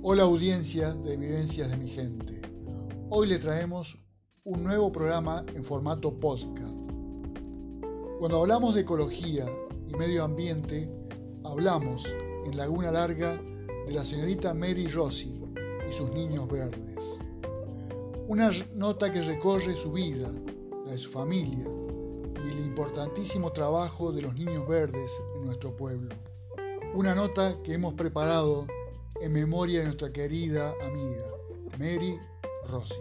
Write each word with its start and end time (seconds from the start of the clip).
Hola 0.00 0.22
audiencia 0.22 0.94
de 0.94 1.16
Vivencias 1.16 1.68
de 1.68 1.76
mi 1.76 1.88
gente. 1.88 2.40
Hoy 3.10 3.26
le 3.26 3.38
traemos 3.38 3.98
un 4.44 4.62
nuevo 4.62 4.92
programa 4.92 5.44
en 5.56 5.64
formato 5.64 6.20
podcast. 6.20 6.72
Cuando 8.20 8.38
hablamos 8.40 8.76
de 8.76 8.82
ecología 8.82 9.44
y 9.88 9.96
medio 9.96 10.22
ambiente, 10.22 10.88
hablamos 11.42 12.04
en 12.44 12.56
Laguna 12.56 12.92
Larga 12.92 13.42
de 13.86 13.92
la 13.92 14.04
señorita 14.04 14.54
Mary 14.54 14.86
Rossi 14.86 15.42
y 15.88 15.92
sus 15.92 16.12
niños 16.12 16.46
verdes. 16.46 17.18
Una 18.28 18.50
nota 18.76 19.10
que 19.10 19.22
recorre 19.22 19.74
su 19.74 19.90
vida, 19.90 20.30
la 20.86 20.92
de 20.92 20.98
su 20.98 21.10
familia 21.10 21.66
y 22.44 22.52
el 22.52 22.60
importantísimo 22.60 23.50
trabajo 23.50 24.12
de 24.12 24.22
los 24.22 24.34
niños 24.34 24.66
verdes 24.68 25.10
en 25.34 25.44
nuestro 25.44 25.74
pueblo. 25.74 26.14
Una 26.94 27.16
nota 27.16 27.60
que 27.64 27.74
hemos 27.74 27.94
preparado 27.94 28.68
en 29.20 29.32
memoria 29.32 29.80
de 29.80 29.86
nuestra 29.86 30.12
querida 30.12 30.72
amiga 30.82 31.24
Mary 31.78 32.18
Rossi. 32.68 32.94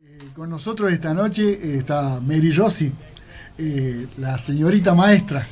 Eh, 0.00 0.18
con 0.34 0.50
nosotros 0.50 0.92
esta 0.92 1.14
noche 1.14 1.42
eh, 1.52 1.78
está 1.78 2.20
Mary 2.20 2.50
Rossi, 2.52 2.92
eh, 3.58 4.06
la 4.18 4.38
señorita 4.38 4.94
maestra. 4.94 5.46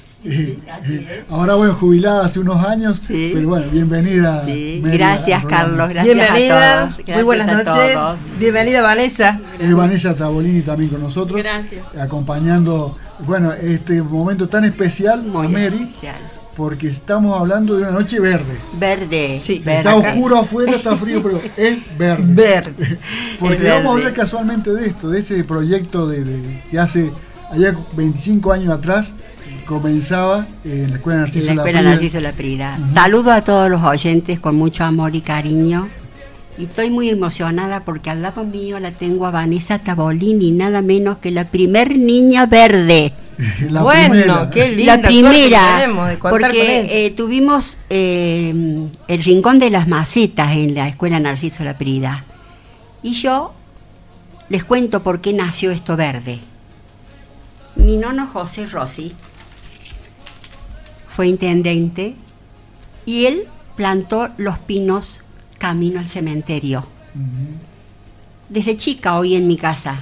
Ahora 1.29 1.55
bueno, 1.55 1.75
jubilada 1.75 2.27
hace 2.27 2.39
unos 2.39 2.65
años, 2.65 3.01
pero 3.09 3.49
bueno, 3.49 3.67
bienvenida. 3.73 4.45
gracias 4.47 5.45
Carlos, 5.47 5.89
gracias 5.89 6.17
bienvenida, 6.17 6.91
muy 7.15 7.23
buenas 7.23 7.65
noches. 7.65 7.99
Bienvenida 8.39 8.83
Vanessa. 8.83 9.41
Vanessa 9.75 10.15
Tabolini 10.15 10.63
también 10.63 10.91
con 10.91 11.01
nosotros. 11.03 11.41
Gracias. 11.41 11.83
Acompañando, 11.99 12.97
bueno, 13.27 13.53
este 13.53 14.03
momento 14.03 14.49
tan 14.49 14.65
especial 14.65 15.25
a 15.35 15.49
Mary. 15.49 15.89
Porque 16.57 16.89
estamos 16.89 17.41
hablando 17.41 17.77
de 17.77 17.83
una 17.83 17.93
noche 17.93 18.21
verde. 18.21 18.59
Verde. 18.79 19.39
Sí, 19.39 19.63
está 19.65 19.95
oscuro 19.97 20.37
afuera, 20.37 20.73
está 20.73 20.95
frío, 20.97 21.23
pero 21.23 21.41
es 21.57 21.79
verde. 21.97 22.25
Verde. 22.27 22.99
Porque 23.41 23.71
vamos 23.71 23.87
a 23.87 23.91
hablar 23.93 24.13
casualmente 24.13 24.71
de 24.71 24.87
esto, 24.87 25.09
de 25.09 25.21
ese 25.21 25.43
proyecto 25.45 26.07
de, 26.07 26.61
que 26.71 26.79
hace 26.79 27.11
allá 27.51 27.75
25 27.97 28.53
años 28.53 28.71
atrás 28.71 29.15
comenzaba 29.73 30.47
en 30.65 30.91
la 30.91 30.97
Escuela 30.97 31.21
Narciso 31.21 31.49
en 31.49 31.57
la 31.57 31.63
Escuela 31.63 31.83
Narciso 31.83 32.21
La 32.21 32.33
Prida. 32.33 32.79
Saludo 32.93 33.33
a 33.33 33.43
todos 33.43 33.71
los 33.71 33.83
oyentes 33.83 34.39
con 34.39 34.57
mucho 34.57 34.85
amor 34.85 35.17
y 35.17 35.23
cariño. 35.23 35.89
Y 36.59 36.65
estoy 36.65 36.91
muy 36.91 37.09
emocionada 37.09 37.81
porque 37.81 38.11
al 38.11 38.21
lado 38.21 38.45
mío 38.45 38.79
la 38.79 38.93
tengo 38.93 39.25
a 39.27 39.31
Vanessa 39.31 39.79
Tabolini, 39.79 40.51
nada 40.51 40.83
menos 40.83 41.17
que 41.19 41.31
la 41.31 41.49
primer 41.49 41.97
niña 41.97 42.45
verde. 42.45 43.15
la 43.71 43.83
bueno, 43.83 44.11
primera. 44.11 44.51
qué 44.51 44.69
linda 44.69 44.97
La 44.99 45.03
primera, 45.03 46.19
porque 46.21 47.07
eh, 47.07 47.11
tuvimos 47.13 47.79
eh, 47.89 48.87
el 49.09 49.25
Rincón 49.25 49.59
de 49.59 49.71
las 49.71 49.89
Macetas 49.89 50.55
en 50.55 50.75
la 50.75 50.87
Escuela 50.87 51.19
Narciso 51.19 51.65
La 51.65 51.79
Prida. 51.79 52.25
Y 53.03 53.15
yo 53.15 53.55
les 54.51 54.65
cuento 54.65 55.03
por 55.03 55.23
qué 55.23 55.33
nació 55.33 55.71
esto 55.71 55.97
verde. 55.97 56.41
Mi 57.75 57.97
nono 57.97 58.29
José 58.31 58.67
Rossi 58.67 59.15
fue 61.15 61.29
intendente 61.29 62.15
y 63.05 63.27
él 63.27 63.45
plantó 63.77 64.31
los 64.39 64.59
pinos 64.59 65.23
camino 65.59 66.01
al 66.01 66.07
cementerio. 66.07 66.85
Desde 68.49 68.77
chica 68.77 69.19
hoy 69.19 69.35
en 69.35 69.47
mi 69.47 69.57
casa, 69.57 70.01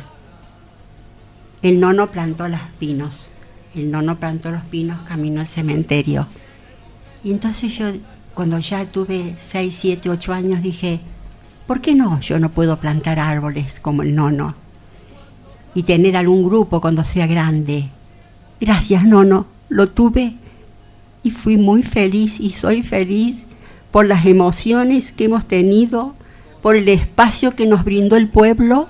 el 1.63 1.81
nono 1.81 2.09
plantó 2.09 2.49
los 2.49 2.61
pinos, 2.79 3.31
el 3.75 3.91
nono 3.91 4.19
plantó 4.19 4.51
los 4.51 4.63
pinos 4.65 5.01
camino 5.07 5.41
al 5.41 5.49
cementerio. 5.49 6.27
Y 7.23 7.33
entonces 7.33 7.77
yo, 7.77 7.87
cuando 8.35 8.59
ya 8.59 8.87
tuve 8.87 9.35
6, 9.41 9.77
7, 9.79 10.11
8 10.11 10.33
años, 10.33 10.63
dije, 10.63 11.01
¿por 11.67 11.81
qué 11.81 11.95
no? 11.95 12.21
Yo 12.21 12.39
no 12.39 12.51
puedo 12.51 12.79
plantar 12.79 13.19
árboles 13.19 13.81
como 13.81 14.03
el 14.03 14.15
nono 14.15 14.55
y 15.75 15.83
tener 15.83 16.17
algún 16.17 16.45
grupo 16.45 16.81
cuando 16.81 17.05
sea 17.05 17.27
grande. 17.27 17.89
Gracias, 18.61 19.05
nono, 19.05 19.47
lo 19.69 19.89
tuve 19.89 20.37
y 21.23 21.31
fui 21.31 21.57
muy 21.57 21.83
feliz 21.83 22.41
y 22.41 22.51
soy 22.51 22.83
feliz 22.83 23.45
por 23.91 24.07
las 24.07 24.27
emociones 24.27 25.13
que 25.13 25.25
hemos 25.25 25.47
tenido, 25.47 26.15
por 26.63 26.77
el 26.77 26.89
espacio 26.89 27.55
que 27.55 27.67
nos 27.67 27.85
brindó 27.85 28.17
el 28.17 28.29
pueblo, 28.29 28.89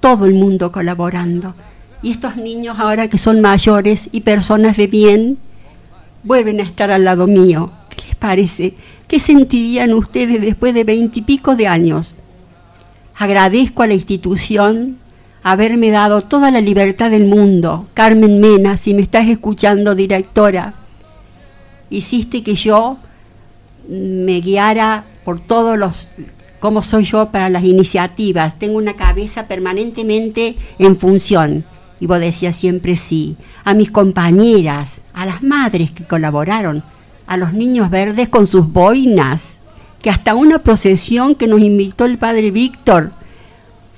todo 0.00 0.24
el 0.24 0.34
mundo 0.34 0.72
colaborando. 0.72 1.54
Y 2.02 2.10
estos 2.10 2.36
niños 2.36 2.78
ahora 2.78 3.08
que 3.08 3.18
son 3.18 3.40
mayores 3.40 4.08
y 4.12 4.22
personas 4.22 4.76
de 4.76 4.86
bien, 4.86 5.38
vuelven 6.24 6.60
a 6.60 6.64
estar 6.64 6.90
al 6.90 7.04
lado 7.04 7.26
mío. 7.26 7.70
¿Qué 7.90 8.02
les 8.08 8.16
parece? 8.16 8.74
¿Qué 9.06 9.20
sentirían 9.20 9.92
ustedes 9.92 10.40
después 10.40 10.74
de 10.74 10.84
veintipico 10.84 11.54
de 11.54 11.68
años? 11.68 12.14
Agradezco 13.16 13.82
a 13.82 13.86
la 13.86 13.94
institución 13.94 14.98
haberme 15.42 15.90
dado 15.90 16.22
toda 16.22 16.50
la 16.50 16.60
libertad 16.60 17.10
del 17.10 17.26
mundo. 17.26 17.86
Carmen 17.94 18.40
Mena, 18.40 18.76
si 18.76 18.94
me 18.94 19.02
estás 19.02 19.28
escuchando, 19.28 19.94
directora, 19.94 20.74
hiciste 21.96 22.42
que 22.42 22.54
yo 22.54 22.98
me 23.88 24.40
guiara 24.40 25.04
por 25.24 25.40
todos 25.40 25.78
los 25.78 26.08
cómo 26.62 26.80
soy 26.80 27.02
yo 27.02 27.30
para 27.30 27.50
las 27.50 27.64
iniciativas. 27.64 28.56
Tengo 28.56 28.78
una 28.78 28.94
cabeza 28.94 29.48
permanentemente 29.48 30.54
en 30.78 30.96
función. 30.96 31.64
Y 31.98 32.06
vos 32.06 32.20
decías 32.20 32.54
siempre 32.54 32.94
sí. 32.94 33.36
A 33.64 33.74
mis 33.74 33.90
compañeras, 33.90 35.00
a 35.12 35.26
las 35.26 35.42
madres 35.42 35.90
que 35.90 36.04
colaboraron, 36.04 36.84
a 37.26 37.36
los 37.36 37.52
niños 37.52 37.90
verdes 37.90 38.28
con 38.28 38.46
sus 38.46 38.72
boinas, 38.72 39.56
que 40.02 40.10
hasta 40.10 40.36
una 40.36 40.60
procesión 40.60 41.34
que 41.34 41.48
nos 41.48 41.60
invitó 41.60 42.04
el 42.04 42.16
padre 42.16 42.52
Víctor, 42.52 43.10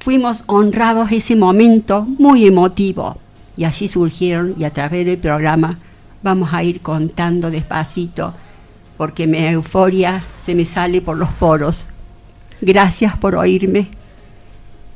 fuimos 0.01 0.45
honrados 0.47 1.13
ese 1.13 1.37
momento 1.37 2.07
muy 2.19 2.47
emotivo. 2.47 3.19
Y 3.59 3.65
así 3.65 3.89
surgieron, 3.89 4.55
y 4.59 4.65
a 4.65 4.71
través 4.71 5.05
del 5.05 5.19
programa, 5.19 5.79
vamos 6.25 6.55
a 6.55 6.65
ir 6.65 6.81
contando 6.81 7.51
despacito, 7.51 8.35
porque 8.97 9.27
mi 9.27 9.39
euforia 9.39 10.25
se 10.43 10.55
me 10.55 10.65
sale 10.65 11.03
por 11.03 11.17
los 11.17 11.29
poros. 11.29 11.87
Gracias 12.61 13.17
por 13.19 13.37
oírme. 13.37 13.91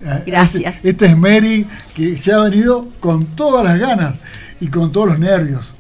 Ah, 0.05 0.21
Gracias. 0.25 0.77
Este, 0.77 0.89
este, 0.89 1.07
es 1.07 1.17
Mary, 1.17 1.67
que 1.95 2.17
se 2.17 2.33
ha 2.33 2.39
venido 2.39 2.89
con 2.99 3.27
todas 3.27 3.65
las 3.65 3.79
ganas 3.79 4.15
y 4.59 4.69
con 4.69 4.91
todos 4.91 5.09
los 5.09 5.19
nervios. 5.19 5.75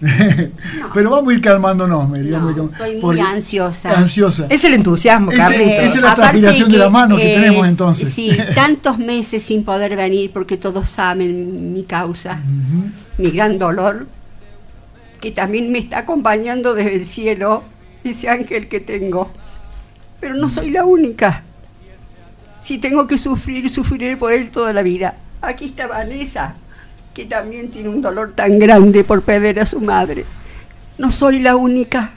Pero 0.95 1.11
vamos 1.11 1.33
a 1.33 1.35
ir 1.35 1.41
calmándonos, 1.41 2.11
Mary. 2.11 2.31
soy 2.77 3.01
muy 3.01 3.19
ansiosa. 3.19 3.99
ansiosa. 3.99 4.47
Es 4.51 4.65
el 4.65 4.75
entusiasmo, 4.75 5.31
Carlitos. 5.35 5.67
Esa 5.67 5.97
es 5.97 6.03
la 6.03 6.15
transpiración 6.15 6.71
de 6.71 6.79
la 6.79 6.91
mano 6.91 7.17
que 7.17 7.35
tenemos 7.35 7.67
entonces. 7.67 8.13
Sí, 8.13 8.37
tantos 8.55 8.99
meses 8.99 9.45
sin 9.45 9.65
poder 9.65 9.97
venir 9.97 10.31
porque 10.31 10.59
todos 10.59 10.89
saben 10.91 11.73
mi 11.73 11.85
causa, 11.85 12.39
mi 13.17 13.31
gran 13.31 13.57
dolor 13.57 14.18
que 15.21 15.31
también 15.31 15.73
me 15.73 15.79
está 15.79 15.99
acompañando 15.99 16.75
desde 16.75 16.95
el 16.95 17.05
cielo, 17.05 17.63
ese 18.05 18.29
ángel 18.29 18.69
que 18.69 18.81
tengo. 18.81 19.31
Pero 20.21 20.35
no 20.35 20.49
soy 20.49 20.71
la 20.71 20.85
única. 20.85 21.43
Si 22.61 22.79
tengo 22.79 23.07
que 23.07 23.19
sufrir, 23.19 23.71
sufriré 23.71 24.17
por 24.17 24.33
él 24.33 24.51
toda 24.51 24.73
la 24.73 24.83
vida. 24.83 25.17
Aquí 25.41 25.67
está 25.67 25.87
Vanessa, 25.87 26.57
que 27.15 27.25
también 27.25 27.71
tiene 27.71 27.89
un 27.89 28.03
dolor 28.03 28.33
tan 28.35 28.59
grande 28.59 29.05
por 29.05 29.23
perder 29.23 29.61
a 29.61 29.67
su 29.67 29.81
madre. 29.81 30.25
No 30.99 31.13
soy 31.13 31.39
la 31.39 31.57
única. 31.57 32.13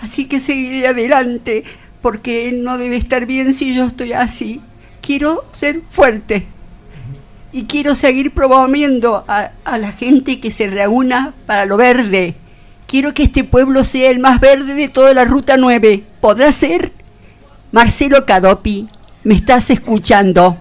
Así 0.00 0.26
que 0.26 0.40
seguiré 0.40 0.88
adelante, 0.88 1.64
porque 2.02 2.48
él 2.48 2.64
no 2.64 2.78
debe 2.78 2.96
estar 2.96 3.26
bien 3.26 3.52
si 3.52 3.74
yo 3.74 3.86
estoy 3.86 4.12
así. 4.12 4.60
Quiero 5.00 5.44
ser 5.52 5.82
fuerte 5.90 6.46
y 7.56 7.64
quiero 7.64 7.94
seguir 7.94 8.32
promoviendo 8.32 9.24
a, 9.26 9.50
la 9.78 9.92
gente 9.92 10.40
que 10.40 10.50
se 10.50 10.66
reúna 10.66 11.32
para 11.46 11.64
lo 11.64 11.78
verde. 11.78 12.34
Quiero 12.86 13.14
que 13.14 13.22
este 13.22 13.44
pueblo 13.44 13.82
sea 13.82 14.10
el 14.10 14.18
más 14.18 14.40
verde 14.40 14.74
de 14.74 14.88
toda 14.88 15.14
la 15.14 15.24
Ruta 15.24 15.56
9. 15.56 16.04
¿Podrá 16.20 16.52
ser? 16.52 16.92
Marcelo 17.72 18.26
Cadopi, 18.26 18.86
¿me 19.24 19.36
estás 19.36 19.70
escuchando? 19.70 20.58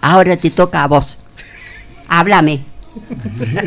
Ahora 0.00 0.38
te 0.38 0.48
toca 0.48 0.84
a 0.84 0.86
vos. 0.86 1.18
Háblame. 2.08 2.60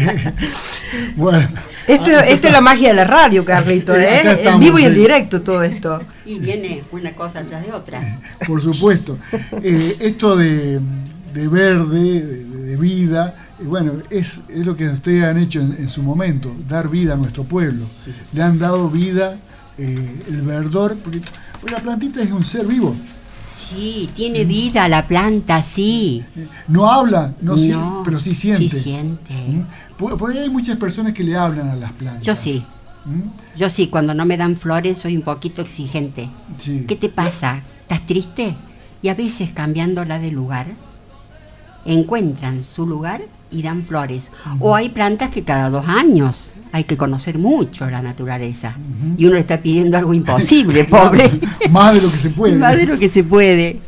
bueno. 1.16 1.50
Esto, 1.86 2.10
esta 2.10 2.48
es 2.48 2.54
la 2.54 2.62
magia 2.62 2.90
de 2.90 2.96
la 2.96 3.04
radio, 3.04 3.46
Carlito, 3.46 3.96
¿eh? 3.96 4.22
en 4.44 4.60
vivo 4.60 4.80
y 4.80 4.86
en 4.86 4.96
directo 4.96 5.44
todo 5.44 5.62
esto. 5.62 6.02
Y 6.26 6.40
viene 6.40 6.84
una 6.92 7.12
cosa 7.12 7.44
tras 7.44 7.64
de 7.64 7.72
otra. 7.74 8.20
Por 8.48 8.60
supuesto. 8.60 9.20
Eh, 9.64 9.98
esto 10.00 10.36
de 10.36 10.80
de 11.34 11.48
verde, 11.48 12.22
de, 12.22 12.78
vida. 12.78 13.36
Y 13.60 13.66
bueno, 13.66 13.94
es, 14.10 14.40
es, 14.48 14.66
lo 14.66 14.76
que 14.76 14.88
ustedes 14.88 15.24
han 15.24 15.38
hecho 15.38 15.60
en, 15.60 15.90
su 15.90 16.02
momento, 16.02 16.52
dar 16.68 16.90
vida 16.90 17.14
a 17.14 17.18
nuestro 17.18 17.44
pueblo. 17.44 17.86
Le 18.32 18.42
han 18.42 18.60
dado 18.60 18.90
vida 18.90 19.38
eh, 19.78 20.24
el 20.28 20.42
verdor, 20.42 20.98
porque 20.98 21.22
la 21.70 21.80
plantita 21.80 22.22
es 22.22 22.32
un 22.32 22.44
ser 22.44 22.66
vivo. 22.66 22.96
Sí, 23.52 24.10
tiene 24.16 24.46
vida 24.46 24.88
la 24.88 25.08
planta, 25.08 25.62
sí. 25.62 26.24
No 26.68 26.90
habla, 26.90 27.34
no, 27.42 27.56
pero 28.06 28.20
sí 28.20 28.34
siente. 28.34 28.70
Sí 28.70 28.80
siente. 28.80 29.34
¿Mm? 29.34 29.66
Por, 29.98 30.32
ahí 30.32 30.38
hay 30.38 30.50
muchas 30.50 30.78
personas 30.78 31.14
que 31.14 31.24
le 31.24 31.36
hablan 31.36 31.70
a 31.70 31.76
las 31.76 31.92
plantas. 31.94 32.26
Yo 32.26 32.36
sí. 32.36 32.64
¿Mm? 33.06 33.58
Yo 33.58 33.70
sí, 33.70 33.88
cuando 33.88 34.14
no 34.14 34.26
me 34.26 34.38
dan 34.38 34.56
flores 34.56 35.00
soy 35.00 35.18
un 35.18 35.24
poquito 35.24 35.62
exigente. 35.62 36.30
¿Qué 36.88 36.96
te 36.96 37.10
pasa? 37.10 37.62
¿Estás 37.82 38.06
triste? 38.06 38.56
Y 39.02 39.10
a 39.10 39.14
veces 39.14 39.50
cambiándola 39.52 40.20
de 40.20 40.32
lugar, 40.32 40.68
encuentran 41.86 42.64
su 42.64 42.86
lugar 42.86 43.22
y 43.52 43.62
dan 43.62 43.84
flores. 43.84 44.32
O 44.60 44.76
hay 44.76 44.90
plantas 44.90 45.32
que 45.32 45.44
cada 45.44 45.70
dos 45.70 45.86
años 45.88 46.52
hay 46.72 46.84
que 46.84 46.98
conocer 46.98 47.38
mucho 47.38 47.90
la 47.90 48.02
naturaleza. 48.02 48.76
Y 49.18 49.26
uno 49.26 49.36
le 49.36 49.42
está 49.42 49.58
pidiendo 49.58 49.98
algo 49.98 50.14
imposible, 50.14 50.84
pobre. 50.86 51.30
Más 51.70 51.96
de 51.96 52.02
lo 52.02 52.12
que 52.12 52.18
se 52.18 52.30
puede. 52.30 52.56
Más 52.56 52.78
de 52.78 52.86
lo 52.86 53.00
que 53.00 53.10
se 53.10 53.24
puede. 53.24 53.80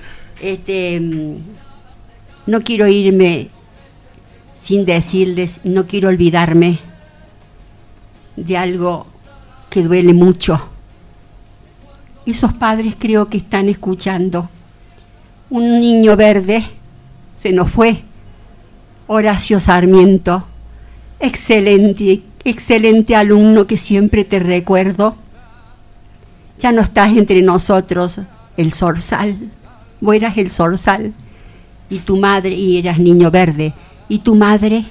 Este, 0.42 1.00
mm, 1.00 1.36
no 2.48 2.62
quiero 2.62 2.88
irme 2.88 3.50
sin 4.56 4.86
decirles, 4.86 5.60
no 5.64 5.86
quiero 5.86 6.10
olvidarme 6.10 6.80
de 8.36 8.58
algo 8.58 9.08
que 9.70 9.84
duele 9.84 10.14
mucho. 10.14 10.60
Esos 12.26 12.54
padres 12.54 12.96
creo 12.98 13.28
que 13.28 13.38
están 13.38 13.70
escuchando. 13.70 14.50
Un 15.50 15.80
niño 15.80 16.16
verde 16.16 16.64
se 17.42 17.52
nos 17.52 17.72
fue. 17.72 18.04
Horacio 19.08 19.60
Sarmiento, 19.60 20.46
excelente 21.20 22.22
excelente 22.44 23.16
alumno 23.16 23.66
que 23.68 23.78
siempre 23.78 24.24
te 24.24 24.40
recuerdo. 24.40 25.16
Ya 26.60 26.72
no 26.72 26.82
estás 26.82 27.16
entre 27.18 27.42
nosotros, 27.42 28.20
el 28.58 28.74
zorzal. 28.74 29.38
Vos 30.00 30.16
eras 30.16 30.38
el 30.38 30.52
zorzal. 30.52 31.14
Y 31.90 32.00
tu 32.00 32.18
madre, 32.18 32.54
y 32.54 32.78
eras 32.78 33.00
niño 33.00 33.32
verde. 33.32 33.74
Y 34.08 34.20
tu 34.20 34.36
madre, 34.36 34.86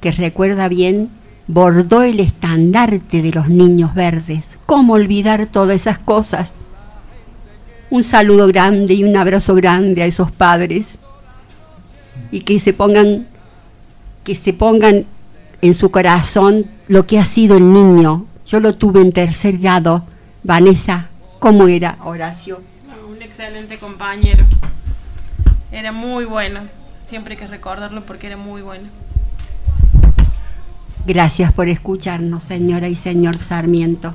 que 0.00 0.10
recuerda 0.10 0.68
bien, 0.68 1.10
bordó 1.46 2.02
el 2.02 2.20
estandarte 2.20 3.20
de 3.22 3.32
los 3.32 3.48
niños 3.48 3.94
verdes. 3.94 4.58
¿Cómo 4.64 4.94
olvidar 4.94 5.46
todas 5.46 5.76
esas 5.76 5.98
cosas? 5.98 6.54
Un 7.90 8.04
saludo 8.04 8.46
grande 8.46 8.94
y 8.94 9.04
un 9.04 9.16
abrazo 9.16 9.54
grande 9.54 10.02
a 10.02 10.06
esos 10.06 10.30
padres. 10.30 10.98
Y 12.30 12.40
que 12.40 12.58
se 12.58 12.72
pongan, 12.72 13.26
que 14.24 14.34
se 14.34 14.52
pongan 14.52 15.06
en 15.60 15.74
su 15.74 15.90
corazón 15.90 16.66
lo 16.86 17.06
que 17.06 17.18
ha 17.18 17.24
sido 17.24 17.56
el 17.56 17.72
niño. 17.72 18.26
Yo 18.46 18.60
lo 18.60 18.74
tuve 18.74 19.00
en 19.00 19.12
tercer 19.12 19.58
grado. 19.58 20.04
Vanessa, 20.42 21.08
¿cómo 21.38 21.68
era 21.68 21.98
Horacio? 22.04 22.60
Un 23.08 23.22
excelente 23.22 23.78
compañero. 23.78 24.44
Era 25.72 25.92
muy 25.92 26.24
bueno. 26.24 26.60
Siempre 27.06 27.34
hay 27.34 27.40
que 27.40 27.46
recordarlo 27.46 28.04
porque 28.04 28.26
era 28.26 28.36
muy 28.36 28.62
bueno. 28.62 28.88
Gracias 31.06 31.52
por 31.52 31.68
escucharnos, 31.68 32.44
señora 32.44 32.88
y 32.88 32.94
señor 32.94 33.42
Sarmiento. 33.42 34.14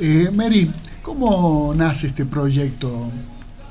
Eh, 0.00 0.30
Mary, 0.32 0.70
¿cómo 1.00 1.72
nace 1.76 2.08
este 2.08 2.24
proyecto 2.26 3.08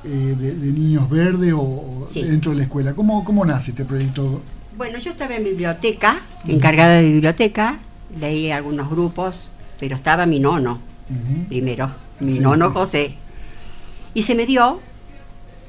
eh, 0.05 0.35
de, 0.37 0.71
Niños 0.71 1.09
Verdes 1.09 1.53
o, 1.55 2.07
dentro 2.13 2.51
de 2.51 2.57
la 2.57 2.63
escuela? 2.63 2.93
¿Cómo, 2.93 3.23
¿Cómo 3.23 3.45
nace 3.45 3.71
este 3.71 3.85
proyecto 3.85 4.41
bueno, 4.77 4.99
yo 4.99 5.11
estaba 5.11 5.35
en 5.35 5.45
biblioteca, 5.45 6.19
encargada 6.45 6.95
de 6.95 7.09
biblioteca, 7.09 7.79
leí 8.19 8.51
algunos 8.51 8.89
grupos, 8.89 9.49
pero 9.79 9.95
estaba 9.95 10.25
mi 10.25 10.39
nono 10.39 10.79
primero, 11.47 11.91
mi 12.19 12.39
nono 12.39 12.71
José. 12.71 13.15
Y 14.13 14.23
se 14.23 14.35
me 14.35 14.45
dio 14.45 14.81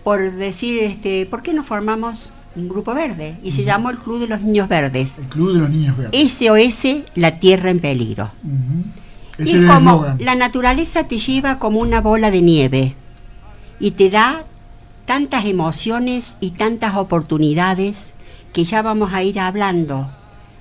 por 0.03 0.33
decir, 0.33 0.83
este, 0.83 1.27
¿por 1.27 1.43
qué 1.43 1.53
no 1.53 1.63
formamos 1.63 2.33
un 2.57 2.69
grupo 2.69 2.95
verde? 2.95 3.37
Y 3.45 3.53
se 3.53 3.65
llamó 3.65 3.91
el 3.91 3.99
Club 3.99 4.21
de 4.21 4.29
los 4.29 4.41
Niños 4.41 4.69
Verdes. 4.69 5.15
El 5.19 5.27
Club 5.27 5.53
de 5.53 5.59
los 5.61 5.71
Niños 5.71 5.97
Verdes. 5.97 6.33
SOS, 6.33 7.05
la 7.15 7.39
Tierra 7.39 7.71
en 7.71 7.79
Peligro. 7.79 8.31
es 9.39 9.55
como 9.67 10.07
la 10.19 10.35
naturaleza 10.35 11.07
te 11.07 11.19
lleva 11.19 11.61
como 11.61 11.79
una 11.79 12.01
bola 12.01 12.31
de 12.31 12.43
nieve 12.43 12.95
y 13.79 13.93
te 13.93 14.11
da 14.11 14.45
tantas 15.05 15.45
emociones 15.45 16.37
y 16.41 16.53
tantas 16.53 16.97
oportunidades 16.97 18.13
que 18.53 18.65
ya 18.65 18.83
vamos 18.83 19.13
a 19.13 19.23
ir 19.23 19.39
hablando 19.39 20.11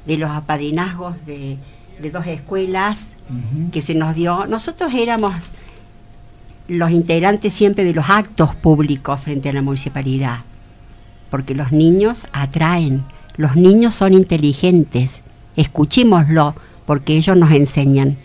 de 0.06 0.18
los 0.18 0.30
apadrinazgos 0.30 1.16
de, 1.26 1.58
dos 2.12 2.28
escuelas 2.28 3.10
que 3.72 3.82
se 3.82 3.96
nos 3.96 4.16
dio. 4.16 4.46
Nosotros 4.48 4.94
éramos 4.94 5.34
los 6.68 6.92
integrantes 6.92 7.54
siempre 7.54 7.84
de 7.84 7.94
los 7.94 8.10
actos 8.10 8.54
públicos 8.56 9.22
frente 9.22 9.50
a 9.50 9.54
la 9.54 9.62
municipalidad, 9.62 10.40
porque 11.30 11.56
los 11.56 11.72
niños 11.72 12.28
atraen, 12.34 13.04
los 13.38 13.56
niños 13.56 13.96
son 13.96 14.14
inteligentes, 14.14 15.22
escuchémoslo, 15.56 16.56
porque 16.86 17.16
ellos 17.16 17.38
nos 17.38 17.52
enseñan. 17.52 18.18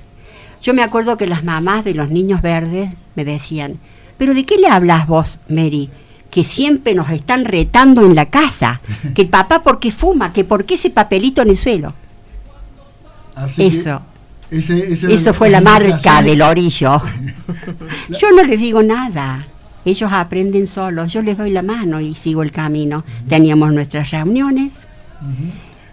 Yo 0.61 0.75
me 0.75 0.83
acuerdo 0.83 1.17
que 1.17 1.27
las 1.27 1.45
mamás 1.45 1.85
de 1.85 1.95
los 1.95 2.11
niños 2.11 2.43
verdes 2.43 2.91
me 3.15 3.25
decían, 3.25 3.79
pero 4.21 4.35
¿de 4.35 4.45
qué 4.45 4.59
le 4.59 4.69
hablas 4.69 5.07
vos, 5.07 5.39
Mary? 5.49 5.89
que 6.31 6.45
siempre 6.45 6.95
nos 6.95 7.09
están 7.09 7.47
retando 7.47 8.05
en 8.05 8.15
la 8.15 8.27
casa, 8.27 8.83
que 9.15 9.23
el 9.23 9.29
papá 9.29 9.63
porque 9.63 9.91
fuma, 9.91 10.31
que 10.35 10.45
por 10.45 10.67
qué 10.67 10.75
ese 10.75 10.91
papelito 10.91 11.41
en 11.41 11.49
el 11.49 11.57
suelo. 11.57 11.95
eso. 13.57 14.03
eso 14.51 15.33
fue 15.33 15.49
la 15.49 15.63
marca 15.63 16.21
del 16.21 16.43
orillo. 16.43 17.01
yo 18.21 18.31
no 18.37 18.45
les 18.45 18.61
digo 18.61 18.83
nada. 18.83 19.47
Ellos 19.87 20.13
aprenden 20.13 20.67
solos. 20.67 21.11
Yo 21.11 21.23
les 21.23 21.39
doy 21.39 21.51
la 21.51 21.63
mano 21.63 21.99
y 22.03 22.15
sigo 22.15 22.43
el 22.43 22.53
camino. 22.53 23.03
Teníamos 23.27 23.73
nuestras 23.73 24.11
reuniones. 24.11 24.83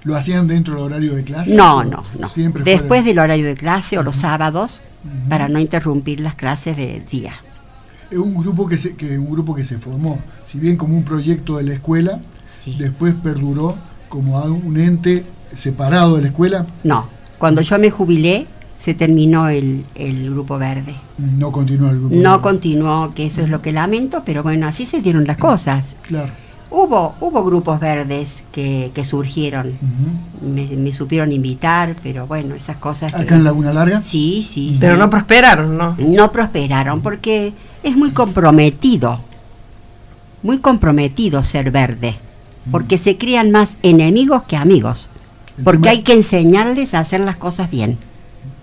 ¿Lo 0.03 0.18
hacían 0.18 0.47
dentro 0.47 0.74
del 0.74 0.83
horario 0.83 1.15
de 1.15 1.24
clase? 1.24 1.53
No, 1.53 1.85
no, 1.85 2.03
no. 2.19 2.29
Después 2.65 3.06
del 3.06 3.19
horario 3.19 3.45
de 3.45 3.56
clase 3.56 3.97
o 3.97 4.03
los 4.03 4.18
sábados, 4.18 4.81
para 5.29 5.47
no 5.47 5.59
interrumpir 5.59 6.19
las 6.19 6.35
clases 6.35 6.75
de 6.75 7.01
día 7.09 7.33
un 8.12 8.36
grupo 8.36 8.68
que 8.68 8.77
se, 8.77 8.95
que 8.95 9.18
un 9.18 9.30
grupo 9.30 9.56
que 9.56 9.63
se 9.63 9.77
formó, 9.77 10.19
si 10.45 10.59
bien 10.59 10.77
como 10.77 10.95
un 10.95 11.04
proyecto 11.04 11.57
de 11.57 11.63
la 11.63 11.74
escuela, 11.74 12.19
después 12.77 13.13
perduró 13.15 13.75
como 14.09 14.42
un 14.44 14.77
ente 14.77 15.24
separado 15.54 16.15
de 16.15 16.21
la 16.21 16.27
escuela. 16.30 16.65
No, 16.83 17.07
cuando 17.38 17.62
yo 17.62 17.77
me 17.80 17.89
jubilé 17.92 18.48
se 18.77 18.94
terminó 18.94 19.50
el, 19.50 19.83
grupo 20.30 20.57
verde. 20.57 20.95
No 21.18 21.51
continuó 21.51 21.89
el 21.89 22.00
grupo 22.00 22.15
No 22.15 22.42
continuó, 22.42 23.13
que 23.13 23.25
eso 23.25 23.42
es 23.42 23.50
lo 23.50 23.62
que 23.62 23.71
lamento, 23.71 24.21
pero 24.25 24.44
bueno, 24.44 24.68
así 24.68 24.86
se 24.86 25.01
dieron 25.01 25.25
las 25.25 25.38
cosas. 25.38 25.95
Claro. 26.03 26.31
Hubo, 26.69 27.16
hubo 27.22 27.44
grupos 27.46 27.80
verdes 27.80 28.44
que, 28.52 28.92
surgieron, 29.06 29.78
me, 30.42 30.92
supieron 30.92 31.31
invitar, 31.31 31.96
pero 32.03 32.27
bueno, 32.27 32.56
esas 32.56 32.75
cosas... 32.75 33.13
¿Acá 33.13 33.36
en 33.36 33.46
Laguna 33.46 33.72
Larga? 33.72 34.01
Sí, 34.01 34.46
sí. 34.48 34.75
Pero 34.80 34.98
no 34.98 35.10
prosperaron, 35.10 35.77
¿no? 35.77 35.96
No 35.98 36.32
prosperaron 36.32 37.01
porque 37.01 37.53
es 37.84 37.96
muy 37.96 38.12
comprometido, 38.12 39.22
muy 40.44 40.58
comprometido 40.58 41.41
ser 41.41 41.72
verde, 41.72 42.15
porque 42.70 42.98
se 42.98 43.18
crean 43.18 43.50
más 43.51 43.77
enemigos 43.82 44.46
que 44.46 44.58
amigos, 44.58 45.10
porque 45.63 45.88
hay 45.88 46.01
que 46.01 46.13
enseñarles 46.13 46.94
a 46.94 47.00
hacer 47.00 47.22
las 47.22 47.38
cosas 47.38 47.72
bien. 47.72 47.98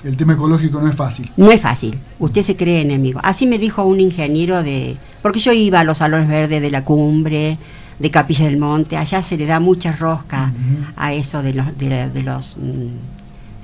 El 0.04 0.18
tema 0.18 0.34
ecológico 0.34 0.78
no 0.82 0.90
es 0.90 0.94
fácil. 0.94 1.32
No 1.38 1.50
es 1.50 1.62
fácil, 1.62 1.98
usted 2.18 2.42
se 2.42 2.56
cree 2.56 2.82
enemigo. 2.82 3.20
Así 3.22 3.46
me 3.46 3.58
dijo 3.58 3.84
un 3.84 4.00
ingeniero 4.00 4.62
de... 4.62 4.98
Porque 5.22 5.40
yo 5.40 5.52
iba 5.52 5.80
a 5.80 5.84
los 5.84 5.98
salones 5.98 6.28
verdes 6.28 6.60
de 6.60 6.70
la 6.70 6.84
cumbre, 6.84 7.56
de 7.98 8.10
Capilla 8.10 8.46
del 8.46 8.58
Monte, 8.58 8.96
allá 8.96 9.22
se 9.22 9.36
le 9.36 9.46
da 9.46 9.60
mucha 9.60 9.92
rosca 9.92 10.52
a 10.96 11.12
eso 11.12 11.42
de 11.42 11.54
los... 11.54 11.78
De, 11.78 12.22
los 12.22 12.56
mm, 12.56 13.14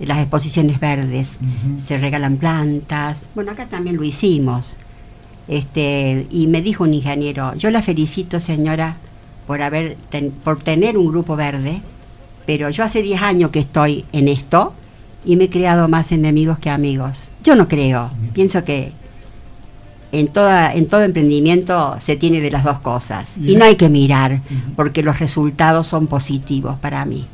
de 0.00 0.06
las 0.06 0.18
exposiciones 0.18 0.80
verdes, 0.80 1.36
se 1.84 1.98
regalan 1.98 2.38
plantas. 2.38 3.26
Bueno, 3.34 3.52
acá 3.52 3.66
también 3.66 3.96
lo 3.96 4.02
hicimos. 4.02 4.78
Este, 5.46 6.26
y 6.30 6.46
me 6.46 6.62
dijo 6.62 6.84
un 6.84 6.94
ingeniero, 6.94 7.54
yo 7.56 7.70
la 7.70 7.82
felicito 7.82 8.40
señora 8.40 8.96
por, 9.46 9.60
haber 9.60 9.96
por 10.42 10.62
tener 10.62 10.96
un 10.96 11.08
grupo 11.08 11.36
verde, 11.36 11.82
pero 12.46 12.70
yo 12.70 12.82
hace 12.82 13.02
10 13.02 13.20
años 13.20 13.50
que 13.50 13.58
estoy 13.58 14.04
en 14.12 14.28
esto 14.28 14.72
y 15.24 15.36
me 15.36 15.44
he 15.44 15.50
creado 15.50 15.86
más 15.88 16.12
enemigos 16.12 16.58
que 16.58 16.70
amigos. 16.70 17.30
Yo 17.44 17.56
no 17.56 17.68
creo, 17.68 18.10
pienso 18.32 18.64
que 18.64 18.92
en, 20.12 20.28
toda, 20.28 20.74
en 20.74 20.86
todo 20.86 21.02
emprendimiento 21.02 21.96
se 22.00 22.16
tiene 22.16 22.40
de 22.40 22.50
las 22.50 22.64
dos 22.64 22.80
cosas 22.80 23.28
y 23.40 23.56
no 23.56 23.64
hay 23.64 23.76
que 23.76 23.88
mirar 23.88 24.40
porque 24.76 25.02
los 25.02 25.18
resultados 25.18 25.86
son 25.86 26.06
positivos 26.06 26.78
para 26.78 27.04
mí. 27.04 27.26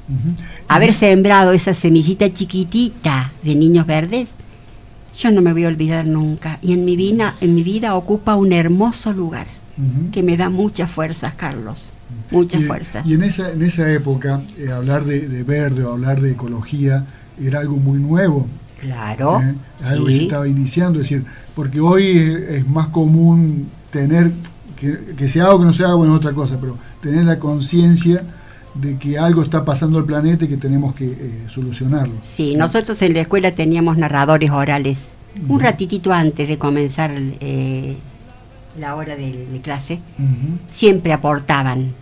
Haber 0.69 0.95
sembrado 0.95 1.53
esa 1.53 1.75
semillita 1.75 2.33
chiquitita 2.33 3.33
de 3.43 3.55
niños 3.55 3.87
verdes 3.87 4.35
yo 5.17 5.31
no 5.33 5.43
me 5.43 5.53
voy 5.53 5.65
a 5.65 5.69
olvidar 5.69 6.07
nunca. 6.07 6.59
Y 6.63 6.73
en 6.73 6.85
mi 6.85 6.97
vida, 6.97 7.35
en 7.41 7.55
mi 7.55 7.63
vida 7.63 7.97
ocupa 7.97 8.37
un 8.37 8.53
hermoso 8.53 9.13
lugar 9.13 9.47
que 10.11 10.23
me 10.23 10.37
da 10.37 10.49
muchas 10.49 10.91
fuerzas, 10.91 11.35
Carlos. 11.35 11.91
Muchas 12.31 12.65
fuerzas. 12.65 13.07
Y 13.07 13.15
en 13.15 13.23
esa, 13.23 13.51
en 13.53 13.63
esa 13.63 13.91
época, 13.93 14.41
eh, 14.57 14.71
hablar 14.71 15.05
de, 15.05 15.43
verde 15.43 15.85
o 15.85 15.93
hablar 15.93 16.21
de 16.21 16.33
ecología 16.33 17.05
era 17.41 17.61
algo 17.61 17.77
muy 17.77 17.99
nuevo. 17.99 18.47
Claro. 18.79 19.41
¿eh? 19.41 19.55
Algo 19.85 20.07
que 20.07 20.13
se 20.13 20.23
estaba 20.25 20.47
iniciando, 20.47 21.01
es 21.01 21.09
decir, 21.09 21.25
porque 21.55 21.81
hoy 21.81 22.19
es, 22.49 22.67
más 22.69 22.89
común 22.89 23.69
tener 23.91 24.33
que, 24.77 25.29
se 25.29 25.41
haga 25.41 25.55
o 25.55 25.59
que 25.59 25.65
no 25.65 25.73
se 25.73 25.85
haga, 25.85 25.95
bueno, 25.95 26.15
es 26.15 26.19
otra 26.19 26.33
cosa, 26.33 26.59
pero 26.61 26.77
tener 27.01 27.25
la 27.25 27.39
conciencia 27.39 28.23
de 28.75 28.99
que 28.99 29.19
algo 29.19 29.43
está 29.43 29.65
pasando 29.65 29.99
al 29.99 30.05
planeta 30.05 30.45
y 30.45 30.49
que 30.49 30.59
tenemos 30.59 30.95
que 30.95 31.07
eh, 31.07 31.45
solucionarlo. 31.49 32.15
Sí, 32.23 32.55
nosotros 32.57 33.01
en 33.01 33.15
la 33.15 33.21
escuela 33.21 33.53
teníamos 33.53 33.97
narradores 33.97 34.51
orales. 34.51 35.07
Un 35.49 35.61
ratitito 35.61 36.15
antes 36.15 36.49
de 36.49 36.57
comenzar 36.57 37.13
eh, 37.15 37.97
la 38.79 38.95
hora 38.97 39.17
de, 39.17 39.61
clase, 39.63 40.01
siempre 40.71 41.13
aportaban 41.13 41.93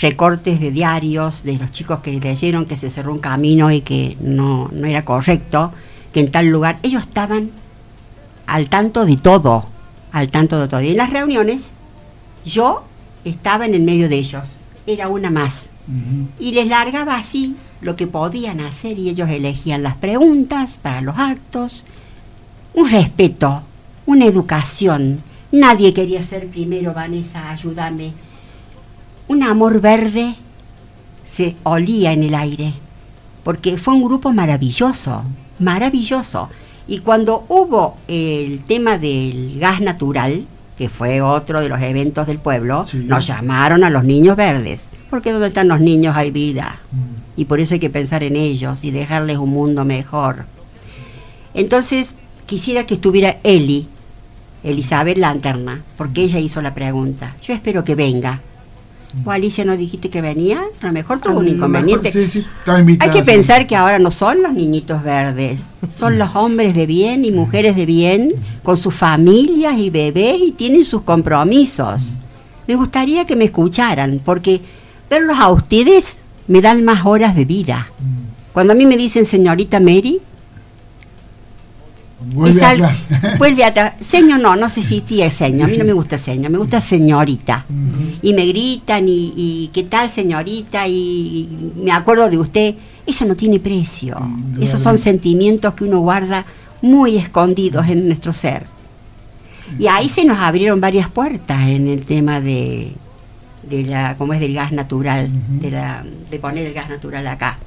recortes 0.00 0.60
de 0.60 0.70
diarios 0.70 1.44
de 1.44 1.58
los 1.58 1.70
chicos 1.70 2.00
que 2.00 2.18
leyeron 2.18 2.66
que 2.66 2.76
se 2.76 2.90
cerró 2.90 3.12
un 3.12 3.20
camino 3.20 3.70
y 3.70 3.82
que 3.82 4.16
no, 4.20 4.70
no 4.72 4.86
era 4.86 5.04
correcto, 5.04 5.72
que 6.14 6.20
en 6.20 6.30
tal 6.30 6.46
lugar 6.46 6.78
ellos 6.84 7.02
estaban 7.02 7.50
al 8.46 8.68
tanto 8.68 9.04
de 9.04 9.16
todo, 9.16 9.66
al 10.12 10.30
tanto 10.30 10.60
de 10.60 10.68
todo. 10.68 10.80
Y 10.80 10.90
en 10.90 10.96
las 10.96 11.10
reuniones 11.10 11.64
yo 12.44 12.84
estaba 13.24 13.66
en 13.66 13.74
el 13.74 13.82
medio 13.82 14.08
de 14.08 14.14
ellos, 14.14 14.56
era 14.86 15.08
una 15.08 15.28
más. 15.30 15.66
Y 16.38 16.52
les 16.52 16.68
largaba 16.68 17.16
así 17.16 17.56
lo 17.80 17.96
que 17.96 18.06
podían 18.06 18.60
hacer 18.60 18.96
y 18.96 19.08
ellos 19.10 19.28
elegían 19.28 19.82
las 19.82 19.96
preguntas 19.96 20.78
para 20.80 21.00
los 21.00 21.18
actos. 21.18 21.84
Un 22.74 22.88
respeto, 22.88 23.62
una 24.06 24.24
educación. 24.24 25.20
Nadie 25.50 25.92
quería 25.92 26.22
ser 26.22 26.46
primero, 26.46 26.94
Vanessa, 26.94 27.50
ayúdame. 27.50 28.12
Un 29.26 29.42
amor 29.42 29.80
verde 29.80 30.36
se 31.26 31.56
olía 31.64 32.12
en 32.12 32.22
el 32.22 32.36
aire, 32.36 32.72
porque 33.42 33.76
fue 33.78 33.94
un 33.94 34.04
grupo 34.04 34.32
maravilloso, 34.32 35.24
maravilloso. 35.58 36.48
Y 36.86 36.98
cuando 36.98 37.44
hubo 37.48 37.96
el 38.08 38.62
tema 38.62 38.98
del 38.98 39.58
gas 39.58 39.80
natural, 39.80 40.44
que 40.76 40.88
fue 40.88 41.20
otro 41.20 41.60
de 41.60 41.68
los 41.68 41.80
eventos 41.80 42.26
del 42.26 42.38
pueblo, 42.38 42.84
nos 42.92 43.26
llamaron 43.26 43.84
a 43.84 43.90
los 43.90 44.04
niños 44.04 44.36
verdes, 44.36 44.86
porque 45.08 45.32
donde 45.32 45.48
están 45.48 45.68
los 45.68 45.80
niños 45.80 46.16
hay 46.16 46.30
vida. 46.30 46.78
Mm. 46.90 47.40
Y 47.40 47.44
por 47.46 47.60
eso 47.60 47.74
hay 47.74 47.80
que 47.80 47.90
pensar 47.90 48.22
en 48.22 48.36
ellos 48.36 48.84
y 48.84 48.90
dejarles 48.90 49.38
un 49.38 49.50
mundo 49.50 49.84
mejor. 49.84 50.44
Entonces, 51.54 52.14
quisiera 52.46 52.86
que 52.86 52.94
estuviera 52.94 53.38
Eli, 53.42 53.88
Elizabeth 54.62 55.18
Lanterna, 55.18 55.82
porque 55.96 56.22
ella 56.22 56.38
hizo 56.38 56.60
la 56.62 56.74
pregunta. 56.74 57.36
Yo 57.42 57.54
espero 57.54 57.84
que 57.84 57.94
venga 57.94 58.40
o 59.24 59.30
Alicia 59.30 59.64
no 59.64 59.76
dijiste 59.76 60.10
que 60.10 60.20
venía, 60.20 60.62
a 60.80 60.86
lo 60.86 60.92
mejor 60.92 61.20
tuvo 61.20 61.38
un 61.38 61.48
inconveniente. 61.48 62.10
Hay 63.00 63.10
que 63.10 63.22
pensar 63.22 63.66
que 63.66 63.76
ahora 63.76 63.98
no 63.98 64.10
son 64.10 64.42
los 64.42 64.52
niñitos 64.52 65.02
verdes, 65.02 65.60
son 65.88 66.18
los 66.18 66.34
hombres 66.34 66.74
de 66.74 66.86
bien 66.86 67.24
y 67.24 67.30
mujeres 67.30 67.76
de 67.76 67.86
bien, 67.86 68.32
con 68.62 68.76
sus 68.76 68.94
familias 68.94 69.78
y 69.78 69.90
bebés 69.90 70.40
y 70.42 70.52
tienen 70.52 70.84
sus 70.84 71.02
compromisos. 71.02 72.14
Me 72.66 72.76
gustaría 72.76 73.26
que 73.26 73.36
me 73.36 73.44
escucharan, 73.44 74.20
porque 74.24 74.60
verlos 75.10 75.38
a 75.38 75.50
ustedes 75.50 76.18
me 76.48 76.60
dan 76.60 76.84
más 76.84 77.04
horas 77.06 77.34
de 77.36 77.44
vida. 77.44 77.88
Cuando 78.52 78.72
a 78.72 78.76
mí 78.76 78.86
me 78.86 78.96
dicen 78.96 79.24
señorita 79.24 79.80
Mary, 79.80 80.20
Vuelve 82.26 82.64
atrás. 82.64 83.06
vuelve 83.38 83.64
atrás. 83.66 83.94
Señor 84.00 84.40
no, 84.40 84.56
no 84.56 84.68
sé 84.68 84.82
si 84.82 85.00
tía 85.02 85.26
es 85.26 85.34
señor. 85.34 85.68
A 85.68 85.70
mí 85.70 85.76
no 85.76 85.84
me 85.84 85.92
gusta 85.92 86.16
señor, 86.16 86.50
me 86.50 86.58
gusta 86.58 86.80
señorita. 86.80 87.66
Y 88.24 88.32
me 88.32 88.46
gritan 88.46 89.04
y, 89.06 89.70
qué 89.72 89.82
tal 89.84 90.08
señorita 90.08 90.88
y 90.88 91.48
me 91.76 91.92
acuerdo 91.92 92.30
de 92.30 92.38
usted. 92.38 92.74
Eso 93.06 93.26
no 93.26 93.36
tiene 93.36 93.60
precio. 93.60 94.16
Esos 94.60 94.80
son 94.80 94.96
sentimientos 94.96 95.74
que 95.74 95.84
uno 95.84 96.00
guarda 96.00 96.46
muy 96.80 97.16
escondidos 97.16 97.86
en 97.88 98.06
nuestro 98.06 98.32
ser. 98.32 98.64
Y 99.78 99.86
ahí 99.88 100.08
se 100.08 100.24
nos 100.24 100.38
abrieron 100.38 100.80
varias 100.80 101.10
puertas 101.10 101.68
en 101.68 101.86
el 101.86 102.04
tema 102.04 102.40
de, 102.40 102.92
de 103.68 103.82
la, 103.84 104.16
como 104.16 104.32
es 104.32 104.40
del 104.40 104.54
gas 104.54 104.72
natural, 104.72 105.28
de, 105.60 105.70
la, 105.70 106.04
de 106.30 106.38
poner 106.38 106.66
el 106.66 106.72
gas 106.74 106.88
natural 106.88 107.26
acá 107.26 107.58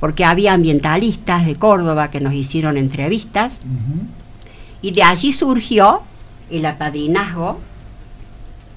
porque 0.00 0.24
había 0.24 0.52
ambientalistas 0.52 1.46
de 1.46 1.56
Córdoba 1.56 2.10
que 2.10 2.20
nos 2.20 2.34
hicieron 2.34 2.76
entrevistas 2.76 3.60
y 4.82 4.90
de 4.90 5.02
allí 5.02 5.32
surgió 5.32 6.02
el 6.50 6.66
apadrinazgo 6.66 7.58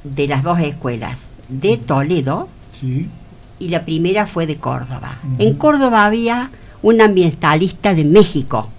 de 0.04 0.28
las 0.28 0.44
dos 0.44 0.60
escuelas, 0.60 1.20
de 1.48 1.78
Toledo 1.78 2.48
y 3.60 3.70
la 3.70 3.86
primera 3.86 4.28
fue 4.28 4.48
de 4.48 4.58
Córdoba. 4.58 5.18
En 5.38 5.56
Córdoba 5.56 6.06
había 6.06 6.50
un 6.82 7.02
ambientalista 7.02 7.94
de 7.94 8.06
México 8.06 8.70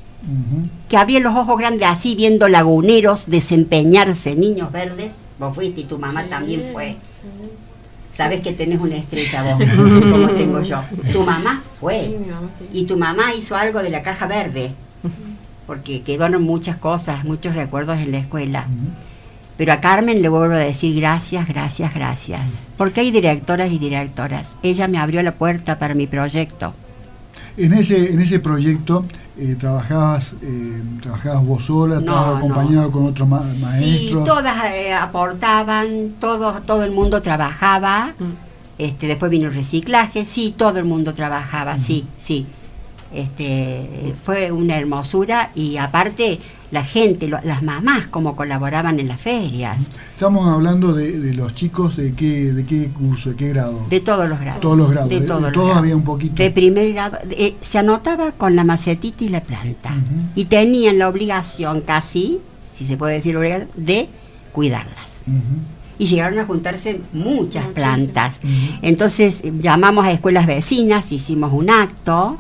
que 0.89 0.97
abría 0.97 1.21
los 1.21 1.35
ojos 1.35 1.59
grandes 1.59 1.89
así 1.89 2.15
viendo 2.15 2.49
laguneros 2.49 3.27
desempeñarse, 3.27 4.35
niños 4.35 4.71
verdes. 4.73 5.13
Vos 5.39 5.55
fuiste 5.55 5.83
y 5.83 5.85
tu 5.85 5.99
mamá 5.99 6.25
también 6.25 6.71
fue 6.73 6.97
sabes 8.21 8.43
que 8.43 8.53
tenés 8.53 8.79
una 8.79 8.97
estrella 8.97 9.43
vos, 9.43 9.65
como 10.13 10.29
tengo 10.33 10.61
yo. 10.61 10.83
Tu 11.11 11.23
mamá 11.23 11.63
fue. 11.81 12.19
Y 12.71 12.85
tu 12.85 12.99
mamá 12.99 13.33
hizo 13.35 13.57
algo 13.57 13.83
de 13.83 13.89
la 13.89 14.03
caja 14.03 14.27
verde, 14.27 14.73
porque 15.67 16.03
quedaron 16.03 16.43
muchas 16.43 16.77
cosas, 16.77 17.25
muchos 17.25 17.55
recuerdos 17.55 17.99
en 17.99 18.13
la 18.13 18.19
escuela. 18.19 18.67
Pero 19.61 19.75
a 19.75 19.81
Carmen 19.81 20.23
le 20.23 20.31
vuelvo 20.31 20.55
a 20.55 20.59
decir 20.59 20.99
gracias, 20.99 21.47
gracias, 21.47 21.93
gracias. 21.93 22.41
Porque 22.79 23.03
hay 23.03 23.11
directoras 23.11 23.71
y 23.71 23.79
directoras. 23.79 24.57
Ella 24.63 24.89
me 24.89 24.97
abrió 24.97 25.23
la 25.23 25.33
puerta 25.33 25.79
para 25.79 25.93
mi 25.93 26.07
proyecto. 26.07 26.73
En 27.59 27.75
ese, 27.75 28.11
en 28.11 28.23
ese 28.23 28.41
proyecto 28.41 29.05
eh, 29.39 29.57
trabajabas, 29.61 30.33
eh, 30.41 30.83
trabajabas 31.03 31.45
vos 31.45 31.65
sola, 31.67 31.99
estabas 31.99 32.39
acompañado 32.39 32.91
con 32.91 33.05
otros 33.05 33.29
maestros. 33.29 33.77
Sí, 33.77 34.13
todas 34.25 34.73
eh, 34.73 34.95
aportaban, 34.95 36.15
todo, 36.19 36.63
todo 36.63 36.83
el 36.83 36.93
mundo 36.93 37.21
trabajaba. 37.21 38.15
Mm. 38.19 38.79
Este, 38.79 39.09
después 39.09 39.31
vino 39.31 39.49
el 39.49 39.55
reciclaje, 39.55 40.25
sí, 40.25 40.55
todo 40.57 40.79
el 40.79 40.87
mundo 40.87 41.13
trabajaba, 41.13 41.77
sí, 41.77 42.07
sí. 42.19 42.47
Este, 43.13 44.15
fue 44.25 44.53
una 44.53 44.79
hermosura 44.79 45.51
y 45.55 45.77
aparte 45.77 46.39
la 46.71 46.85
gente, 46.85 47.29
las 47.29 47.63
mamás, 47.63 48.07
como 48.07 48.37
colaboraban 48.37 49.01
en 49.01 49.09
las 49.09 49.21
ferias. 49.21 49.77
Estamos 50.13 50.47
hablando 50.49 50.93
de, 50.93 51.35
los 51.35 51.55
chicos 51.55 51.97
de 51.97 52.13
qué, 52.13 52.53
de 52.53 52.65
qué 52.65 52.89
curso, 52.89 53.31
de 53.31 53.37
qué 53.37 53.49
grado. 53.49 53.87
De 53.89 54.01
todos 54.01 54.29
los 54.29 54.39
grados. 54.39 54.61
Todos 54.61 54.79
los 54.79 54.91
grados. 54.91 55.09
De, 55.11 55.21
todos, 55.21 55.77
había 55.77 55.97
un 55.97 56.05
poquito. 56.05 56.43
De 56.43 56.51
primer 56.51 56.93
grado. 56.93 57.19
Eh, 57.31 57.57
se 57.63 57.79
anotaba 57.79 58.33
con 58.33 58.55
la 58.55 58.63
macetita 58.63 59.25
y 59.25 59.29
la 59.29 59.41
planta. 59.41 59.95
Y 60.35 60.45
tenían 60.45 60.99
la 60.99 61.09
obligación 61.09 61.81
casi, 61.81 62.39
si 62.79 62.87
se 62.87 62.97
puede 62.97 63.15
decir 63.15 63.37
obligación, 63.37 63.69
de 63.75 64.09
cuidarlas. 64.53 65.11
Y 65.99 66.07
llegaron 66.07 66.39
a 66.39 66.45
juntarse 66.45 67.01
muchas 67.13 67.67
plantas. 67.69 68.39
Entonces 68.81 69.43
llamamos 69.59 70.05
a 70.05 70.13
escuelas 70.13 70.47
vecinas, 70.47 71.11
hicimos 71.11 71.53
un 71.53 71.69
acto 71.71 72.39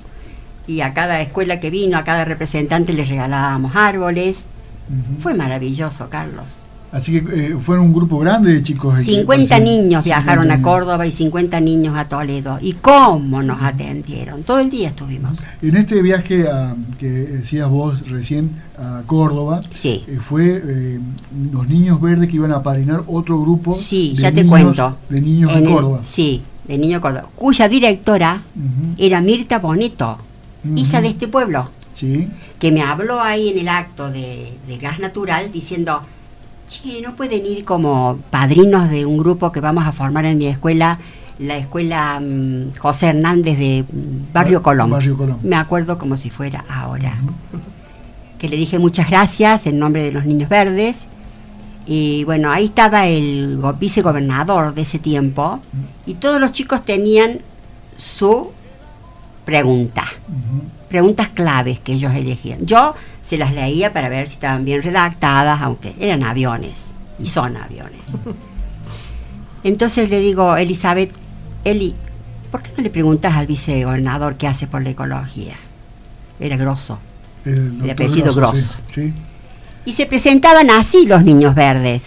y 0.66 0.80
a 0.82 0.94
cada 0.94 1.20
escuela 1.20 1.60
que 1.60 1.70
vino, 1.70 1.98
a 1.98 2.04
cada 2.04 2.24
representante 2.24 2.92
les 2.92 3.08
regalábamos 3.08 3.74
árboles. 3.74 4.38
Fue 5.20 5.34
maravilloso, 5.34 6.08
Carlos. 6.08 6.60
Así 6.92 7.12
que 7.12 7.18
eh, 7.18 7.56
fueron 7.60 7.86
un 7.86 7.92
grupo 7.92 8.18
grande 8.18 8.52
de 8.52 8.62
chicos. 8.62 9.02
50 9.04 9.60
niños 9.60 10.04
viajaron 10.04 10.50
a 10.50 10.60
Córdoba 10.60 11.06
y 11.06 11.12
50 11.12 11.60
niños 11.60 11.96
a 11.96 12.08
Toledo. 12.08 12.58
¿Y 12.60 12.72
cómo 12.74 13.42
nos 13.42 13.62
atendieron? 13.62 14.42
Todo 14.42 14.58
el 14.58 14.70
día 14.70 14.88
estuvimos. 14.88 15.38
En 15.62 15.76
este 15.76 16.02
viaje 16.02 16.44
que 16.98 17.06
decías 17.06 17.68
vos 17.68 18.08
recién 18.08 18.50
a 18.76 19.02
Córdoba, 19.06 19.60
sí. 19.70 20.02
Eh, 20.08 20.18
fue 20.20 20.60
eh, 20.64 20.98
los 21.52 21.68
niños 21.68 22.00
verdes 22.00 22.28
que 22.28 22.36
iban 22.36 22.52
a 22.52 22.62
parinar 22.62 23.04
otro 23.06 23.40
grupo 23.40 23.76
sí, 23.76 24.14
de, 24.16 24.22
ya 24.22 24.32
te 24.32 24.44
cuento. 24.44 24.96
de 25.08 25.20
niños 25.20 25.54
de 25.54 25.64
Córdoba. 25.64 26.00
sí, 26.04 26.42
de 26.66 26.76
niños 26.76 26.98
de 26.98 27.02
Córdoba, 27.02 27.28
cuya 27.36 27.68
directora 27.68 28.42
era 28.98 29.20
Mirta 29.20 29.60
Boneto 29.60 30.18
hija 30.76 31.00
de 31.00 31.08
este 31.08 31.28
pueblo, 31.28 31.70
sí. 31.92 32.28
que 32.58 32.72
me 32.72 32.82
habló 32.82 33.20
ahí 33.20 33.48
en 33.48 33.58
el 33.58 33.68
acto 33.68 34.10
de, 34.10 34.52
gas 34.80 34.98
natural 34.98 35.52
diciendo, 35.52 36.02
che, 36.68 37.00
no 37.02 37.16
pueden 37.16 37.46
ir 37.46 37.64
como 37.64 38.18
padrinos 38.30 38.90
de 38.90 39.06
un 39.06 39.18
grupo 39.18 39.52
que 39.52 39.60
vamos 39.60 39.86
a 39.86 39.92
formar 39.92 40.24
en 40.24 40.38
mi 40.38 40.46
escuela, 40.46 40.98
la 41.38 41.56
escuela 41.56 42.20
mm, 42.20 42.76
José 42.78 43.08
Hernández 43.08 43.58
de 43.58 43.84
Barrio 44.32 44.62
Colón. 44.62 44.90
Me 45.42 45.56
acuerdo 45.56 45.98
como 45.98 46.16
si 46.16 46.30
fuera 46.30 46.64
ahora. 46.68 47.16
Que 48.38 48.48
le 48.48 48.56
dije 48.56 48.78
muchas 48.78 49.08
gracias 49.08 49.66
en 49.66 49.78
nombre 49.78 50.02
de 50.02 50.12
los 50.12 50.26
Niños 50.26 50.48
Verdes. 50.48 50.98
Y 51.86 52.24
bueno, 52.24 52.50
ahí 52.50 52.66
estaba 52.66 53.06
el 53.06 53.58
vicegobernador 53.78 54.74
de 54.74 54.82
ese 54.82 54.98
tiempo. 54.98 55.60
Y 56.06 56.14
todos 56.14 56.40
los 56.40 56.52
chicos 56.52 56.84
tenían 56.84 57.40
su 57.96 58.52
preguntas, 59.50 60.08
preguntas 60.88 61.28
claves 61.30 61.80
que 61.80 61.94
ellos 61.94 62.14
elegían. 62.14 62.64
Yo 62.64 62.94
se 63.26 63.36
las 63.36 63.52
leía 63.52 63.92
para 63.92 64.08
ver 64.08 64.28
si 64.28 64.34
estaban 64.34 64.64
bien 64.64 64.80
redactadas, 64.80 65.60
aunque 65.60 65.92
eran 65.98 66.22
aviones, 66.22 66.74
y 67.18 67.26
son 67.26 67.56
aviones. 67.56 68.00
Entonces 69.64 70.08
le 70.08 70.20
digo, 70.20 70.56
Elizabeth, 70.56 71.10
Eli, 71.64 71.96
¿por 72.52 72.62
qué 72.62 72.70
no 72.76 72.84
le 72.84 72.90
preguntas 72.90 73.34
al 73.34 73.48
vicegobernador 73.48 74.36
qué 74.36 74.46
hace 74.46 74.68
por 74.68 74.82
la 74.82 74.90
ecología? 74.90 75.56
Era 76.38 76.56
grosso, 76.56 77.00
el, 77.44 77.90
apellido 77.90 78.32
grosso. 78.32 78.76
Y 79.84 79.94
se 79.94 80.06
presentaban 80.06 80.70
así 80.70 81.06
los 81.06 81.24
niños 81.24 81.56
verdes, 81.56 82.02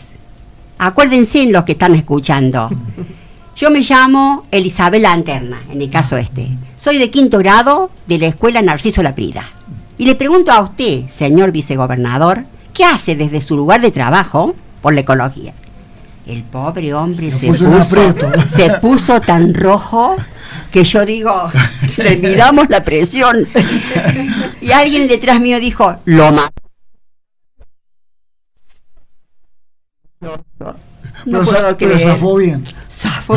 Acuérdense 0.78 1.44
en 1.44 1.52
los 1.52 1.66
que 1.66 1.74
están 1.74 1.94
escuchando. 1.94 2.70
Yo 3.56 3.70
me 3.70 3.82
llamo 3.82 4.46
Elizabeth 4.52 5.02
Lanterna, 5.02 5.62
en 5.70 5.82
el 5.82 5.90
caso 5.90 6.18
este. 6.18 6.48
Soy 6.78 6.98
de 6.98 7.10
quinto 7.12 7.38
grado 7.38 7.92
de 8.08 8.18
la 8.18 8.28
escuela 8.28 8.62
Narciso 8.62 9.04
Laprida. 9.04 9.46
Y 9.98 10.06
le 10.06 10.16
pregunto 10.16 10.52
a 10.52 10.62
usted, 10.62 11.08
señor 11.08 11.52
vicegobernador, 11.52 12.46
¿qué 12.74 12.84
hace 12.84 13.16
desde 13.16 13.42
su 13.42 13.56
lugar 13.56 13.82
de 13.82 13.92
trabajo 13.92 14.56
por 14.82 14.94
la 14.94 15.02
ecología? 15.02 15.54
El 16.26 16.44
pobre 16.44 16.94
hombre 16.94 17.32
se 17.32 17.48
puso 17.48 19.14
se 19.18 19.20
tan 19.22 19.54
rojo 19.54 20.16
que 20.72 20.84
yo 20.84 21.06
digo, 21.06 21.52
le 21.98 22.18
midamos 22.18 22.70
la 22.70 22.84
presión. 22.84 23.48
Y 24.62 24.72
alguien 24.72 25.08
detrás 25.08 25.40
mío 25.40 25.60
dijo, 25.60 25.96
lo 26.06 26.32
mató. 26.32 26.64
No 31.26 31.40
Pero, 31.40 31.44
puedo 31.44 31.78
pero 31.78 31.92
creer. 31.94 32.00
zafó 32.00 32.36
bien. 32.38 32.64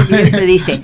Bien, 0.09 0.31
me 0.33 0.43
dice. 0.43 0.81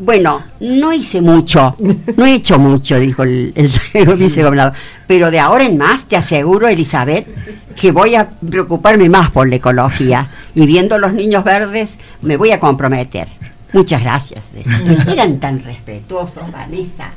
Bueno, 0.00 0.40
no 0.60 0.92
hice 0.92 1.20
mucho, 1.20 1.74
no 2.16 2.24
he 2.24 2.34
hecho 2.34 2.56
mucho, 2.60 3.00
dijo 3.00 3.24
el, 3.24 3.52
el, 3.56 3.70
el 3.94 4.14
vicegobernador. 4.14 4.72
Pero 5.08 5.30
de 5.30 5.40
ahora 5.40 5.64
en 5.64 5.76
más 5.76 6.04
te 6.04 6.16
aseguro, 6.16 6.68
Elizabeth, 6.68 7.26
que 7.74 7.90
voy 7.90 8.14
a 8.14 8.30
preocuparme 8.30 9.08
más 9.08 9.30
por 9.32 9.48
la 9.48 9.56
ecología. 9.56 10.30
Y 10.54 10.66
viendo 10.66 10.98
los 10.98 11.12
niños 11.12 11.42
verdes, 11.42 11.94
me 12.22 12.36
voy 12.36 12.52
a 12.52 12.60
comprometer. 12.60 13.28
Muchas 13.72 14.00
gracias. 14.00 14.52
decía. 14.52 15.04
Eran 15.12 15.40
tan 15.40 15.62
respetuosos, 15.62 16.50
Vanessa. 16.52 17.10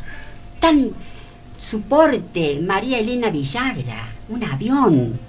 Tan 0.59 0.89
soporte, 1.57 2.59
María 2.65 2.99
Elena 2.99 3.29
Villagra, 3.29 4.09
un 4.29 4.43
avión. 4.43 5.19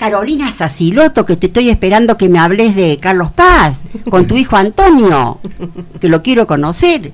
Carolina 0.00 0.50
Saciloto, 0.50 1.26
que 1.26 1.36
te 1.36 1.48
estoy 1.48 1.68
esperando 1.68 2.16
que 2.16 2.30
me 2.30 2.38
hables 2.38 2.74
de 2.74 2.96
Carlos 2.96 3.32
Paz, 3.32 3.82
con 4.08 4.26
tu 4.26 4.34
hijo 4.34 4.56
Antonio, 4.56 5.38
que 6.00 6.08
lo 6.08 6.22
quiero 6.22 6.46
conocer. 6.46 7.12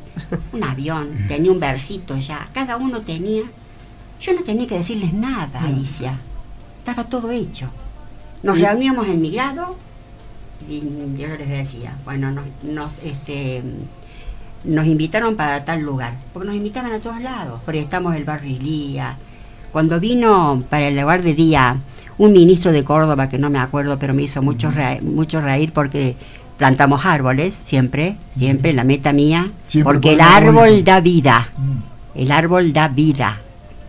Un 0.52 0.62
avión, 0.62 1.08
tenía 1.26 1.50
un 1.50 1.58
versito 1.58 2.16
ya, 2.16 2.46
cada 2.54 2.76
uno 2.76 3.00
tenía. 3.00 3.42
Yo 4.20 4.34
no 4.34 4.44
tenía 4.44 4.68
que 4.68 4.78
decirles 4.78 5.12
nada, 5.12 5.64
Alicia. 5.64 6.16
Estaba 6.78 7.02
todo 7.02 7.32
hecho. 7.32 7.66
Nos 8.44 8.60
reuníamos 8.60 9.08
en 9.08 9.20
mi 9.20 9.32
grado 9.32 9.74
y 10.70 10.80
yo 11.20 11.26
les 11.36 11.48
decía, 11.48 11.92
bueno, 12.04 12.30
nos, 12.30 12.44
nos, 12.62 13.00
este, 13.00 13.64
nos 14.62 14.86
invitaron 14.86 15.34
para 15.34 15.64
tal 15.64 15.80
lugar, 15.80 16.14
porque 16.32 16.46
nos 16.46 16.56
invitaban 16.56 16.92
a 16.92 17.00
todos 17.00 17.20
lados, 17.20 17.60
porque 17.64 17.80
estamos 17.80 18.14
en 18.14 18.20
el 18.20 18.24
barrio 18.24 18.54
Ilía. 18.54 19.16
Cuando 19.72 19.98
vino 19.98 20.62
para 20.70 20.86
el 20.86 20.96
lugar 20.96 21.22
de 21.22 21.34
día 21.34 21.78
un 22.18 22.32
ministro 22.32 22.72
de 22.72 22.84
Córdoba, 22.84 23.28
que 23.28 23.38
no 23.38 23.50
me 23.50 23.58
acuerdo, 23.58 23.98
pero 23.98 24.14
me 24.14 24.22
hizo 24.22 24.42
mucho, 24.42 24.70
mucho 25.02 25.40
reír 25.40 25.72
porque 25.72 26.16
plantamos 26.56 27.04
árboles, 27.04 27.54
siempre, 27.66 28.16
siempre, 28.36 28.72
la 28.72 28.84
meta 28.84 29.12
mía, 29.12 29.50
Siempre 29.66 29.92
porque 29.94 30.08
por 30.10 30.14
el 30.14 30.20
árbol 30.22 30.84
da 30.84 31.00
vida, 31.00 31.50
Mm, 31.56 32.18
el 32.20 32.32
árbol 32.32 32.72
da 32.72 32.88
vida 32.88 33.38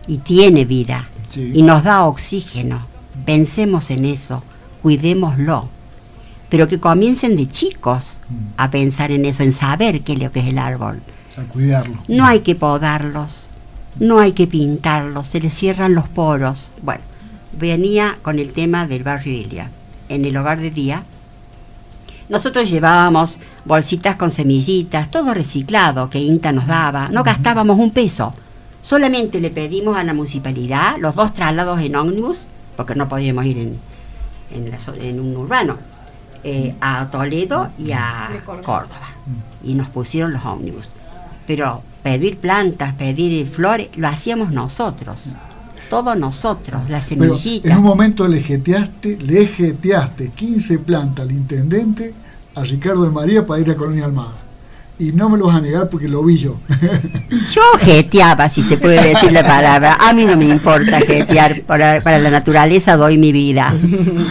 y 0.06 0.18
tiene 0.18 0.64
vida 0.66 1.08
Sí. 1.30 1.52
y 1.54 1.62
nos 1.62 1.84
da 1.84 2.04
oxígeno. 2.04 2.86
Pensemos 3.24 3.90
en 3.90 4.04
eso, 4.04 4.42
cuidémoslo. 4.82 5.68
Pero 6.50 6.66
que 6.68 6.78
comiencen 6.80 7.36
de 7.36 7.48
chicos 7.48 8.16
Mm. 8.28 8.34
a 8.56 8.70
pensar 8.70 9.10
en 9.10 9.24
eso, 9.24 9.42
en 9.42 9.52
saber 9.52 10.02
qué 10.02 10.14
es 10.14 10.18
lo 10.18 10.32
que 10.32 10.40
es 10.40 10.46
el 10.48 10.58
árbol. 10.58 11.00
A 11.36 11.42
cuidarlo. 11.42 11.96
No 12.08 12.24
hay 12.26 12.40
que 12.40 12.54
podarlos, 12.54 13.48
no 14.00 14.18
hay 14.18 14.32
que 14.32 14.46
pintarlos, 14.46 15.26
se 15.28 15.40
les 15.40 15.54
cierran 15.54 15.94
los 15.94 16.08
poros. 16.08 16.72
Bueno, 16.82 17.02
venía 17.52 18.18
con 18.22 18.38
el 18.38 18.52
tema 18.52 18.86
del 18.86 19.02
barrio 19.02 19.32
Ilia. 19.32 19.70
En 20.08 20.24
el 20.24 20.36
hogar 20.36 20.60
de 20.60 20.70
día, 20.70 21.04
nosotros 22.28 22.70
llevábamos 22.70 23.38
bolsitas 23.64 24.16
con 24.16 24.30
semillitas, 24.30 25.10
todo 25.10 25.32
reciclado 25.32 26.10
que 26.10 26.18
INTA 26.18 26.52
nos 26.52 26.66
daba, 26.66 27.08
no 27.08 27.22
gastábamos 27.22 27.78
un 27.78 27.90
peso. 27.90 28.34
Solamente 28.82 29.40
le 29.40 29.50
pedimos 29.50 29.96
a 29.96 30.04
la 30.04 30.14
municipalidad 30.14 30.96
los 30.98 31.14
dos 31.14 31.32
traslados 31.32 31.80
en 31.80 31.96
ómnibus, 31.96 32.46
porque 32.76 32.94
no 32.94 33.08
podíamos 33.08 33.44
ir 33.46 33.58
en, 33.58 33.78
en, 34.50 34.70
la 34.70 34.78
en 35.00 35.20
un 35.20 35.36
urbano, 35.36 35.76
eh, 36.44 36.74
a 36.80 37.08
Toledo 37.10 37.70
y 37.78 37.92
a. 37.92 38.28
Córdoba. 38.44 39.08
Y 39.64 39.74
nos 39.74 39.88
pusieron 39.88 40.32
los 40.32 40.44
ómnibus. 40.44 40.90
Pero 41.46 41.82
pedir 42.02 42.38
plantas, 42.38 42.94
pedir 42.94 43.46
flores, 43.48 43.88
lo 43.96 44.08
hacíamos 44.08 44.50
nosotros. 44.52 45.34
Todos 45.88 46.16
nosotros, 46.16 46.88
las 46.88 47.06
Pero 47.08 47.36
semillitas. 47.38 47.70
en 47.70 47.78
un 47.78 47.84
momento 47.84 48.28
le 48.28 48.42
jeteaste, 48.42 49.18
le 49.20 49.46
jeteaste 49.46 50.30
15 50.34 50.78
plantas 50.80 51.24
al 51.24 51.32
intendente, 51.32 52.12
a 52.54 52.62
Ricardo 52.62 53.04
de 53.04 53.10
María 53.10 53.46
para 53.46 53.60
ir 53.60 53.70
a 53.70 53.76
Colonia 53.76 54.04
Almada. 54.04 54.34
Y 54.98 55.12
no 55.12 55.28
me 55.28 55.38
lo 55.38 55.46
vas 55.46 55.56
a 55.56 55.60
negar 55.60 55.88
porque 55.88 56.08
lo 56.08 56.24
vi 56.24 56.36
yo. 56.36 56.56
Yo 57.30 57.62
jeteaba, 57.78 58.48
si 58.48 58.64
se 58.64 58.76
puede 58.76 59.00
decir 59.00 59.30
la 59.30 59.44
palabra. 59.44 59.96
A 60.00 60.12
mí 60.12 60.24
no 60.24 60.36
me 60.36 60.46
importa 60.46 61.00
jetear. 61.00 61.62
Para, 61.62 62.00
para 62.00 62.18
la 62.18 62.30
naturaleza 62.30 62.96
doy 62.96 63.16
mi 63.16 63.30
vida. 63.30 63.72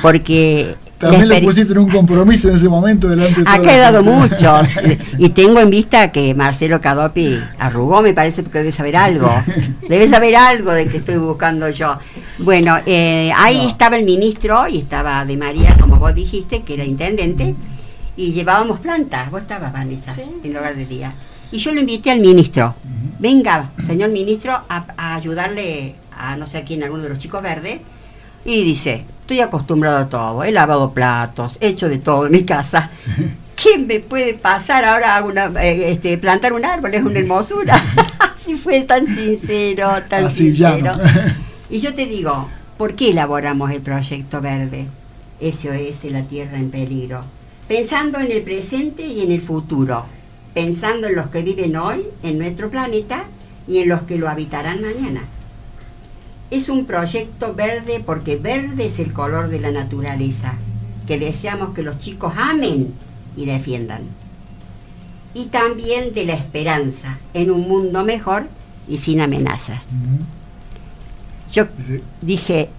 Porque. 0.02 0.76
También 0.98 1.28
le 1.30 1.42
pusiste 1.42 1.74
en 1.74 1.80
un 1.80 1.90
compromiso 1.90 2.50
en 2.50 2.56
ese 2.56 2.68
momento 2.68 3.08
delante 3.08 3.42
de 3.42 3.48
Ha 3.50 3.60
quedado 3.62 4.04
muchos. 4.04 4.68
Y 5.20 5.30
tengo 5.30 5.60
en 5.60 5.70
vista 5.70 6.12
que 6.12 6.34
Marcelo 6.34 6.82
Cadopi 6.82 7.40
arrugó, 7.60 8.02
me 8.02 8.14
parece, 8.14 8.42
porque 8.44 8.60
debe 8.60 8.72
saber 8.72 8.96
algo. 8.98 9.30
Debe 9.88 10.10
saber 10.10 10.36
algo 10.36 10.72
de 10.72 10.88
que 10.88 10.98
estoy 10.98 11.18
buscando 11.18 11.70
yo. 11.70 11.98
Bueno, 12.40 12.78
eh, 12.86 13.32
ahí 13.36 13.64
No. 13.64 13.70
estaba 13.70 13.98
el 13.98 14.06
ministro 14.06 14.68
y 14.68 14.80
estaba 14.80 15.24
de 15.26 15.38
María, 15.38 15.76
como 15.80 15.98
vos 15.98 16.14
dijiste, 16.16 16.64
que 16.64 16.74
era 16.76 16.84
intendente, 16.86 17.56
y 18.16 18.34
llevábamos 18.34 18.80
plantas. 18.80 19.30
Vos 19.32 19.42
estabas, 19.42 19.72
Vanessa, 19.74 20.12
Sí. 20.12 20.22
en 20.44 20.52
el 20.52 20.58
hogar 20.58 20.76
de 20.76 20.86
día. 20.86 21.14
Y 21.52 21.60
yo 21.60 21.74
lo 21.74 21.80
invité 21.80 22.12
al 22.12 22.20
ministro. 22.20 22.76
Venga, 23.20 23.70
señor 23.86 24.10
ministro, 24.10 24.52
a, 24.68 24.86
a 24.98 25.16
ayudarle 25.16 25.96
a 26.18 26.36
no 26.36 26.46
sé 26.48 26.58
a 26.60 26.64
quién, 26.64 26.84
alguno 26.84 27.04
de 27.04 27.10
los 27.10 27.20
chicos 27.20 27.42
verdes. 27.42 27.80
Y 28.46 28.64
dice, 28.64 29.06
estoy 29.28 29.42
acostumbrado 29.42 29.98
a 29.98 30.08
todo, 30.08 30.44
he 30.46 30.54
lavado 30.54 30.94
platos, 30.94 31.58
he 31.60 31.68
hecho 31.68 31.90
de 31.90 31.98
todo 31.98 32.28
en 32.28 32.32
mi 32.32 32.44
casa. 32.46 32.92
¿Qué 33.58 33.78
me 33.78 34.00
puede 34.00 34.36
pasar 34.36 34.86
ahora 34.86 35.18
a 35.18 35.26
una, 35.26 35.48
eh, 35.62 35.92
este, 35.92 36.18
plantar 36.18 36.54
un 36.54 36.64
árbol? 36.64 36.94
Es 36.94 37.04
una 37.04 37.20
hermosura. 37.20 37.76
Así 38.20 38.56
fue 38.56 38.82
tan 38.82 39.06
sincero, 39.06 39.90
tan 40.08 40.26
Así 40.26 40.56
sincero. 40.56 40.94
Y 41.70 41.80
yo 41.80 41.94
te 41.94 42.06
digo, 42.06 42.48
¿por 42.78 42.96
qué 42.96 43.10
elaboramos 43.10 43.70
el 43.72 43.82
proyecto 43.82 44.40
verde? 44.40 44.86
SOS, 45.42 46.10
la 46.10 46.22
Tierra 46.22 46.58
en 46.58 46.70
peligro. 46.70 47.26
Pensando 47.68 48.20
en 48.20 48.32
el 48.32 48.44
presente 48.44 49.06
y 49.06 49.24
en 49.24 49.32
el 49.34 49.42
futuro. 49.42 50.06
Pensando 50.54 51.08
en 51.08 51.16
los 51.16 51.28
que 51.28 51.42
viven 51.42 51.76
hoy 51.76 52.06
en 52.24 52.38
nuestro 52.38 52.70
planeta 52.70 53.26
y 53.68 53.80
en 53.80 53.90
los 53.90 54.04
que 54.04 54.18
lo 54.18 54.30
habitarán 54.30 54.82
mañana. 54.82 55.24
Es 56.50 56.70
un 56.70 56.86
proyecto 56.86 57.54
verde 57.54 58.02
porque 58.06 58.38
verde 58.38 58.86
es 58.86 59.00
el 59.00 59.12
color 59.14 59.50
de 59.50 59.60
la 59.60 59.72
naturaleza, 59.72 60.54
que 61.06 61.20
deseamos 61.20 61.74
que 61.74 61.84
los 61.84 61.98
chicos 61.98 62.34
amen 62.38 62.94
y 63.36 63.46
defiendan. 63.46 64.02
Y 65.34 65.46
también 65.48 66.14
de 66.14 66.26
la 66.26 66.34
esperanza 66.34 67.18
en 67.34 67.52
un 67.52 67.68
mundo 67.68 68.04
mejor 68.04 68.48
y 68.88 68.98
sin 68.98 69.20
amenazas. 69.22 69.84
Yo 71.52 71.66
Sí. 71.86 72.00
dije, 72.22 72.70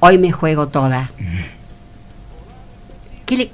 hoy 0.00 0.18
me 0.18 0.30
juego 0.30 0.68
toda. 0.68 1.10
¿Qué, 3.24 3.36
le- 3.36 3.50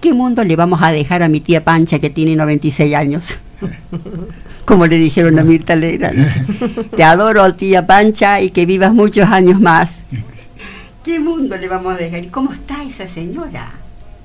¿Qué 0.00 0.12
mundo 0.12 0.44
le 0.44 0.56
vamos 0.56 0.82
a 0.82 0.90
dejar 0.92 1.22
a 1.22 1.28
mi 1.28 1.40
tía 1.40 1.64
Pancha 1.64 1.98
que 2.00 2.10
tiene 2.10 2.36
96 2.36 2.94
años? 2.94 3.38
Como 4.64 4.86
le 4.86 4.96
dijeron 4.96 5.38
a 5.38 5.44
Mirta 5.44 5.76
Legrand. 5.76 6.90
Te 6.96 7.04
adoro, 7.04 7.54
tía 7.54 7.86
Pancha, 7.86 8.40
y 8.40 8.50
que 8.50 8.66
vivas 8.66 8.92
muchos 8.92 9.28
años 9.28 9.60
más. 9.60 9.98
¿Qué 11.04 11.20
mundo 11.20 11.56
le 11.56 11.68
vamos 11.68 11.94
a 11.94 11.96
dejar? 11.98 12.24
¿Y 12.24 12.28
cómo 12.28 12.52
está 12.52 12.82
esa 12.82 13.06
señora? 13.06 13.70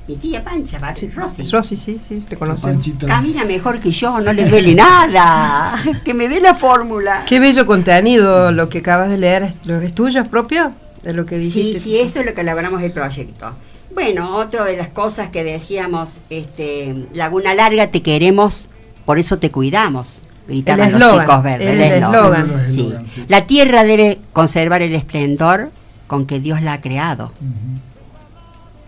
Mi 0.08 0.16
tía 0.16 0.44
Pancha, 0.44 0.80
va 0.80 0.96
Sí, 0.96 1.10
Rosy. 1.10 1.44
Rosy, 1.44 1.78
sí, 1.78 2.00
sí, 2.06 2.20
te 2.28 2.36
conocemos. 2.36 2.86
Camina 3.06 3.46
mejor 3.46 3.80
que 3.80 3.92
yo, 3.92 4.20
no 4.20 4.34
le 4.34 4.46
duele 4.50 4.74
nada. 4.74 5.76
Que 6.04 6.16
me 6.16 6.28
dé 6.28 6.42
la 6.42 6.56
fórmula. 6.56 7.24
Qué 7.28 7.40
bello 7.40 7.68
contenido 7.68 8.52
lo 8.52 8.68
que 8.68 8.80
acabas 8.80 9.10
de 9.10 9.20
leer. 9.20 9.44
¿es- 9.44 9.56
¿Lo 9.66 9.80
es 9.80 9.94
tuyo, 9.94 10.22
es 10.22 10.28
propio? 10.28 10.72
De 11.04 11.14
lo 11.14 11.26
que 11.28 11.36
Sí, 11.38 11.44
dijiste. 11.44 11.80
sí, 11.82 12.00
eso 12.00 12.20
es 12.20 12.26
lo 12.26 12.34
que 12.34 12.42
elaboramos 12.42 12.82
el 12.82 12.92
proyecto. 12.92 13.54
Bueno, 13.94 14.36
otra 14.38 14.66
de 14.66 14.76
las 14.78 14.90
cosas 14.90 15.30
que 15.30 15.44
decíamos, 15.44 16.20
este, 16.32 16.96
Laguna 17.14 17.54
Larga 17.54 17.92
te 17.92 18.02
queremos, 18.02 18.70
por 19.06 19.20
eso 19.20 19.40
te 19.40 19.50
cuidamos. 19.52 20.22
Gritaban 20.48 20.88
El 20.88 20.92
los 20.94 21.02
eslogan, 21.02 21.26
chicos 21.26 21.44
verdes. 21.44 21.68
el 21.70 21.80
eslogan. 21.82 22.62
eslogan. 22.66 23.08
Sí. 23.10 23.26
La 23.28 23.46
tierra 23.48 23.84
debe 23.84 24.20
conservar 24.34 24.82
el 24.82 24.94
esplendor 24.96 25.72
con 26.08 26.26
que 26.26 26.40
Dios 26.40 26.62
la 26.62 26.74
ha 26.74 26.82
creado. 26.82 27.26
Ujú. 27.40 27.80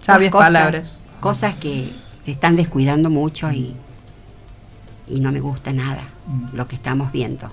Sabias 0.02 0.32
Cosas- 0.32 0.47
palabras. 0.47 0.99
Cosas 1.19 1.56
que 1.56 1.89
se 2.26 2.32
están 2.32 2.56
descuidando 2.56 3.10
mucho 3.10 3.49
y, 3.52 3.76
y 5.08 5.19
no 5.19 5.32
me 5.32 5.39
gusta 5.39 5.71
nada 5.73 6.04
Mm. 6.28 6.56
lo 6.56 6.67
que 6.67 6.76
estamos 6.76 7.12
viendo. 7.12 7.49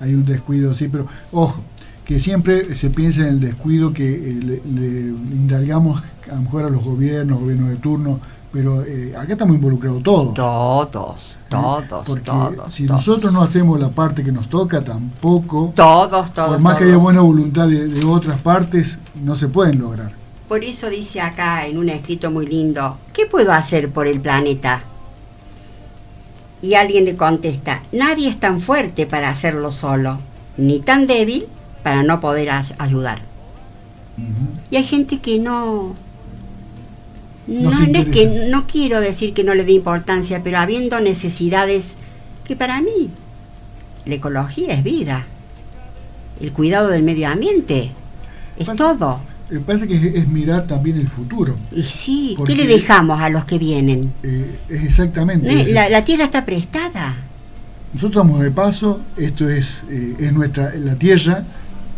Hay 0.00 0.14
un 0.14 0.22
descuido, 0.24 0.74
sí, 0.74 0.88
pero 0.88 1.06
ojo, 1.32 1.60
que 2.04 2.20
siempre 2.20 2.74
se 2.74 2.90
piensa 2.90 3.22
en 3.22 3.28
el 3.28 3.40
descuido 3.40 3.92
que 3.92 4.12
eh, 4.14 4.34
le, 4.42 4.60
le 4.64 4.98
indagamos 5.08 6.02
a 6.30 6.34
lo 6.34 6.42
mejor 6.42 6.64
a 6.64 6.70
los 6.70 6.82
gobiernos, 6.84 7.40
gobiernos 7.40 7.68
de 7.70 7.76
turno, 7.76 8.20
pero 8.52 8.82
eh, 8.84 9.14
acá 9.16 9.32
estamos 9.32 9.56
involucrados 9.56 10.02
todos. 10.02 10.34
Todos, 10.34 11.36
todos, 11.48 12.06
Porque 12.06 12.22
todos. 12.24 12.72
si 12.74 12.86
todos. 12.86 12.98
nosotros 13.06 13.32
no 13.32 13.42
hacemos 13.42 13.78
la 13.80 13.88
parte 13.90 14.22
que 14.22 14.32
nos 14.32 14.48
toca, 14.48 14.82
tampoco, 14.84 15.72
Todos, 15.74 16.32
todos. 16.32 16.50
por 16.50 16.58
más 16.60 16.76
que 16.76 16.84
haya 16.84 16.92
todos. 16.94 17.02
buena 17.04 17.20
voluntad 17.20 17.68
de, 17.68 17.88
de 17.88 18.04
otras 18.04 18.40
partes, 18.40 18.98
no 19.22 19.34
se 19.36 19.48
pueden 19.48 19.78
lograr. 19.78 20.12
Por 20.48 20.64
eso 20.64 20.88
dice 20.90 21.20
acá 21.20 21.66
en 21.66 21.78
un 21.78 21.88
escrito 21.88 22.30
muy 22.30 22.46
lindo, 22.46 22.96
¿qué 23.12 23.26
puedo 23.26 23.52
hacer 23.52 23.90
por 23.90 24.06
el 24.06 24.20
planeta? 24.20 24.82
Y 26.60 26.74
alguien 26.74 27.04
le 27.04 27.16
contesta, 27.16 27.82
nadie 27.90 28.28
es 28.28 28.38
tan 28.38 28.60
fuerte 28.60 29.06
para 29.06 29.30
hacerlo 29.30 29.72
solo, 29.72 30.18
ni 30.56 30.78
tan 30.80 31.06
débil 31.06 31.46
para 31.82 32.02
no 32.02 32.20
poder 32.20 32.50
ayudar. 32.78 33.20
Y 34.70 34.76
hay 34.76 34.84
gente 34.84 35.18
que 35.18 35.38
no... 35.38 35.94
No 37.46 37.70
es 37.72 38.06
que 38.06 38.48
no 38.50 38.66
quiero 38.66 39.00
decir 39.00 39.34
que 39.34 39.42
no 39.44 39.54
le 39.54 39.64
dé 39.64 39.72
importancia, 39.72 40.40
pero 40.44 40.58
habiendo 40.58 41.00
necesidades 41.00 41.94
que 42.44 42.54
para 42.56 42.80
mí 42.80 43.10
la 44.06 44.14
ecología 44.14 44.74
es 44.74 44.82
vida, 44.84 45.26
el 46.40 46.52
cuidado 46.52 46.88
del 46.88 47.02
medio 47.02 47.28
ambiente 47.28 47.90
es 48.58 48.66
Pasa- 48.66 48.76
todo. 48.96 49.20
Me 49.50 49.60
parece 49.60 49.86
que 49.86 49.96
es, 49.96 50.14
es 50.14 50.28
mirar 50.28 50.66
también 50.66 50.96
el 50.96 51.08
futuro. 51.08 51.54
Y 51.72 51.82
sí, 51.82 52.36
¿qué 52.46 52.54
le 52.56 52.66
dejamos 52.66 53.20
a 53.20 53.28
los 53.28 53.44
que 53.44 53.58
vienen? 53.58 54.10
Eh, 54.22 54.56
es 54.70 54.82
exactamente. 54.84 55.52
No. 55.66 55.72
La, 55.72 55.88
la 55.90 56.02
tierra 56.04 56.24
está 56.24 56.44
prestada. 56.46 57.16
Nosotros 57.92 58.22
estamos 58.22 58.40
de 58.40 58.50
paso, 58.50 59.02
esto 59.18 59.50
es, 59.50 59.82
eh, 59.90 60.14
es 60.18 60.32
nuestra, 60.32 60.72
la 60.76 60.94
tierra, 60.94 61.44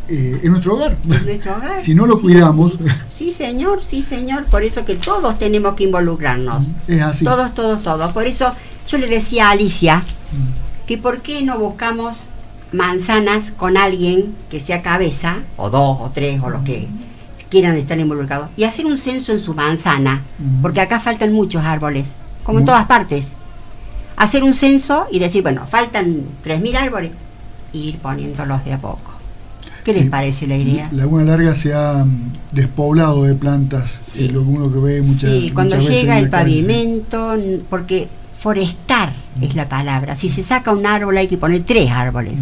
eh, 0.09 0.41
es 0.43 0.51
nuestro 0.51 0.75
hogar. 0.75 0.97
Es 1.11 1.25
nuestro 1.25 1.57
hogar. 1.57 1.81
Si 1.81 1.95
no 1.95 2.07
lo 2.07 2.17
Sí, 2.17 2.23
cuidamos, 2.23 2.73
Sí, 2.73 2.85
Sí, 3.17 3.33
señor, 3.33 3.83
sí, 3.83 4.03
señor. 4.03 4.45
Por 4.47 4.63
eso 4.63 4.85
que 4.85 4.97
todos 4.97 5.39
tenemos 5.39 5.75
que 5.75 5.85
involucrarnos. 5.85 6.71
es 6.89 7.01
así. 7.03 7.25
Todos, 7.25 7.55
todos, 7.55 7.83
todos. 7.83 8.13
Por 8.13 8.27
eso 8.27 8.53
yo 8.89 8.99
le 8.99 9.07
decía 9.07 9.49
a 9.49 9.51
Alicia 9.53 9.99
Mm. 10.33 10.87
que 10.87 10.99
por 10.99 11.21
qué 11.23 11.43
no 11.43 11.59
buscamos 11.59 12.29
manzanas 12.73 13.53
con 13.57 13.77
alguien 13.77 14.35
que 14.51 14.61
sea 14.61 14.83
cabeza, 14.83 15.37
o 15.57 15.71
dos, 15.71 15.99
o 16.01 16.11
tres, 16.13 16.41
o 16.43 16.51
los 16.51 16.63
que 16.65 16.89
quieran 17.51 17.77
estar 17.77 17.99
involucrados, 18.01 18.49
y 18.57 18.65
hacer 18.65 18.85
un 18.87 18.99
censo 18.99 19.31
en 19.31 19.39
su 19.39 19.55
manzana, 19.55 20.23
porque 20.61 20.81
acá 20.81 20.99
faltan 20.99 21.33
muchos 21.33 21.65
árboles, 21.65 22.07
como 22.43 22.59
en 22.59 22.65
todas 22.65 22.87
partes. 22.87 23.29
Hacer 24.17 24.43
un 24.43 24.55
censo 24.55 25.07
y 25.13 25.21
decir, 25.21 25.43
bueno, 25.43 25.67
faltan 25.71 26.23
3.000 26.43 26.75
árboles, 26.77 27.13
y 27.73 27.91
ir 27.91 27.99
poniéndolos 27.99 28.65
de 28.65 28.73
a 28.73 28.79
poco. 28.79 29.13
¿Qué 29.85 29.93
les 29.93 30.05
Sí. 30.05 30.09
parece 30.09 30.47
la 30.47 30.57
idea? 30.57 30.89
Laguna 30.93 31.25
Larga 31.25 31.55
se 31.55 31.75
ha 31.75 32.05
mm, 32.05 32.33
despoblado 32.53 33.25
de 33.25 33.35
plantas, 33.35 33.99
Sí. 34.07 34.29
lo 34.29 34.41
que 34.43 34.49
uno 34.49 34.73
que 34.73 34.79
ve 34.79 35.03
muchas 35.03 35.31
Sí, 35.31 35.51
cuando 35.55 35.77
veces 35.77 35.91
llega 36.03 36.19
el 36.19 36.31
calle. 36.31 36.45
pavimento, 36.63 37.37
porque 37.69 38.09
forestar 38.41 39.13
es 39.41 39.55
la 39.55 39.69
palabra. 39.69 40.17
Si 40.17 40.29
se 40.31 40.43
saca 40.43 40.73
un 40.73 40.87
árbol 40.87 41.17
hay 41.19 41.29
que 41.29 41.37
poner 41.37 41.63
tres 41.65 41.91
árboles, 41.91 42.35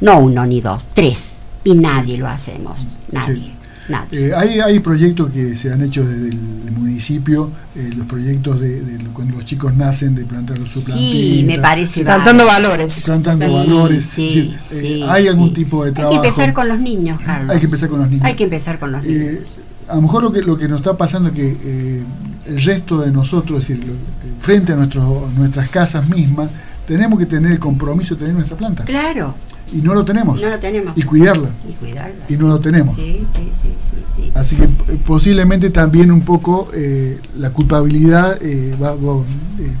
no 0.00 0.18
uno 0.20 0.46
ni 0.46 0.60
dos, 0.60 0.86
tres. 0.94 1.18
Y 1.64 1.74
nadie 1.74 2.16
lo 2.16 2.28
hacemos, 2.28 2.86
nadie, 3.10 3.50
nadie. 3.88 4.28
Eh, 4.28 4.34
hay, 4.34 4.60
hay 4.60 4.80
proyectos 4.80 5.30
que 5.30 5.54
se 5.56 5.72
han 5.72 5.82
hecho 5.82 6.04
desde 6.06 6.28
el 6.30 6.38
municipio, 6.72 7.50
eh, 7.74 7.90
los 7.96 8.06
proyectos 8.06 8.60
de, 8.60 8.82
cuando 9.12 9.36
los 9.36 9.44
chicos 9.44 9.74
nacen 9.74 10.14
de 10.14 10.24
plantar 10.24 10.58
su 10.68 10.80
Sí, 10.80 10.86
plantita, 10.86 11.46
me 11.46 11.58
parece 11.58 12.02
Plantando 12.04 12.46
valores. 12.46 13.02
plantando 13.04 13.46
Sí, 13.46 13.52
valores. 13.52 14.04
sí, 14.04 14.54
eh, 14.54 14.58
sí, 14.80 15.02
hay 15.08 15.28
algún 15.28 15.48
sí. 15.50 15.54
tipo 15.56 15.82
de 15.84 15.90
Hay 15.90 15.94
trabajo. 15.94 16.22
que 16.22 16.28
empezar 16.28 16.52
con 16.52 16.68
los 16.68 16.78
niños, 16.80 17.20
Carlos. 17.24 17.50
Hay 17.50 17.58
que 17.58 17.64
empezar 17.66 17.88
con 17.88 17.98
los 18.00 18.08
niños. 18.10 18.24
Hay 18.24 18.34
que 18.34 18.44
empezar 18.44 18.78
con 18.78 18.92
los 18.92 19.04
Eh, 19.04 19.08
niños. 19.08 19.56
a 19.88 19.94
lo 19.96 20.02
mejor 20.02 20.22
lo 20.22 20.32
que, 20.32 20.42
lo 20.42 20.56
que 20.56 20.68
nos 20.68 20.80
está 20.80 20.96
pasando 20.96 21.28
es 21.30 21.34
que 21.34 21.56
eh, 21.62 22.02
el 22.46 22.62
resto 22.62 23.00
de 23.00 23.10
nosotros, 23.10 23.60
es 23.62 23.68
decir, 23.68 23.84
lo- 23.86 23.94
frente 24.40 24.72
a 24.72 24.76
nuestros, 24.76 25.32
nuestras 25.36 25.68
casas 25.68 26.08
mismas, 26.08 26.50
tenemos 26.86 27.18
que 27.18 27.26
tener 27.26 27.50
el 27.52 27.58
compromiso 27.58 28.14
de 28.14 28.20
tener 28.20 28.34
nuestra 28.34 28.56
planta. 28.56 28.84
Claro, 28.84 29.34
Y 29.72 29.78
no 29.78 29.94
lo 29.94 30.04
tenemos. 30.04 30.40
no 30.40 30.48
lo 30.48 30.58
tenemos. 30.58 30.96
Y 30.96 31.02
cuidarla. 31.02 31.50
Y 31.68 31.72
cuidarla. 31.72 32.24
Y 32.28 32.34
no 32.36 32.48
lo 32.48 32.60
tenemos. 32.60 32.94
Sí, 32.96 33.22
sí, 33.34 33.42
sí, 33.62 33.68
sí, 33.90 34.02
sí. 34.24 34.30
Así 34.34 34.54
que 34.56 34.64
eh, 34.64 34.68
posiblemente 35.04 35.70
también 35.70 36.12
un 36.12 36.20
poco 36.20 36.68
eh, 36.72 37.20
la 37.36 37.50
culpabilidad 37.50 38.38
eh, 38.42 38.76
va, 38.80 38.94
va- 38.94 39.24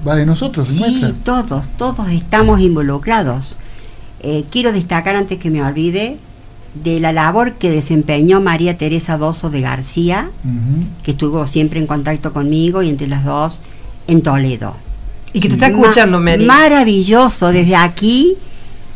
va 0.06 0.16
de 0.16 0.26
nosotros, 0.26 0.68
de 0.68 0.74
Sí, 0.74 0.80
nuestra. 1.00 1.12
todos, 1.22 1.64
todos 1.78 2.08
estamos 2.10 2.60
involucrados. 2.60 3.56
Eh, 4.20 4.44
quiero 4.50 4.72
destacar 4.72 5.14
antes 5.14 5.38
que 5.38 5.50
me 5.50 5.62
olvide 5.62 6.16
de 6.82 6.98
la 7.00 7.12
labor 7.12 7.52
que 7.54 7.70
desempeñó 7.70 8.40
María 8.40 8.76
Teresa 8.76 9.16
Doso 9.16 9.50
de 9.50 9.60
García, 9.60 10.30
que 11.04 11.12
estuvo 11.12 11.46
siempre 11.46 11.78
en 11.80 11.86
contacto 11.86 12.32
conmigo 12.32 12.82
y 12.82 12.88
entre 12.88 13.06
las 13.06 13.24
dos 13.24 13.60
en 14.08 14.20
Toledo. 14.22 14.74
Y 15.32 15.40
que 15.40 15.48
te 15.48 15.54
está 15.54 15.68
escuchando, 15.68 16.18
Mary. 16.20 16.44
Maravilloso, 16.44 17.48
desde 17.48 17.76
aquí 17.76 18.34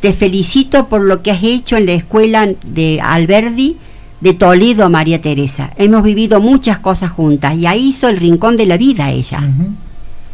te 0.00 0.12
felicito 0.12 0.88
por 0.88 1.02
lo 1.02 1.22
que 1.22 1.30
has 1.30 1.42
hecho 1.42 1.76
en 1.76 1.86
la 1.86 1.92
escuela 1.92 2.48
de 2.64 3.00
Alberdi 3.02 3.76
de 4.20 4.34
Toledo, 4.34 4.88
María 4.90 5.20
Teresa. 5.20 5.70
Hemos 5.76 6.02
vivido 6.02 6.40
muchas 6.40 6.78
cosas 6.78 7.10
juntas 7.10 7.56
y 7.56 7.66
ahí 7.66 7.88
hizo 7.88 8.08
el 8.08 8.16
rincón 8.16 8.56
de 8.56 8.66
la 8.66 8.76
vida 8.76 9.10
ella. 9.10 9.42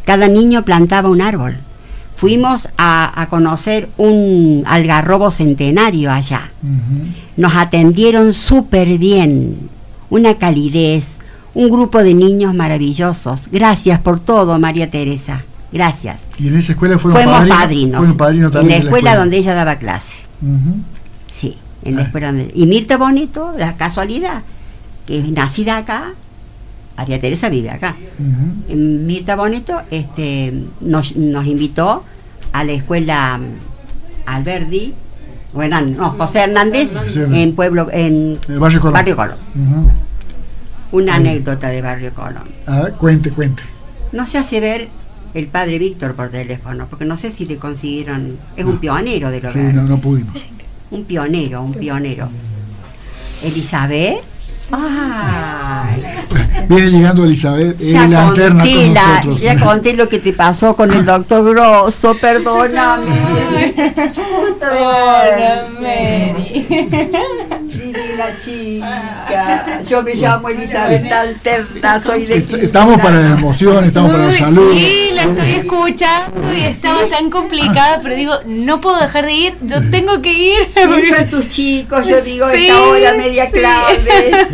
Cada 0.05 0.27
niño 0.27 0.63
plantaba 0.63 1.09
un 1.09 1.21
árbol. 1.21 1.57
Fuimos 2.15 2.69
a, 2.77 3.21
a 3.21 3.27
conocer 3.27 3.89
un 3.97 4.63
algarrobo 4.65 5.31
centenario 5.31 6.11
allá. 6.11 6.51
Nos 7.35 7.55
atendieron 7.55 8.33
súper 8.33 8.97
bien, 8.97 9.69
una 10.09 10.35
calidez, 10.35 11.19
un 11.53 11.69
grupo 11.69 12.03
de 12.03 12.13
niños 12.13 12.53
maravillosos. 12.53 13.49
Gracias 13.51 13.99
por 13.99 14.19
todo, 14.19 14.57
María 14.59 14.89
Teresa. 14.89 15.43
Gracias. 15.71 16.21
Y 16.37 16.47
en 16.47 16.55
esa 16.57 16.71
escuela 16.73 16.97
fueron 16.97 17.21
Fuimos 17.21 17.37
padrinos. 17.39 17.59
padrinos. 17.59 17.97
Fueron 17.97 18.17
padrinos 18.17 18.47
en 18.47 18.51
también 18.53 18.77
la 18.79 18.83
de 18.83 18.89
escuela 18.89 19.15
donde 19.17 19.37
ella 19.37 19.53
daba 19.53 19.75
clase. 19.75 20.15
Sí, 21.31 21.57
en 21.83 21.95
la 21.95 22.01
Ah. 22.01 22.05
escuela 22.05 22.27
donde. 22.27 22.51
Y 22.53 22.65
Mirta 22.65 22.97
Boneto, 22.97 23.53
la 23.57 23.75
casualidad, 23.75 24.41
que 25.05 25.19
es 25.19 25.29
nacida 25.29 25.77
acá, 25.77 26.11
María 26.95 27.19
Teresa 27.19 27.49
vive 27.49 27.69
acá. 27.69 27.95
En 28.69 29.05
Mirta 29.05 29.35
Boneto 29.35 29.81
este, 29.91 30.53
nos, 30.81 31.15
nos 31.15 31.45
invitó 31.45 32.03
a 32.53 32.63
la 32.63 32.71
escuela 32.71 33.37
mm, 33.37 33.43
Alberdi, 34.29 34.93
o 35.53 35.61
Hernán- 35.61 35.95
no, 35.97 36.11
José 36.11 36.39
Hernández, 36.39 36.93
en 37.15 37.53
Pueblo, 37.55 37.87
en 37.91 38.39
Barrio 38.59 38.79
Colón. 38.79 38.93
Barrio 38.93 39.15
Colón. 39.15 39.35
Una 40.91 41.15
anécdota 41.15 41.67
de 41.67 41.81
Barrio 41.81 42.13
Colón. 42.13 42.43
A 42.65 42.83
ver, 42.83 42.93
cuente, 42.93 43.29
cuente. 43.31 43.63
No 44.13 44.25
se 44.25 44.37
hace 44.37 44.59
ver 44.61 44.87
el 45.33 45.47
padre 45.47 45.77
Víctor 45.79 46.13
por 46.15 46.29
teléfono, 46.29 46.87
porque 46.89 47.05
no 47.05 47.17
sé 47.17 47.31
si 47.31 47.45
le 47.45 47.57
consiguieron. 47.57 48.37
Es 48.55 48.65
un 48.65 48.77
pionero 48.79 49.29
de 49.31 49.41
lo 49.41 49.51
Sí, 49.51 49.59
no, 49.59 49.83
no 49.83 49.99
pudimos. 49.99 50.35
Un 50.91 51.03
pionero, 51.05 51.61
un 51.63 51.73
pionero. 51.73 52.29
Elizabeth. 53.43 54.17
¡Ay! 54.69 56.03
Viene 56.67 56.89
llegando 56.91 57.23
Elizabeth, 57.23 57.79
Ya 57.79 58.05
la 58.07 58.25
conté, 58.25 58.47
con 58.49 58.57
la- 58.57 58.63
nosotros. 59.19 59.39
ya 59.41 59.57
conté 59.63 59.93
lo 59.95 60.09
que 60.09 60.19
te 60.19 60.33
pasó 60.33 60.75
con 60.75 60.91
el 60.91 61.05
doctor 61.05 61.49
Grosso, 61.49 62.17
perdóname. 62.19 63.73
Puta 64.13 65.67
Divina 68.17 68.37
chica. 68.43 69.81
Yo 69.87 70.01
me 70.01 70.15
llamo 70.15 70.49
Elizabeth 70.49 71.11
Alterna, 71.11 71.99
soy 71.99 72.25
de 72.25 72.37
Est- 72.37 72.53
Estamos 72.53 72.99
para 72.99 73.19
la 73.19 73.31
emoción, 73.31 73.85
estamos 73.85 74.11
para 74.11 74.25
la 74.25 74.33
salud. 74.33 74.73
Sí, 74.73 75.09
la 75.13 75.23
estoy 75.23 75.49
escuchando 75.51 76.41
y 76.57 76.63
estaba 76.63 77.05
tan 77.09 77.29
complicada, 77.29 77.99
pero 78.01 78.15
digo, 78.15 78.33
no 78.45 78.81
puedo 78.81 78.97
dejar 78.99 79.25
de 79.25 79.33
ir, 79.33 79.53
yo 79.61 79.77
tengo 79.91 80.21
que 80.21 80.33
ir. 80.33 80.57
Son 81.15 81.29
tus 81.29 81.47
chicos, 81.47 82.07
yo 82.07 82.21
digo, 82.23 82.49
Sí, 82.51 82.65
esta 82.67 82.81
hora 82.81 83.13
media 83.13 83.45
sí. 83.45 83.51
clave. 83.51 83.97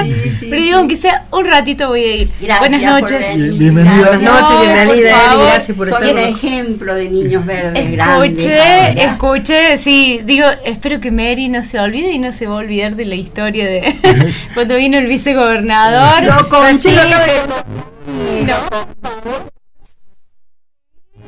Sí, 0.03 0.13
sí, 0.39 0.47
Pero 0.49 0.61
digo, 0.61 0.77
aunque 0.79 0.95
sea 0.97 1.23
un 1.31 1.45
ratito 1.45 1.87
voy 1.87 2.03
a 2.03 2.15
ir. 2.17 2.29
Gracias 2.41 2.59
Buenas 2.59 2.81
noches. 3.01 3.19
venir. 3.37 3.53
Bienvenida. 3.53 3.95
Buenas 4.09 4.21
noches, 4.21 4.49
No, 4.51 4.59
bienvenida, 4.61 5.15
por 5.23 5.33
Eli, 5.33 5.43
gracias 5.45 5.77
por 5.77 5.89
Soy 5.89 6.09
estar 6.09 6.17
el 6.25 6.29
ejemplo 6.35 6.95
de 6.95 7.09
niños 7.09 7.45
verdes 7.45 7.91
grandes. 7.91 8.29
Escuché, 8.43 9.03
escuché, 9.05 9.77
sí, 9.77 10.21
digo, 10.25 10.45
espero 10.65 10.99
que 10.99 11.11
Mary 11.11 11.47
no 11.49 11.63
se 11.63 11.79
olvide 11.79 12.11
y 12.11 12.19
no 12.19 12.31
se 12.33 12.45
va 12.47 12.55
a 12.55 12.57
olvidar 12.57 12.95
de 12.95 13.05
la 13.05 13.15
historia 13.15 13.52
de 13.61 14.33
cuando 14.53 14.75
vino 14.75 14.97
el 14.97 15.07
vicegobernador. 15.07 16.23
Lo. 16.23 16.47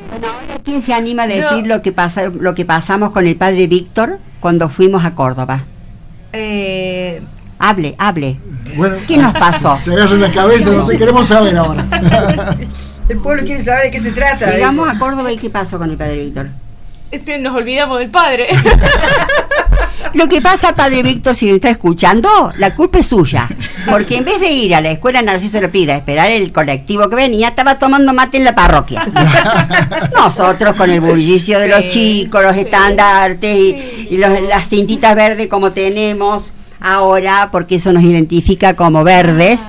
Bueno, 0.09 0.27
ahora, 0.27 0.61
¿Quién 0.63 0.81
se 0.81 0.93
anima 0.93 1.23
a 1.23 1.27
decir 1.27 1.43
Yo- 1.63 1.65
lo 1.67 1.81
que 1.81 1.91
pasa, 1.91 2.23
lo 2.29 2.55
que 2.55 2.65
pasamos 2.65 3.11
con 3.11 3.27
el 3.27 3.35
padre 3.35 3.67
Víctor 3.67 4.19
cuando 4.39 4.69
fuimos 4.69 5.03
a 5.05 5.15
Córdoba? 5.15 5.63
Eh, 6.33 7.21
Hable, 7.57 7.95
hable. 7.97 8.37
Bueno, 8.75 8.97
¿Qué 9.07 9.15
nos 9.17 9.33
pasó? 9.33 9.79
se 9.83 9.91
agarra 9.93 10.15
la 10.17 10.31
cabeza, 10.31 10.71
no 10.71 10.85
sé, 10.85 10.97
queremos 10.97 11.27
saber 11.27 11.55
ahora. 11.55 11.85
El 13.07 13.19
pueblo 13.19 13.43
quiere 13.45 13.63
saber 13.63 13.83
de 13.83 13.91
qué 13.91 14.01
se 14.01 14.11
trata. 14.11 14.49
Llegamos 14.51 14.89
a 14.89 14.97
Córdoba 14.97 15.31
y 15.31 15.37
¿qué 15.37 15.49
pasó 15.51 15.77
con 15.77 15.91
el 15.91 15.95
padre 15.97 16.17
Víctor? 16.17 16.47
este, 17.11 17.37
nos 17.37 17.55
olvidamos 17.55 17.99
del 17.99 18.09
padre. 18.09 18.47
Lo 20.13 20.27
que 20.29 20.41
pasa, 20.41 20.75
padre 20.75 21.03
Víctor, 21.03 21.35
si 21.35 21.49
lo 21.49 21.55
está 21.55 21.69
escuchando, 21.69 22.51
la 22.57 22.73
culpa 22.75 22.99
es 22.99 23.07
suya. 23.07 23.49
Porque 23.89 24.17
en 24.17 24.25
vez 24.25 24.39
de 24.39 24.51
ir 24.51 24.73
a 24.75 24.81
la 24.81 24.91
escuela 24.91 25.21
Narciso 25.21 25.59
Lepida 25.59 25.93
a 25.93 25.97
esperar 25.97 26.31
el 26.31 26.51
colectivo 26.51 27.09
que 27.09 27.15
venía, 27.15 27.49
estaba 27.49 27.79
tomando 27.79 28.13
mate 28.13 28.37
en 28.37 28.45
la 28.45 28.55
parroquia. 28.55 29.05
Nosotros 30.15 30.75
con 30.75 30.89
el 30.89 31.01
bullicio 31.01 31.59
de 31.59 31.67
los 31.67 31.87
chicos, 31.87 32.41
los 32.43 32.55
estandartes 32.55 33.55
y, 33.57 34.07
y 34.11 34.17
los- 34.17 34.41
las 34.43 34.67
cintitas 34.69 35.15
verdes 35.15 35.47
como 35.47 35.71
tenemos 35.71 36.53
ahora, 36.79 37.49
porque 37.51 37.75
eso 37.75 37.91
nos 37.93 38.03
identifica 38.03 38.75
como 38.75 39.03
verdes. 39.03 39.61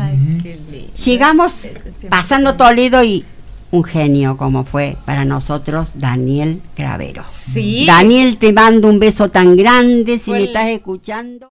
Llegamos 1.04 1.66
pasando 2.08 2.54
Toledo 2.54 3.02
y 3.02 3.24
un 3.70 3.84
genio 3.84 4.36
como 4.36 4.64
fue 4.64 4.96
para 5.04 5.24
nosotros 5.24 5.92
Daniel 5.96 6.60
Cravero. 6.74 7.24
Sí. 7.28 7.84
Daniel, 7.86 8.38
te 8.38 8.52
mando 8.52 8.88
un 8.88 8.98
beso 8.98 9.28
tan 9.30 9.56
grande 9.56 10.18
si 10.18 10.30
me 10.32 10.44
estás 10.44 10.68
escuchando. 10.68 11.48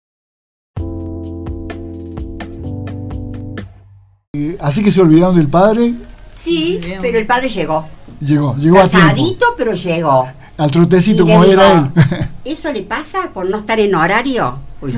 Así 4.59 4.83
que 4.83 4.91
se 4.91 5.01
olvidaron 5.01 5.35
del 5.35 5.47
padre, 5.47 5.93
Sí, 6.41 6.79
pero 7.01 7.19
el 7.19 7.25
padre 7.25 7.49
llegó. 7.49 7.85
llegó, 8.21 8.55
llegó 8.55 8.79
a 8.79 8.87
tiempo. 8.87 9.07
Casadito, 9.09 9.45
pero 9.57 9.73
llegó. 9.73 10.27
Al 10.57 10.71
trotecito 10.71 11.23
como 11.25 11.43
era 11.43 11.73
él. 11.73 12.27
¿Eso 12.45 12.71
le 12.71 12.81
pasa 12.83 13.29
por 13.33 13.49
no 13.49 13.57
estar 13.57 13.79
en 13.79 13.93
horario? 13.95 14.57
Uy. 14.81 14.93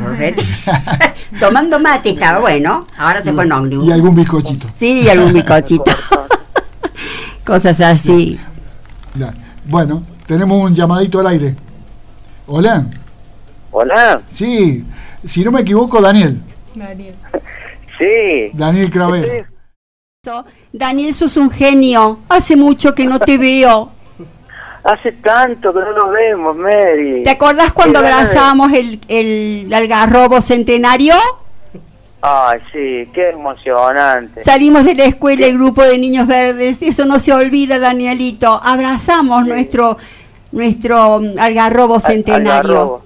Tomando 1.40 1.80
mate 1.80 2.12
estaba 2.12 2.40
bueno. 2.40 2.86
Ahora 2.98 3.24
se 3.24 3.34
fue 3.34 3.44
en 3.46 3.52
ómnibus. 3.52 3.88
y 3.88 3.92
algún 3.92 4.16
bizcochito. 4.16 4.68
Sí, 4.78 5.10
algún 5.10 5.34
bizcochito. 5.34 5.84
Cosas 7.46 7.80
así. 7.82 8.40
Ya. 9.16 9.34
Bueno, 9.66 10.04
tenemos 10.26 10.62
un 10.62 10.74
llamadito 10.74 11.20
al 11.20 11.28
aire. 11.28 11.56
Hola. 12.48 12.86
Hola, 13.72 14.22
Sí, 14.30 14.84
si 15.26 15.44
no 15.44 15.52
me 15.52 15.62
equivoco, 15.62 16.02
Daniel. 16.02 16.42
Daniel. 16.76 17.16
sí. 17.98 18.52
Daniel 18.54 18.92
So, 20.24 20.46
Daniel, 20.72 21.14
sos 21.14 21.38
un 21.38 21.50
genio. 21.50 22.20
Hace 22.30 22.56
mucho 22.56 22.94
que 22.94 23.06
no 23.08 23.18
te 23.20 23.38
veo. 23.38 23.92
Hace 24.84 25.14
tanto 25.14 25.74
que 25.74 25.80
no 25.80 25.94
nos 25.94 26.12
vemos, 26.12 26.56
Mary. 26.58 27.24
¿Te 27.24 27.30
acordás 27.32 27.72
cuando 27.74 28.00
abrazamos 28.00 28.72
el, 28.74 29.00
el 29.08 29.74
algarrobo 29.74 30.42
centenario? 30.42 31.16
Ay, 32.22 32.60
sí, 32.72 33.10
qué 33.14 33.30
emocionante. 33.30 34.44
Salimos 34.44 34.86
de 34.86 34.94
la 34.96 35.06
escuela 35.06 35.48
el 35.48 35.56
grupo 35.58 35.82
de 35.84 35.98
niños 35.98 36.28
verdes. 36.28 36.82
Eso 36.82 37.06
no 37.06 37.18
se 37.20 37.34
olvida, 37.34 37.80
Danielito. 37.80 38.60
Abrazamos 38.64 39.46
nuestro 39.48 39.98
nuestro 40.52 41.20
mm, 41.20 41.40
algarrobo 41.40 41.96
Al- 41.96 42.02
centenario. 42.02 42.52
Algarrobo. 42.52 43.04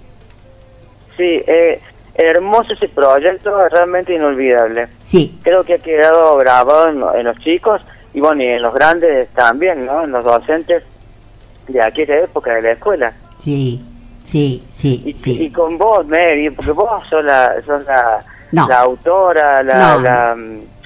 Sí, 1.15 1.41
eh, 1.47 1.79
hermoso 2.15 2.73
ese 2.73 2.89
proyecto, 2.89 3.55
realmente 3.69 4.13
inolvidable. 4.13 4.87
Sí, 5.01 5.37
Creo 5.43 5.63
que 5.63 5.75
ha 5.75 5.79
quedado 5.79 6.35
grabado 6.37 6.89
en, 6.89 7.19
en 7.19 7.25
los 7.25 7.37
chicos 7.37 7.81
y 8.13 8.19
bueno, 8.19 8.43
y 8.43 8.47
en 8.47 8.61
los 8.61 8.73
grandes 8.73 9.29
también, 9.29 9.85
¿no? 9.85 10.03
En 10.03 10.11
los 10.11 10.25
docentes 10.25 10.83
de 11.69 11.81
aquella 11.81 12.17
época 12.19 12.53
de 12.55 12.61
la 12.63 12.71
escuela. 12.71 13.13
sí, 13.39 13.81
sí, 14.25 14.63
sí, 14.73 15.03
Y, 15.05 15.13
sí. 15.13 15.43
y 15.43 15.49
con 15.51 15.77
vos, 15.77 16.05
Mary, 16.07 16.49
porque 16.49 16.71
vos 16.71 16.89
sos 17.09 17.23
la, 17.23 17.53
sos 17.65 17.85
la, 17.85 18.23
No. 18.55 18.67
la 18.67 18.79
autora, 18.81 19.63
la, 19.63 19.73
No. 19.95 20.01
la, 20.01 20.35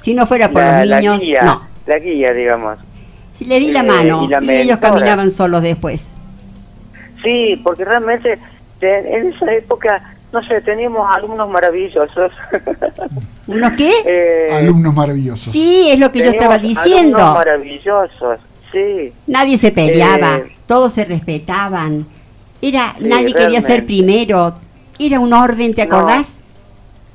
Si 0.02 0.14
no 0.14 0.26
fuera 0.26 0.48
por 0.50 0.62
la- 0.62 0.80
los 0.80 0.88
la 0.88 0.98
niños, 1.00 1.22
guía, 1.22 1.42
no. 1.42 1.62
La 1.86 1.98
guía, 1.98 2.32
digamos. 2.32 2.78
Si 3.34 3.44
le 3.44 3.58
di 3.58 3.70
la 3.70 3.80
Eh, 3.80 3.84
mano 3.84 4.24
y 4.24 4.28
la 4.28 4.42
y 4.42 4.50
ellos 4.50 4.78
caminaban 4.78 5.30
solos 5.30 5.62
después. 5.62 6.04
Sí, 7.22 7.60
porque 7.62 7.84
realmente 7.84 8.38
te- 8.78 9.16
en 9.16 9.32
esa 9.32 9.52
época, 9.52 10.02
no 10.32 10.42
sé, 10.42 10.60
teníamos 10.62 11.06
alumnos 11.14 11.48
maravillosos. 11.50 12.32
¿Unos 13.46 13.74
qué? 13.74 13.90
Eh, 14.06 14.50
Alumnos 14.54 14.94
maravillosos. 14.94 15.52
Sí, 15.52 15.90
es 15.90 15.98
lo 15.98 16.12
que 16.12 16.20
yo 16.20 16.30
estaba 16.30 16.58
diciendo. 16.58 17.16
Alumnos 17.18 17.34
maravillosos, 17.34 18.38
sí. 18.72 19.12
Nadie 19.26 19.58
se 19.58 19.70
peleaba, 19.72 20.36
Eh, 20.38 20.52
todos 20.66 20.92
se 20.92 21.04
respetaban. 21.04 22.06
Era, 22.62 22.94
Sí, 22.98 23.04
nadie 23.04 23.32
quería 23.34 23.60
ser 23.60 23.80
realmente. 23.80 23.86
primero. 23.86 24.54
Era 24.98 25.18
un 25.18 25.32
orden, 25.32 25.74
¿te 25.74 25.82
acordás? 25.82 26.34
No, 26.34 26.39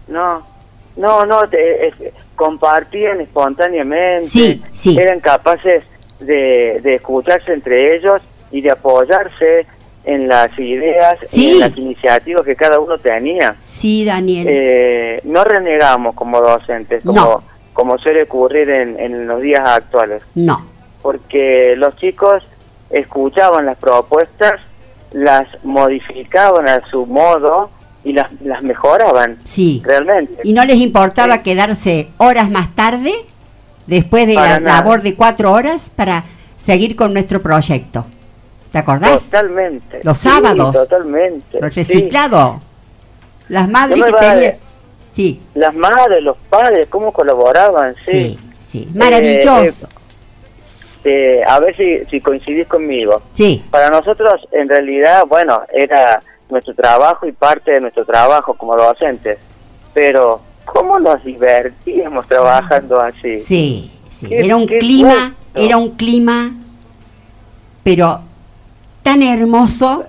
no, 0.08 1.26
no, 1.26 1.48
te- 1.50 1.88
es- 1.88 1.94
compartían 2.36 3.22
espontáneamente. 3.22 4.28
Sí, 4.28 4.62
sí. 4.74 4.98
Eran 5.00 5.20
capaces 5.22 5.84
de, 6.20 6.80
de 6.84 6.96
escucharse 6.96 7.54
entre 7.54 7.96
ellos 7.96 8.22
y 8.52 8.62
de 8.62 8.72
apoyarse 8.72 9.66
en 10.04 10.28
las 10.28 10.58
ideas 10.60 11.18
y 11.36 11.52
en 11.54 11.60
las 11.62 11.78
iniciativas 11.78 12.44
que 12.46 12.56
cada 12.56 12.80
uno 12.80 12.98
tenía. 12.98 13.56
Sí, 13.66 14.06
Daniel. 14.06 14.48
Eh, 14.50 15.22
no 15.24 15.44
renegamos 15.44 16.14
como 16.16 16.42
docentes, 16.42 17.04
como, 17.04 17.20
No. 17.22 17.44
como 17.74 17.98
suele 17.98 18.24
ocurrir 18.24 18.70
en, 18.70 19.00
en 19.00 19.28
los 19.28 19.42
días 19.42 19.68
actuales, 19.68 20.22
no. 20.36 20.64
porque 21.02 21.74
los 21.78 21.96
chicos 21.98 22.44
escuchaban 22.90 23.66
las 23.66 23.78
propuestas, 23.78 24.62
las 25.12 25.48
modificaban 25.64 26.68
a 26.68 26.86
su 26.90 27.06
modo 27.06 27.70
y 28.06 28.14
las, 28.14 28.28
las 28.42 28.62
mejoraban 28.64 29.38
Sí. 29.44 29.82
realmente. 29.84 30.42
Y 30.46 30.54
no 30.54 30.64
les 30.64 30.78
importaba 30.78 31.36
Sí. 31.38 31.42
quedarse 31.44 32.08
horas 32.18 32.50
más 32.50 32.74
tarde, 32.76 33.14
después 33.88 34.28
de 34.28 34.36
Para 34.36 34.50
la 34.52 34.60
nada. 34.62 34.78
labor 34.78 35.02
de 35.02 35.16
cuatro 35.16 35.52
horas, 35.52 35.92
para 35.94 36.24
seguir 36.58 36.96
con 36.96 37.12
nuestro 37.14 37.42
proyecto. 37.42 38.06
¿Te 38.72 38.78
acordás? 38.80 39.24
Totalmente. 39.24 40.00
Los 40.04 40.18
Sí, 40.20 40.30
sábados. 40.30 40.74
totalmente. 40.74 41.60
Lo 41.60 41.68
sí. 41.70 41.76
reciclado. 41.76 42.62
Las 43.50 43.68
madres 43.70 43.98
No 44.00 44.06
que 44.06 44.12
tenían. 44.14 44.54
Sí, 45.16 45.40
Las 45.54 45.74
madres, 45.74 46.22
los 46.24 46.36
padres, 46.50 46.88
cómo 46.90 47.12
colaboraban, 47.14 47.96
sí, 48.06 48.12
sí. 48.12 48.40
sí. 48.70 48.90
Maravilloso. 48.96 49.88
Eh, 51.06 51.42
a 51.48 51.60
ver 51.60 51.76
si, 51.78 52.04
si 52.10 52.20
coincidís 52.20 52.68
conmigo. 52.68 53.22
Sí, 53.34 53.64
Para 53.70 53.90
nosotros, 53.92 54.46
en 54.52 54.68
realidad, 54.68 55.24
bueno, 55.28 55.62
era 55.72 56.22
nuestro 56.50 56.74
trabajo 56.76 57.26
y 57.28 57.32
parte 57.32 57.72
de 57.72 57.82
nuestro 57.82 58.06
trabajo 58.06 58.54
como 58.54 58.76
docentes. 58.76 59.40
Pero, 59.94 60.42
¿cómo 60.66 61.00
nos 61.00 61.24
divertíamos 61.24 62.28
trabajando 62.28 63.00
así? 63.00 63.40
sí, 63.40 63.92
sí. 64.20 64.28
Era 64.30 64.56
un 64.56 64.68
clima, 64.68 65.34
gusto. 65.54 65.60
era 65.62 65.78
un 65.78 65.90
clima, 65.92 66.52
pero 67.84 68.22
tan 69.04 69.22
hermoso, 69.22 70.06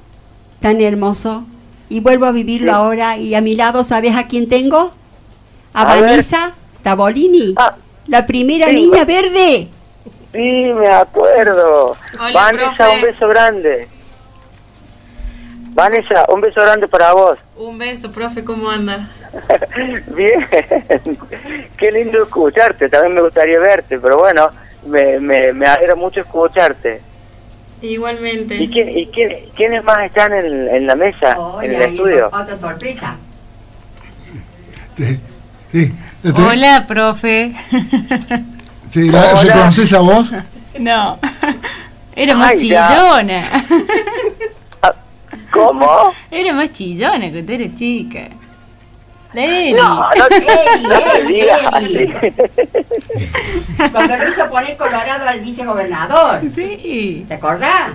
tan 0.61 0.81
hermoso. 0.81 1.45
Y 1.89 2.01
vuelvo 2.01 2.27
a 2.27 2.33
vivirlo 2.33 2.73
Sí. 2.73 2.77
ahora. 2.77 3.17
Y 3.17 3.35
a 3.35 3.41
mi 3.41 3.55
lado, 3.55 3.85
¿sabes 3.85 4.17
a 4.17 4.27
quién 4.27 4.49
tengo? 4.49 4.93
A, 5.73 5.83
A 5.83 5.95
ver. 5.95 6.05
Vanessa 6.05 6.53
Tabolini, 6.83 7.55
Ah, 7.57 7.75
la 8.09 8.27
primera 8.27 8.69
sí, 8.69 8.75
niña 8.75 9.05
verde. 9.05 9.69
sí, 10.33 10.73
me 10.75 10.89
acuerdo. 10.89 11.95
Hola, 12.19 12.33
Vanessa, 12.33 12.75
profe. 12.77 12.95
un 12.97 13.03
beso 13.03 13.29
grande. 13.29 13.89
Vanessa, 15.81 16.25
un 16.31 16.41
beso 16.41 16.63
grande 16.63 16.89
para 16.89 17.13
vos. 17.13 17.39
Un 17.55 17.77
beso, 17.77 18.11
profe, 18.11 18.43
¿cómo 18.43 18.71
anda? 18.71 19.11
Bien, 20.17 20.49
qué 21.77 21.93
lindo 21.93 22.23
escucharte, 22.23 22.89
también 22.89 23.15
me 23.15 23.21
gustaría 23.21 23.59
verte, 23.59 23.99
pero 24.01 24.17
bueno, 24.17 24.49
me, 24.87 25.21
me, 25.21 25.53
me 25.53 25.67
alegra 25.67 25.95
mucho 25.95 26.21
escucharte. 26.21 27.03
Igualmente. 27.83 28.55
¿Y, 28.55 28.71
quién, 28.71 28.89
y 28.89 29.07
quién, 29.09 29.37
quiénes 29.55 29.85
más 29.85 29.99
están 30.07 30.33
en, 30.33 30.67
en 30.75 30.87
la 30.87 30.95
mesa, 30.95 31.37
en 31.63 31.71
el 31.75 31.83
estudio? 31.83 32.29
otra 32.33 32.57
sorpresa. 32.57 33.17
Sí, 34.97 35.19
sí. 35.73 35.93
Este- 36.25 36.43
Hola, 36.43 36.87
profe. 36.89 37.53
sí, 38.91 39.11
la- 39.11 39.35
Hola. 39.35 39.43
¿Reconoces 39.43 39.93
a 39.93 39.99
vos? 40.01 40.27
No. 40.79 41.19
Era 42.17 42.35
más 42.35 42.53
Ay, 42.53 42.57
chillona. 42.61 43.45
¿Cómo? 45.51 46.13
Era 46.31 46.53
más 46.53 46.73
chillona 46.73 47.31
cuando 47.31 47.53
era 47.53 47.75
chica. 47.75 48.29
La 49.33 49.45
Eli. 49.45 49.75
No. 49.75 50.07
Cuando 53.93 54.17
lo 54.17 54.29
hizo 54.29 54.49
poner 54.51 54.77
colorado 54.77 55.29
al 55.29 55.41
vicegobernador. 55.41 56.41
Sí. 56.49 57.25
¿Te 57.29 57.35
acordás? 57.35 57.93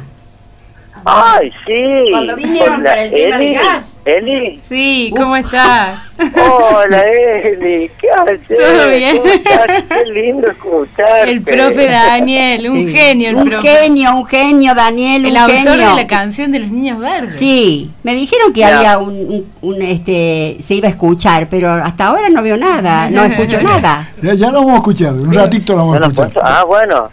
Ay, 1.06 1.52
sí. 1.66 2.12
Cuando 2.12 2.36
vinieron 2.36 2.76
Hola, 2.82 2.90
para 2.90 3.04
el 3.04 3.12
tema 3.12 3.38
del 3.38 3.48
Eli. 3.48 3.56
gas. 3.56 3.88
Eli. 4.04 4.60
Sí, 4.68 5.14
¿cómo 5.16 5.36
estás? 5.36 6.00
Hola, 6.18 7.02
Eli. 7.04 7.90
¿Qué 8.00 8.08
haces? 8.18 8.40
Todo 8.48 8.90
bien. 8.90 9.18
¿Cómo 9.18 9.32
estás? 9.32 9.84
Qué 9.90 10.06
lindo 10.12 10.50
escucharte. 10.50 11.32
El 11.32 11.42
profe 11.42 11.88
Daniel, 11.88 12.70
un 12.70 12.78
Sí. 12.78 12.94
genio 12.94 13.30
el 13.30 13.36
un 13.36 13.50
profe. 13.50 13.68
genio, 13.68 14.16
un 14.16 14.26
genio, 14.26 14.76
Daniel, 14.76 15.26
El 15.26 15.32
un 15.32 15.38
autor 15.38 15.58
genio. 15.58 15.90
de 15.90 15.96
la 16.02 16.08
canción 16.08 16.52
de 16.52 16.60
los 16.60 16.70
niños 16.72 17.00
verdes. 17.00 17.36
Sí, 17.36 17.92
me 18.04 18.14
dijeron 18.16 18.54
que 18.54 18.62
Ya. 18.62 18.78
había 18.78 18.98
un, 18.98 19.14
un- 19.16 19.46
un, 19.62 19.82
este, 19.82 20.58
se 20.62 20.76
iba 20.76 20.88
a 20.88 20.92
escuchar, 20.92 21.48
pero 21.50 21.72
hasta 21.72 22.08
ahora 22.08 22.30
no 22.30 22.42
veo 22.42 22.58
nada, 22.58 23.10
no 23.10 23.24
escucho 23.24 23.62
nada. 23.62 24.08
Ya, 24.22 24.34
ya 24.34 24.48
lo 24.52 24.60
vamos 24.60 24.74
a 24.74 24.78
escuchar, 24.78 25.14
un 25.14 25.34
ratito 25.34 25.74
lo 25.74 25.80
¿No 25.80 25.86
vamos 25.92 26.02
a 26.04 26.06
escuchar. 26.08 26.24
puesto? 26.34 26.42
Ah, 26.44 26.64
bueno. 26.64 27.10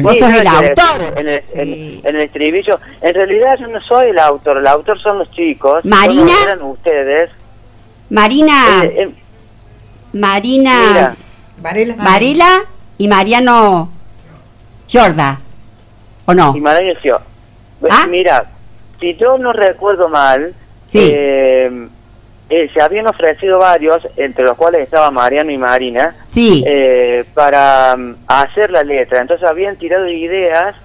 Vos 0.00 0.14
Sí, 0.14 0.20
sos 0.20 0.32
el 0.32 0.46
autor. 0.46 1.12
En 1.18 1.28
el, 1.28 1.42
en- 1.52 1.74
Sí. 1.74 2.00
en 2.04 2.16
el 2.16 2.22
estribillo. 2.22 2.80
En 3.02 3.14
realidad 3.14 3.58
yo 3.60 3.68
no 3.68 3.78
soy 3.80 4.08
el 4.10 4.18
autor, 4.18 4.56
el 4.56 4.66
autor 4.66 4.98
son 4.98 5.18
los 5.18 5.30
chicos. 5.32 5.84
Marina. 5.84 6.32
Eran 6.44 6.62
ustedes. 6.62 7.30
Marina, 8.08 8.84
Eh, 8.84 9.02
eh, 9.02 9.10
Marina 10.14 10.86
mira, 10.88 11.14
Varela. 11.58 11.94
Varela 11.96 12.60
y 12.98 13.08
Mariano 13.08 13.90
Jorda. 14.90 15.40
¿O 16.26 16.34
no? 16.34 16.54
y 16.56 16.60
María 16.60 16.94
decía, 16.94 17.18
¿Ah? 17.90 18.06
mira, 18.08 18.44
si 19.00 19.14
yo 19.16 19.36
no 19.38 19.52
recuerdo 19.52 20.08
mal, 20.08 20.54
Sí. 20.90 21.10
eh, 21.12 21.88
eh, 22.54 22.68
se 22.74 22.82
habían 22.82 23.06
ofrecido 23.06 23.58
varios, 23.58 24.06
entre 24.16 24.44
los 24.44 24.56
cuales 24.58 24.82
estaba 24.82 25.10
Mariano 25.10 25.50
y 25.50 25.56
Marina, 25.58 26.14
Sí. 26.32 26.62
eh, 26.66 27.24
para 27.32 27.96
mm, 27.96 28.16
hacer 28.26 28.70
la 28.70 28.84
letra. 28.84 29.20
Entonces 29.22 29.48
habían 29.48 29.76
tirado 29.76 30.06
ideas 30.08 30.76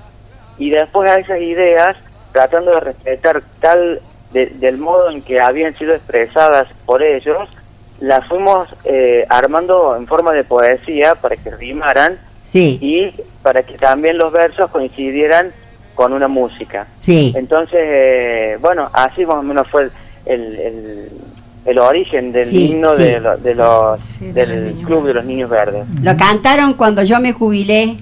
y 0.57 0.69
después 0.69 1.09
a 1.09 1.19
esas 1.19 1.41
ideas, 1.41 1.97
tratando 2.31 2.71
de 2.71 2.79
respetar 2.79 3.41
tal 3.59 4.01
de- 4.31 4.47
del 4.47 4.77
modo 4.77 5.09
en 5.09 5.21
que 5.21 5.39
habían 5.41 5.77
sido 5.77 5.93
expresadas 5.93 6.67
por 6.85 7.03
ellos, 7.03 7.47
las 7.99 8.25
fuimos 8.27 8.69
eh, 8.85 9.25
armando 9.29 9.95
en 9.97 10.07
forma 10.07 10.31
de 10.33 10.43
poesía 10.43 11.15
para 11.15 11.35
que 11.35 11.49
rimaran 11.51 12.17
Sí. 12.45 12.77
y 12.81 13.13
para 13.43 13.63
que 13.63 13.77
también 13.77 14.17
los 14.17 14.31
versos 14.31 14.69
coincidieran 14.71 15.51
con 15.95 16.13
una 16.13 16.27
música. 16.29 16.87
Sí. 17.01 17.33
Entonces, 17.35 17.79
eh, 17.81 18.57
bueno, 18.61 18.89
así 18.93 19.25
más 19.25 19.37
o 19.37 19.43
menos 19.43 19.67
fue 19.69 19.83
el, 19.83 19.91
el, 20.25 20.59
el 20.59 21.09
origen 21.79 22.31
del 22.31 22.45
Sí, 22.49 22.67
himno 22.71 22.95
sí. 22.95 23.03
de, 23.03 23.19
lo- 23.19 23.37
de 23.37 23.55
los, 23.55 24.01
Sí, 24.01 24.31
de 24.31 24.45
los 24.45 24.55
del 24.57 24.73
Club 24.85 25.05
de 25.07 25.13
los 25.13 25.23
verdes. 25.23 25.25
Niños 25.25 25.49
Verdes. 25.49 25.85
Lo 26.01 26.15
cantaron 26.15 26.73
cuando 26.75 27.03
yo 27.03 27.19
me 27.19 27.33
jubilé. 27.33 27.97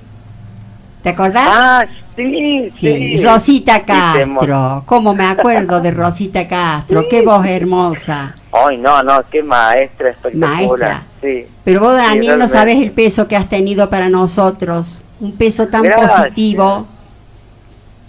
¿Te 1.02 1.10
acordás? 1.10 1.48
Ah, 1.48 1.86
sí, 2.16 2.72
sí. 2.80 3.18
Sí, 3.18 3.24
Rosita 3.24 3.84
Castro. 3.86 4.84
¿Cómo 4.86 5.14
me 5.14 5.26
acuerdo 5.26 5.80
de 5.82 5.92
Rosita 5.92 6.48
Castro? 6.48 7.06
Qué 7.10 7.22
voz 7.22 7.46
hermosa. 7.46 8.36
Ay, 8.52 8.78
no, 8.78 9.04
no, 9.04 9.22
qué 9.32 9.44
maestra 9.44 10.10
espectacular. 10.10 10.50
Maestra. 10.56 11.04
Sí. 11.22 11.46
Pero 11.64 11.80
vos, 11.82 11.92
Sí, 12.00 12.06
Daniel, 12.06 12.40
no 12.40 12.48
sabes 12.48 12.82
el 12.82 12.92
peso 12.92 13.28
que 13.28 13.36
has 13.36 13.48
tenido 13.50 13.90
para 13.90 14.10
nosotros. 14.10 15.02
Un 15.20 15.34
peso 15.34 15.68
tan 15.68 15.84
Gracias. 15.84 16.12
positivo. 16.12 16.88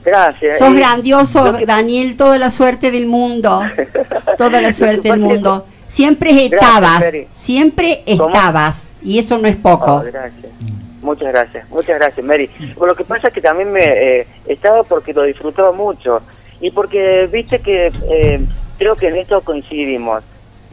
Gracias. 0.06 0.58
Sos 0.58 0.72
grandioso, 0.74 1.52
que- 1.56 1.66
Daniel, 1.66 2.16
toda 2.16 2.38
la 2.38 2.50
suerte 2.50 2.90
del 2.90 3.06
mundo. 3.06 3.62
Toda 4.38 4.60
la 4.62 4.72
suerte 4.80 5.10
del 5.10 5.18
mundo. 5.20 5.66
Siempre 5.88 6.46
estabas, 6.46 7.04
siempre 7.36 8.02
¿Cómo? 8.16 8.28
estabas. 8.28 8.88
Y 9.02 9.18
eso 9.18 9.36
no 9.38 9.48
es 9.48 9.56
Oh, 9.56 9.62
poco. 9.62 10.00
gracias. 10.06 10.52
Muchas 11.02 11.28
gracias, 11.28 11.68
muchas 11.70 11.98
gracias, 11.98 12.24
Mary. 12.26 12.50
Lo 12.80 12.94
que 12.96 13.04
pasa 13.04 13.28
es 13.28 13.34
que 13.34 13.40
también 13.40 13.70
me 13.70 13.84
eh, 13.84 14.26
estaba 14.46 14.82
porque 14.82 15.12
lo 15.12 15.22
disfrutaba 15.22 15.70
mucho 15.72 16.20
y 16.60 16.70
porque 16.72 17.28
viste 17.30 17.60
que 17.60 17.92
eh, 18.10 18.40
creo 18.78 18.96
que 18.96 19.08
en 19.08 19.16
esto 19.16 19.40
coincidimos, 19.42 20.24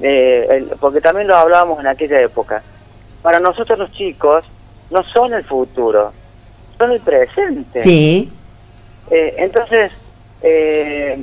eh, 0.01 0.47
el- 0.49 0.65
porque 0.79 1.01
también 1.01 1.27
lo 1.27 1.35
hablábamos 1.35 1.79
en 1.79 1.87
aquella 1.87 2.19
época. 2.21 2.63
Para 3.21 3.39
nosotros 3.39 3.77
los 3.77 3.91
chicos 3.91 4.45
no 4.89 5.03
son 5.03 5.33
el 5.35 5.43
futuro, 5.43 6.11
son 6.79 6.91
el 6.91 6.99
presente. 7.01 7.83
Sí, 7.83 8.31
Eh, 9.11 9.35
entonces, 9.37 9.91
eh, 10.41 11.17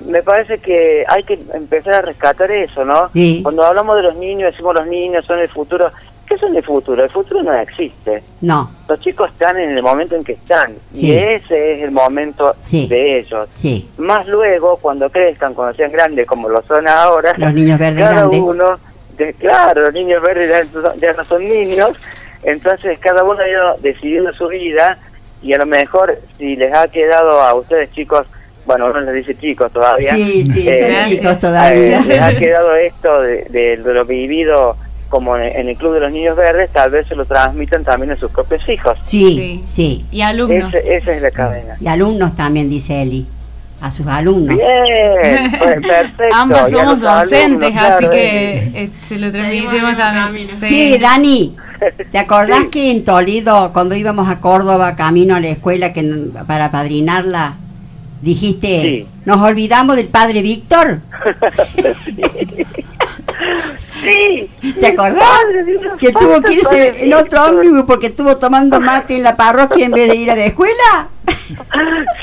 me 0.00 0.22
parece 0.22 0.58
que 0.58 1.04
hay 1.08 1.22
que 1.24 1.38
empezar 1.54 1.94
a 1.94 2.00
rescatar 2.02 2.50
eso, 2.50 2.84
¿no? 2.84 3.08
Sí. 3.12 3.40
Cuando 3.42 3.64
hablamos 3.64 3.96
de 3.96 4.02
los 4.02 4.16
niños, 4.16 4.52
decimos 4.52 4.74
los 4.74 4.86
niños 4.86 5.24
son 5.24 5.38
el 5.38 5.48
futuro. 5.48 5.90
¿Qué 6.26 6.36
son 6.38 6.56
el 6.56 6.62
futuro? 6.64 7.04
El 7.04 7.10
futuro 7.10 7.42
no 7.44 7.52
existe. 7.54 8.20
no, 8.40 8.68
Los 8.88 8.98
chicos 9.00 9.30
están 9.30 9.56
en 9.58 9.70
el 9.76 9.82
momento 9.82 10.16
en 10.16 10.24
que 10.24 10.32
están 10.32 10.74
Sí. 10.92 11.06
y 11.06 11.16
ese 11.16 11.74
es 11.76 11.82
el 11.84 11.92
momento 11.92 12.54
Sí. 12.60 12.88
de 12.88 13.20
ellos. 13.20 13.48
sí. 13.54 13.88
Más 13.98 14.26
luego, 14.26 14.76
cuando 14.78 15.08
crezcan, 15.08 15.54
cuando 15.54 15.74
sean 15.76 15.92
grandes 15.92 16.26
como 16.26 16.48
lo 16.48 16.62
son 16.62 16.86
ahora, 16.88 17.32
Los 17.38 17.54
niños 17.54 17.78
verdes 17.78 18.00
cada 18.02 18.14
grandes. 18.22 18.40
uno, 18.40 18.78
de- 19.16 19.34
claro, 19.34 19.82
los 19.82 19.94
niños 19.94 20.20
verdes 20.20 20.68
ya, 20.72 20.94
ya 20.96 21.12
no 21.12 21.24
son 21.24 21.48
niños, 21.48 21.92
entonces 22.42 22.98
cada 22.98 23.22
uno 23.22 23.40
ha 23.40 23.48
ido 23.48 23.76
decidiendo 23.78 24.32
su 24.32 24.48
vida 24.48 24.98
y 25.46 25.52
a 25.54 25.58
lo 25.58 25.66
mejor 25.66 26.18
si 26.38 26.56
les 26.56 26.72
ha 26.74 26.88
quedado 26.88 27.40
a 27.40 27.54
ustedes 27.54 27.90
chicos, 27.92 28.26
bueno, 28.66 28.86
uno 28.86 29.00
les 29.00 29.14
dice 29.14 29.38
chicos 29.38 29.70
todavía, 29.72 30.14
Sí, 30.14 30.44
sí, 30.52 30.68
eh, 30.68 30.96
son 30.98 31.08
chicos 31.10 31.32
eh, 31.32 31.38
todavía. 31.40 32.00
les 32.00 32.20
ha 32.20 32.34
quedado 32.38 32.74
esto 32.74 33.20
de, 33.22 33.44
de- 33.50 33.76
de 33.76 33.94
lo 33.94 34.04
vivido 34.04 34.76
como 35.08 35.36
en, 35.36 35.68
el 35.68 35.76
Club 35.76 35.94
de 35.94 36.00
los 36.00 36.10
Niños 36.10 36.36
Verdes, 36.36 36.68
tal 36.70 36.90
vez 36.90 37.06
se 37.06 37.14
lo 37.14 37.24
transmitan 37.24 37.84
también 37.84 38.10
a 38.10 38.16
sus 38.16 38.28
propios 38.32 38.68
hijos. 38.68 38.98
Sí, 39.02 39.62
sí. 39.68 40.04
Y 40.10 40.20
alumnos. 40.22 40.74
Ese- 40.74 40.96
esa 40.96 41.12
es 41.14 41.22
la 41.22 41.30
cadena. 41.30 41.76
Y 41.80 41.86
alumnos 41.86 42.34
también, 42.34 42.68
dice 42.68 43.02
Eli. 43.02 43.24
A 43.86 43.90
sus 43.92 44.06
alumnos. 44.08 44.56
Bien, 44.56 45.52
pues, 45.58 45.80
perfecto. 45.86 46.24
Ambos 46.34 46.58
Y 46.58 46.60
a 46.60 46.66
somos 46.66 46.86
alumnos, 46.94 47.20
docentes, 47.20 47.68
así 47.76 47.98
claro, 47.98 48.10
que 48.10 48.54
eh. 48.74 48.90
se 49.06 49.16
lo 49.18 49.30
transmitimos 49.30 49.96
también. 49.96 50.48
camino. 50.48 50.68
Sí, 50.68 50.98
Dani, 50.98 51.56
¿te 52.10 52.18
acordás 52.18 52.62
Sí. 52.62 52.68
que 52.70 52.90
en 52.90 53.04
Toledo, 53.04 53.72
cuando 53.72 53.94
íbamos 53.94 54.28
a 54.28 54.40
Córdoba, 54.40 54.96
camino 54.96 55.36
a 55.36 55.40
la 55.40 55.48
escuela 55.48 55.92
que 55.92 56.02
para 56.48 56.72
padrinarla, 56.72 57.54
dijiste, 58.22 58.82
Sí. 58.82 59.06
nos 59.24 59.40
olvidamos 59.40 59.94
del 59.94 60.08
padre 60.08 60.42
Víctor? 60.42 60.98
Sí. 64.06 64.50
¿Te 64.80 64.86
acordás? 64.88 65.40
Que 65.98 66.12
tuvo 66.12 66.40
que 66.42 66.52
irse 66.54 67.04
en 67.04 67.14
otro 67.14 67.44
ómnibus 67.46 67.84
porque 67.86 68.06
estuvo 68.08 68.36
tomando 68.36 68.80
mate 68.80 69.16
en 69.16 69.22
la 69.22 69.36
parroquia 69.36 69.86
en 69.86 69.92
vez 69.92 70.08
de 70.08 70.16
ir 70.16 70.30
a 70.30 70.36
la 70.36 70.44
escuela. 70.44 71.08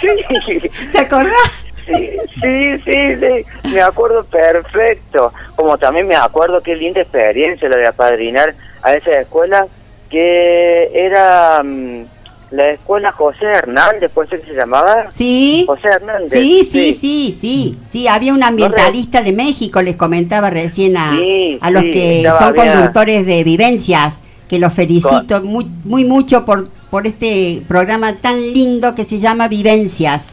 Sí. 0.02 0.69
¿Te 0.91 1.00
acordás? 1.00 1.65
Sí, 1.86 2.10
sí, 2.41 2.78
sí, 2.86 3.15
sí, 3.19 3.69
me 3.69 3.82
acuerdo 3.82 4.24
perfecto. 4.24 5.34
Como 5.56 5.78
también 5.78 6.08
me 6.08 6.15
acuerdo 6.15 6.62
qué 6.62 6.76
linda 6.76 7.02
experiencia 7.02 7.67
la 7.67 7.78
de 7.78 7.88
apadrinar 7.88 8.56
a 8.82 8.93
esa 8.93 9.19
escuela, 9.19 9.67
que 10.10 10.89
era 10.93 11.62
mm, 11.63 12.06
la 12.54 12.70
escuela 12.72 13.12
José 13.12 13.46
Hernández, 13.46 14.12
¿puede 14.13 14.30
ser 14.30 14.42
que 14.42 14.52
se 14.52 14.56
llamaba? 14.56 15.08
Sí. 15.12 15.63
José 15.68 15.88
Hernández. 15.88 16.32
Sí, 16.32 16.63
sí, 16.63 16.94
sí, 16.94 17.36
sí, 17.39 17.78
sí, 17.92 18.08
había 18.08 18.32
un 18.32 18.44
ambientalista 18.44 19.24
de 19.24 19.34
México, 19.34 19.82
les 19.82 19.96
comentaba 19.96 20.52
recién 20.52 20.96
a, 20.96 21.18
Sí, 21.18 21.58
a 21.62 21.72
los 21.72 21.82
sí, 21.84 21.92
que 21.92 22.30
son 22.38 22.54
bien. 22.54 22.72
conductores 22.72 23.26
de 23.26 23.44
vivencias, 23.44 24.16
que 24.48 24.60
los 24.60 24.72
felicito 24.72 25.42
muy, 25.42 25.66
muy 25.84 26.06
mucho 26.06 26.46
por, 26.46 26.68
por 26.92 27.08
este 27.08 27.63
programa 27.68 28.13
tan 28.18 28.39
lindo 28.54 28.94
que 28.94 29.04
se 29.04 29.18
llama 29.18 29.48
Vivencias, 29.48 30.26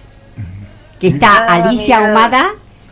que 1.01 1.09
está 1.09 1.47
Ah, 1.49 1.55
Alicia. 1.65 1.99
Ahumada 2.07 2.51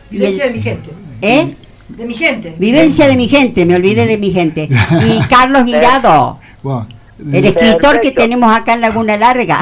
Vivencia 0.09 0.45
de 0.45 0.51
mi 0.51 0.61
gente. 0.61 0.89
¿eh? 1.21 1.55
De 1.89 2.05
mi 2.05 2.15
gente. 2.15 2.55
Vivencia 2.57 3.07
de 3.07 3.15
mi 3.15 3.27
gente, 3.27 3.63
me 3.67 3.75
olvidé 3.75 4.07
de 4.07 4.17
mi 4.17 4.31
gente, 4.31 4.67
y 5.05 5.19
Carlos 5.29 5.65
Guirado, 5.65 6.39
Wow. 6.63 6.87
El 7.33 7.45
escritor 7.45 7.99
que 8.01 8.11
tenemos 8.11 8.55
acá 8.55 8.73
en 8.73 8.81
Laguna 8.81 9.17
Larga. 9.17 9.59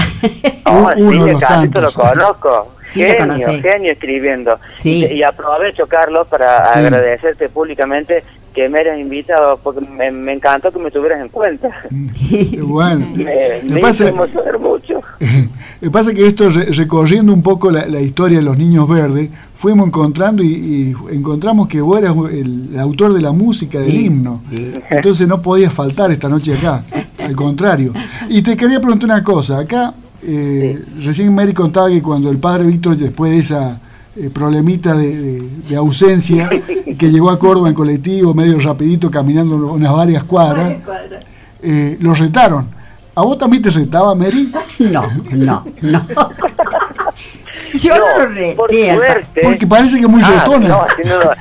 Oh, 0.66 0.90
Uno 0.96 1.12
sí, 1.12 1.18
de 1.20 1.26
de 1.26 1.32
los 1.34 1.42
Carlito 1.42 1.82
lo 1.82 1.92
tantos. 1.92 1.94
conozco. 1.96 2.74
Sí, 2.94 3.02
genio, 3.02 3.48
genio 3.62 3.92
escribiendo. 3.92 4.60
Sí. 4.80 5.06
Y, 5.10 5.14
y 5.16 5.24
aprovecho, 5.24 5.88
Carlos, 5.88 6.28
para 6.28 6.72
Sí. 6.74 6.80
agradecerte 6.80 7.50
públicamente 7.50 8.24
que 8.58 8.68
me 8.70 8.80
hayas 8.80 8.98
invitado, 9.00 9.60
porque 9.62 9.82
me, 9.82 10.10
me 10.10 10.34
encantó 10.34 10.72
que 10.72 10.80
me 10.80 10.90
tuvieras 10.90 11.22
en 11.22 11.30
cuenta. 11.30 11.70
Bueno, 12.62 13.08
Me, 13.16 13.24
me 13.64 13.76
que 13.76 13.80
pasa, 13.82 14.06
hizo 14.06 14.14
emocionar 14.14 14.60
mucho. 14.60 15.00
lo 15.82 15.88
que 15.88 15.92
pasa 15.92 16.10
es 16.12 16.16
que 16.18 16.28
esto, 16.28 16.50
re- 16.50 16.66
recorriendo 16.72 17.32
un 17.34 17.42
poco 17.44 17.70
la, 17.72 17.86
la 17.88 18.02
historia 18.02 18.40
de 18.40 18.44
los 18.44 18.58
niños 18.58 18.88
verdes, 18.90 19.30
fuimos 19.56 19.88
encontrando 19.88 20.44
y, 20.44 20.48
y 20.48 20.96
encontramos 21.16 21.68
que 21.68 21.80
vos 21.82 22.00
eras 22.00 22.16
el, 22.32 22.70
el 22.74 22.80
autor 22.80 23.14
de 23.14 23.22
la 23.22 23.32
música 23.32 23.80
del 23.80 23.92
Sí, 23.92 24.06
himno. 24.08 24.42
sí. 24.52 24.74
Entonces 24.90 25.28
no 25.28 25.42
podías 25.42 25.72
faltar 25.74 26.12
esta 26.12 26.28
noche 26.30 26.56
acá, 26.56 26.84
al 27.20 27.36
contrario. 27.36 27.94
Y 28.30 28.42
te 28.42 28.58
quería 28.58 28.80
preguntar 28.82 29.06
una 29.10 29.24
cosa, 29.24 29.60
acá 29.60 29.94
eh, 30.24 30.84
recién 31.04 31.34
Mary 31.34 31.54
contaba 31.54 31.90
que 31.90 32.02
cuando 32.02 32.30
el 32.32 32.38
padre 32.40 32.66
Víctor, 32.66 32.98
después 32.98 33.32
de 33.32 33.38
esa 33.38 33.80
eh, 34.20 34.30
problemita 34.34 34.94
de, 34.96 35.16
de- 35.16 35.50
de 35.70 35.76
ausencia, 35.76 36.50
que 36.98 37.12
llegó 37.12 37.30
a 37.30 37.38
Córdoba 37.40 37.70
en 37.70 37.76
colectivo, 37.76 38.34
medio 38.34 38.60
rapidito, 38.60 39.10
caminando 39.12 39.56
unas 39.56 39.94
varias 39.94 40.24
cuadras, 40.24 40.76
eh, 41.62 41.98
lo 42.00 42.14
retaron. 42.14 42.70
¿A 43.16 43.22
vos 43.24 43.38
también 43.38 43.64
te 43.64 43.70
retaba, 43.72 44.14
Mary? 44.16 44.52
No, 44.80 45.08
no, 45.32 45.66
no. 45.82 46.06
Yo 47.74 47.96
no, 47.98 48.06
lo 48.28 48.56
por 48.56 48.70
reté. 48.70 48.88
pa- 48.90 48.96
suerte. 48.96 49.42
Porque 49.44 49.68
parece 49.68 49.98
que 50.00 50.06
es 50.06 50.12
muy 50.12 50.22
Ah, 50.24 50.32
retona. 50.44 50.68
no, 50.68 50.82
así 50.84 51.02
no 51.04 51.18
lo- 51.18 51.32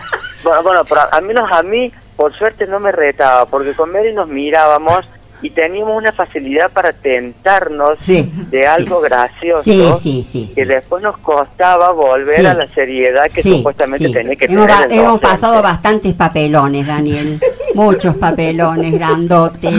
bueno, 0.45 0.63
bueno, 0.63 0.81
pero 0.89 1.01
al 1.13 1.25
menos 1.25 1.51
a 1.53 1.63
mí, 1.63 1.93
por 2.17 2.33
suerte, 2.37 2.67
no 2.67 2.79
me 2.81 2.93
retaba, 2.93 3.47
porque 3.47 3.73
con 3.75 3.93
Mary 3.93 4.13
nos 4.15 4.29
mirábamos 4.29 5.05
y 5.47 5.51
teníamos 5.51 5.97
una 5.97 6.11
facilidad 6.11 6.73
para 6.73 6.93
tentarnos 6.93 7.99
Sí, 8.01 8.29
de 8.51 8.67
algo 8.67 9.01
gracioso. 9.01 9.63
Sí, 9.63 9.89
sí, 10.03 10.27
sí. 10.29 10.53
que 10.55 10.67
después 10.67 11.03
nos 11.05 11.17
costaba 11.19 11.93
volver 11.93 12.45
a 12.49 12.55
la 12.55 12.67
seriedad 12.69 13.27
que 13.33 13.43
supuestamente 13.43 14.09
tenía 14.09 14.35
que 14.35 14.47
hemos, 14.47 14.67
tener 14.67 14.93
el 14.93 14.99
hemos 14.99 15.21
pasado 15.21 15.63
bastantes 15.63 16.15
papelones, 16.15 16.85
Daniel. 16.85 17.41
Muchos 17.75 18.17
papelones 18.17 18.93
grandotes. 18.93 19.75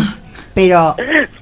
Pero 0.53 0.95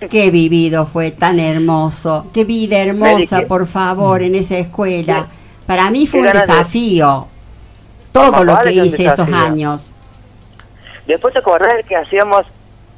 Qué 0.09 0.32
vivido 0.32 0.88
fue, 0.88 1.11
tan 1.11 1.39
hermoso. 1.39 2.26
Qué 2.34 2.45
vida 2.45 2.80
hermosa, 2.80 3.41
por 3.47 3.67
favor, 3.67 4.23
en 4.23 4.34
esa 4.34 4.57
escuela. 4.57 5.28
Para 5.67 5.91
mí 5.91 6.07
fue 6.07 6.21
un 6.21 6.32
desafío. 6.32 7.28
Todo 8.11 8.43
lo 8.43 8.59
que 8.61 8.71
hice 8.71 9.05
esos 9.05 9.32
años. 9.32 9.91
Después 11.05 11.34
te 11.34 11.39
acordás 11.39 11.86
que 11.86 11.95
hacíamos, 11.95 12.45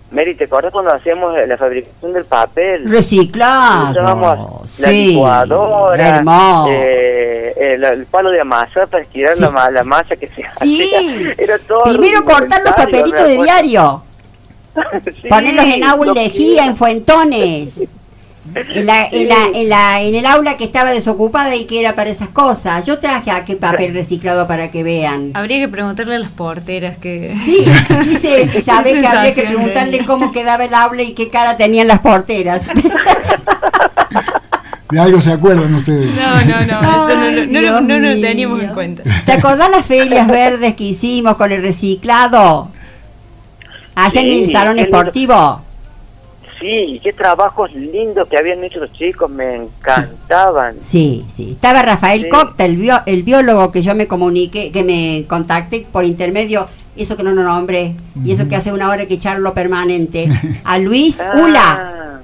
Mary, 0.10 0.36
¿te 0.36 0.46
acordás 0.46 0.72
cuando 0.72 0.94
hacíamos 0.94 1.34
la 1.48 1.58
fabricación 1.58 2.14
del 2.14 2.24
papel? 2.26 2.90
Reciclado. 2.90 3.92
Usábamos 3.92 4.80
la 4.80 4.90
licuadora, 4.92 6.66
eh, 6.70 7.54
el, 7.58 7.84
el 7.84 8.06
palo 8.06 8.30
de 8.32 8.40
amasar 8.40 8.88
para 8.88 9.04
estirar 9.04 9.36
Sí. 9.36 9.42
la, 9.42 9.50
ma- 9.52 9.70
la 9.70 9.84
masa 9.84 10.16
que 10.16 10.28
se 10.30 10.36
Sí. 10.62 10.94
hacía. 10.94 11.34
Era 11.38 11.60
todo 11.60 11.84
Primero 11.84 12.24
cortar 12.24 12.62
los 12.64 12.74
papelitos 12.74 13.28
de 13.28 13.44
diario. 13.44 14.02
Ponerlos 15.30 15.66
en 15.66 15.84
agua 15.84 16.08
y 16.08 16.14
lejía, 16.14 16.66
en 16.66 16.78
fuentones. 16.78 17.74
En, 18.56 18.86
la, 18.86 19.06
en, 19.06 19.28
la, 19.30 19.36
en, 19.54 19.70
la, 19.70 20.02
en 20.02 20.16
el 20.16 20.26
aula 20.26 20.58
que 20.58 20.64
estaba 20.64 20.92
desocupada 20.92 21.56
y 21.56 21.66
que 21.66 21.80
era 21.80 21.96
para 21.96 22.10
esas 22.10 22.30
cosas. 22.30 22.86
Yo 22.86 22.98
traje 22.98 23.30
aquí 23.30 23.56
papel 23.56 23.94
reciclado 23.94 24.48
para 24.48 24.72
que 24.72 24.84
vean. 24.84 25.32
Habría 25.34 25.60
que 25.60 25.68
preguntarle 25.68 26.16
a 26.16 26.20
las 26.20 26.32
porteras 26.32 26.98
que... 26.98 27.36
Sí, 27.44 27.66
dice 28.06 28.50
Qué 28.54 28.64
que 28.64 28.72
habría 28.72 29.34
que 29.34 29.42
preguntarle 29.44 30.06
cómo 30.06 30.32
quedaba 30.32 30.66
el 30.66 30.74
aula 30.74 31.04
y 31.04 31.14
qué 31.14 31.30
cara 31.30 31.58
tenían 31.58 31.88
las 31.88 32.00
porteras. 32.00 32.64
De 34.90 35.00
algo 35.00 35.20
se 35.20 35.34
acuerdan 35.34 35.74
ustedes. 35.76 36.16
No, 36.16 36.36
no, 36.46 36.66
no, 36.66 36.80
eso 36.82 37.16
no, 37.20 37.30
lo- 37.30 37.46
no, 37.46 37.60
Dios 37.60 37.82
no 37.84 38.00
lo 38.00 38.22
teníamos 38.22 38.64
en 38.64 38.70
cuenta. 38.70 39.04
¿Te 39.26 39.34
acordás 39.34 39.70
las 39.70 39.86
ferias 39.86 40.26
verdes 40.28 40.76
que 40.76 40.86
hicimos 40.86 41.36
con 41.36 41.52
el 41.52 41.62
reciclado? 41.62 42.70
Allá 43.96 44.22
en 44.22 44.44
el 44.44 44.52
salón 44.52 44.80
esportivo. 44.80 45.62
Sí, 46.60 47.00
qué 47.04 47.14
trabajos 47.14 47.72
lindos 47.74 48.28
que 48.28 48.38
habían 48.38 48.64
hecho 48.64 48.80
los 48.80 48.92
chicos, 48.94 49.30
me 49.30 49.56
encantaban. 49.56 50.76
Sí, 50.80 51.26
sí. 51.36 51.52
Estaba 51.52 51.84
Rafael 51.84 52.24
Sí. 52.24 52.30
Copta, 52.30 52.66
el, 52.66 52.78
bio- 52.78 53.04
el 53.06 53.24
biólogo 53.24 53.72
que 53.72 53.82
yo 53.82 53.94
me 53.96 54.08
comuniqué, 54.08 54.72
que 54.72 54.84
me 54.84 55.26
contacté 55.28 55.86
por 55.92 56.04
intermedio, 56.04 56.68
eso 56.96 57.16
que 57.16 57.24
no 57.24 57.32
lo 57.32 57.44
nombré, 57.44 57.94
y 58.26 58.32
eso 58.32 58.48
que 58.48 58.56
hace 58.56 58.72
una 58.74 58.90
hora 58.90 59.06
que 59.06 59.20
charlo 59.20 59.54
permanente, 59.54 60.28
a 60.64 60.80
Luis 60.80 61.20
Ula. 61.36 61.62
Ah, 61.62 62.20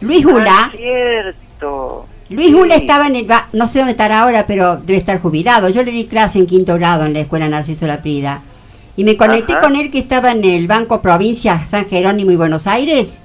Luis 0.00 0.24
ah, 0.26 0.32
Ula. 0.32 0.72
cierto. 0.76 2.06
Luis 2.30 2.48
Sí. 2.48 2.54
Ula 2.54 2.76
estaba 2.76 3.06
en 3.08 3.16
el, 3.16 3.26
no 3.52 3.66
sé 3.66 3.80
dónde 3.80 3.92
estará 3.92 4.20
ahora, 4.22 4.46
pero 4.46 4.76
debe 4.76 4.96
estar 4.98 5.20
jubilado. 5.20 5.68
Yo 5.68 5.82
le 5.82 5.90
di 5.90 6.04
clase 6.06 6.38
en 6.38 6.46
quinto 6.46 6.74
grado 6.76 7.04
en 7.04 7.12
la 7.14 7.20
escuela 7.20 7.48
Narciso 7.48 7.86
Laprida. 7.86 8.40
Y 8.96 9.04
me 9.04 9.16
conecté 9.16 9.54
Ajá. 9.54 9.62
con 9.62 9.74
él 9.76 9.90
que 9.90 9.98
estaba 9.98 10.30
en 10.32 10.44
el 10.44 10.66
Banco 10.66 11.00
Provincia 11.02 11.64
San 11.66 11.86
Jerónimo 11.86 12.30
y 12.30 12.36
Buenos 12.36 12.66
Aires. 12.66 13.18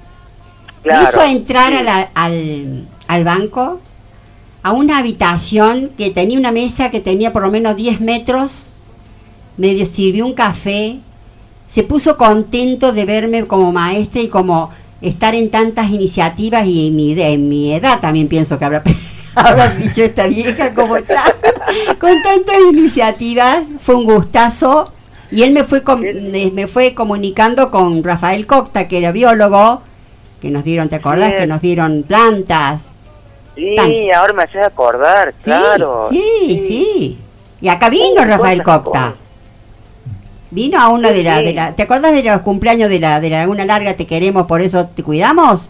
Claro, 0.88 1.02
me 1.02 1.08
hizo 1.08 1.22
entrar 1.22 1.72
sí. 1.78 1.84
la- 1.84 2.10
al, 2.14 2.86
al 3.06 3.24
banco, 3.24 3.80
a 4.62 4.72
una 4.72 4.98
habitación 4.98 5.90
que 5.96 6.10
tenía 6.10 6.38
una 6.38 6.52
mesa 6.52 6.90
que 6.90 7.00
tenía 7.00 7.32
por 7.32 7.42
lo 7.42 7.50
menos 7.50 7.76
10 7.76 8.00
metros, 8.00 8.66
medio 9.56 9.86
sirvió 9.86 10.26
un 10.26 10.34
café, 10.34 10.98
se 11.68 11.82
puso 11.82 12.16
contento 12.16 12.92
de 12.92 13.04
verme 13.04 13.44
como 13.44 13.72
maestra 13.72 14.20
y 14.22 14.28
como 14.28 14.70
estar 15.00 15.34
en 15.34 15.50
tantas 15.50 15.90
iniciativas 15.90 16.66
y 16.66 16.88
en 16.88 16.96
mi, 16.96 17.12
en 17.20 17.48
mi 17.48 17.72
edad 17.72 18.00
también 18.00 18.26
pienso 18.28 18.58
que 18.58 18.64
habrá, 18.64 18.82
habrá 19.34 19.70
dicho 19.70 20.02
esta 20.02 20.26
vieja 20.26 20.74
como 20.74 20.96
está, 20.96 21.24
con 22.00 22.20
tantas 22.22 22.56
iniciativas, 22.72 23.64
fue 23.80 23.94
un 23.96 24.04
gustazo. 24.04 24.92
Y 25.30 25.42
él 25.42 25.52
me 25.52 25.62
fue, 25.64 25.82
com- 25.82 26.00
me 26.00 26.66
fue 26.66 26.94
comunicando 26.94 27.70
con 27.70 28.02
Rafael 28.02 28.46
Cocta, 28.46 28.88
que 28.88 28.96
era 28.96 29.12
biólogo, 29.12 29.82
que 30.40 30.50
nos 30.50 30.64
dieron, 30.64 30.88
¿te 30.88 30.96
acordás? 30.96 31.34
Que 31.34 31.46
nos 31.46 31.60
dieron 31.60 32.04
plantas. 32.06 32.86
Sí, 33.54 33.74
Tan- 33.76 33.90
ahora 34.16 34.32
me 34.32 34.42
haces 34.44 34.62
acordar, 34.62 35.34
Sí, 35.38 35.44
claro. 35.44 36.06
sí, 36.10 36.64
sí. 36.68 37.18
Y 37.60 37.68
acá 37.68 37.88
vino 37.90 38.24
Rafael 38.24 38.62
Copta. 38.62 39.14
Vino 40.50 40.80
a 40.80 40.88
una 40.88 41.10
de 41.10 41.22
las... 41.22 41.38
sí. 41.40 41.44
De 41.46 41.52
la, 41.54 41.72
¿Te 41.72 41.82
acuerdas 41.82 42.12
de 42.12 42.22
los 42.22 42.40
cumpleaños 42.42 42.88
de 42.88 43.00
la 43.00 43.20
de 43.20 43.30
la 43.30 43.40
Laguna 43.40 43.64
Larga? 43.64 43.94
Te 43.94 44.06
queremos, 44.06 44.46
por 44.46 44.60
eso 44.62 44.86
te 44.86 45.02
cuidamos. 45.02 45.68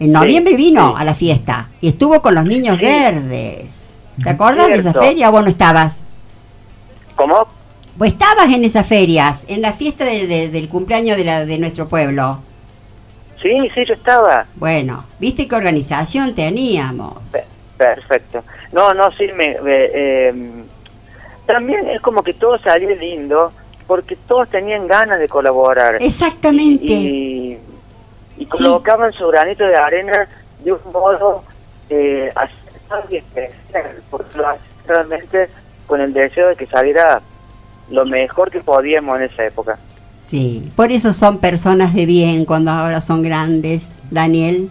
En 0.00 0.10
noviembre 0.12 0.56
vino 0.56 0.96
a 0.96 1.04
la 1.04 1.14
fiesta 1.14 1.68
y 1.80 1.88
estuvo 1.88 2.20
con 2.20 2.34
los 2.34 2.44
niños 2.44 2.78
verdes. 2.80 3.66
¿Te 4.22 4.30
acuerdas 4.30 4.66
de 4.68 4.74
esa 4.74 4.92
feria 4.92 5.28
o 5.28 5.32
vos 5.32 5.44
no 5.44 5.48
estabas? 5.48 6.00
¿Cómo? 7.14 7.46
Vos 7.96 8.08
estabas 8.08 8.46
en 8.46 8.64
esas 8.64 8.86
ferias, 8.86 9.44
en 9.46 9.62
la 9.62 9.72
fiesta 9.72 10.04
de- 10.04 10.26
de- 10.26 10.48
del 10.48 10.68
cumpleaños 10.68 11.16
de, 11.16 11.24
la, 11.24 11.44
de 11.46 11.58
nuestro 11.58 11.86
pueblo. 11.88 12.38
Sí, 13.42 13.68
sí, 13.74 13.84
yo 13.84 13.94
estaba. 13.94 14.46
Bueno, 14.54 15.04
¿viste 15.18 15.48
qué 15.48 15.54
organización 15.56 16.34
teníamos? 16.34 17.14
Pe- 17.30 17.44
Perfecto. 17.76 18.44
No, 18.70 18.94
no, 18.94 19.10
sí, 19.10 19.26
me, 19.34 19.58
me, 19.60 19.84
eh, 19.92 20.34
también 21.46 21.88
es 21.88 22.00
como 22.00 22.22
que 22.22 22.34
todo 22.34 22.56
salió 22.58 22.94
lindo 22.94 23.52
porque 23.88 24.16
todos 24.16 24.48
tenían 24.48 24.86
ganas 24.86 25.18
de 25.18 25.28
colaborar. 25.28 25.96
Exactamente. 26.00 26.84
Y, 26.84 27.58
y 28.38 28.46
colocaban 28.46 29.12
su 29.12 29.26
granito 29.28 29.66
de 29.66 29.76
arena 29.76 30.28
de 30.60 30.72
un 30.72 30.80
modo 30.92 31.42
eh, 31.90 32.32
y 33.10 33.16
especial, 33.16 34.02
porque 34.10 34.38
lo 34.38 34.48
hacían 34.48 34.62
realmente 34.86 35.48
con 35.86 36.00
el 36.00 36.12
deseo 36.12 36.48
de 36.48 36.56
que 36.56 36.66
saliera 36.66 37.20
lo 37.90 38.04
mejor 38.06 38.50
que 38.50 38.60
podíamos 38.60 39.16
en 39.18 39.24
esa 39.24 39.44
época. 39.44 39.78
Sí, 40.32 40.62
por 40.76 40.90
eso 40.92 41.12
son 41.12 41.36
personas 41.36 41.92
de 41.92 42.06
bien 42.06 42.46
cuando 42.46 42.70
ahora 42.70 43.02
son 43.02 43.20
grandes, 43.22 43.82
Daniel. 44.10 44.70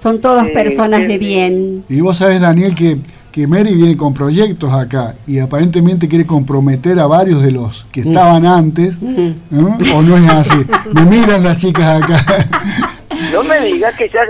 Son 0.00 0.20
todas 0.20 0.48
Sí, 0.48 0.52
personas 0.52 1.02
sí, 1.02 1.06
de 1.06 1.18
bien. 1.18 1.84
Y 1.88 2.00
vos 2.00 2.16
sabés, 2.16 2.40
Daniel, 2.40 2.74
que, 2.74 2.98
que 3.30 3.46
Mary 3.46 3.74
viene 3.76 3.96
con 3.96 4.12
proyectos 4.12 4.72
acá 4.72 5.14
y 5.24 5.38
aparentemente 5.38 6.08
quiere 6.08 6.26
comprometer 6.26 6.98
a 6.98 7.06
varios 7.06 7.44
de 7.44 7.52
los 7.52 7.86
que 7.92 8.00
estaban 8.00 8.44
antes. 8.44 9.00
Mm. 9.00 9.30
¿no? 9.52 9.78
¿O 9.94 10.02
no 10.02 10.16
es 10.16 10.28
así? 10.30 10.58
Me 10.92 11.02
miran 11.02 11.44
las 11.44 11.58
chicas 11.58 12.02
acá. 12.02 12.24
No 13.32 13.42
me 13.44 13.60
digas 13.60 13.94
que 13.96 14.08
ya 14.08 14.20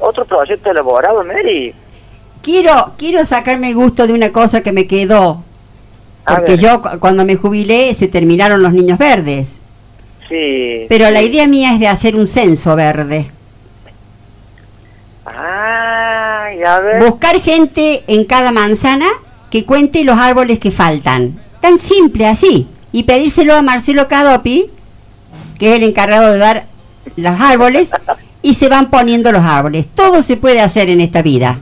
otro 0.00 0.24
proyecto 0.26 0.70
elaborado, 0.70 1.24
Mary. 1.24 1.74
Quiero, 2.42 2.92
quiero 2.98 3.24
sacarme 3.24 3.68
el 3.70 3.74
gusto 3.74 4.06
de 4.06 4.12
una 4.12 4.30
cosa 4.30 4.60
que 4.60 4.72
me 4.72 4.86
quedó. 4.86 5.42
Porque 6.26 6.58
yo 6.58 6.82
cu- 6.82 6.98
cuando 7.00 7.24
me 7.24 7.36
jubilé 7.36 7.94
se 7.94 8.08
terminaron 8.08 8.62
los 8.62 8.72
niños 8.74 8.98
verdes. 8.98 9.48
Sí. 10.28 10.86
Pero 10.88 11.10
la 11.10 11.22
idea 11.22 11.46
mía 11.46 11.74
es 11.74 11.80
de 11.80 11.88
hacer 11.88 12.16
un 12.16 12.26
censo 12.26 12.74
verde. 12.74 13.30
Ay, 15.24 16.62
a 16.62 16.80
ver. 16.80 17.04
Buscar 17.04 17.40
gente 17.40 18.04
en 18.06 18.24
cada 18.24 18.52
manzana 18.52 19.08
que 19.50 19.64
cuente 19.64 20.04
los 20.04 20.18
árboles 20.18 20.58
que 20.58 20.70
faltan. 20.70 21.38
Tan 21.60 21.78
simple 21.78 22.26
así. 22.26 22.68
Y 22.92 23.02
pedírselo 23.04 23.54
a 23.54 23.62
Marcelo 23.62 24.08
Cadopi, 24.08 24.70
que 25.58 25.70
es 25.70 25.76
el 25.76 25.82
encargado 25.84 26.32
de 26.32 26.38
dar 26.38 26.64
los 27.16 27.40
árboles, 27.40 27.90
y 28.42 28.54
se 28.54 28.68
van 28.68 28.90
poniendo 28.90 29.32
los 29.32 29.42
árboles. 29.44 29.86
Todo 29.94 30.22
se 30.22 30.36
puede 30.36 30.60
hacer 30.60 30.88
en 30.88 31.00
esta 31.00 31.22
vida. 31.22 31.58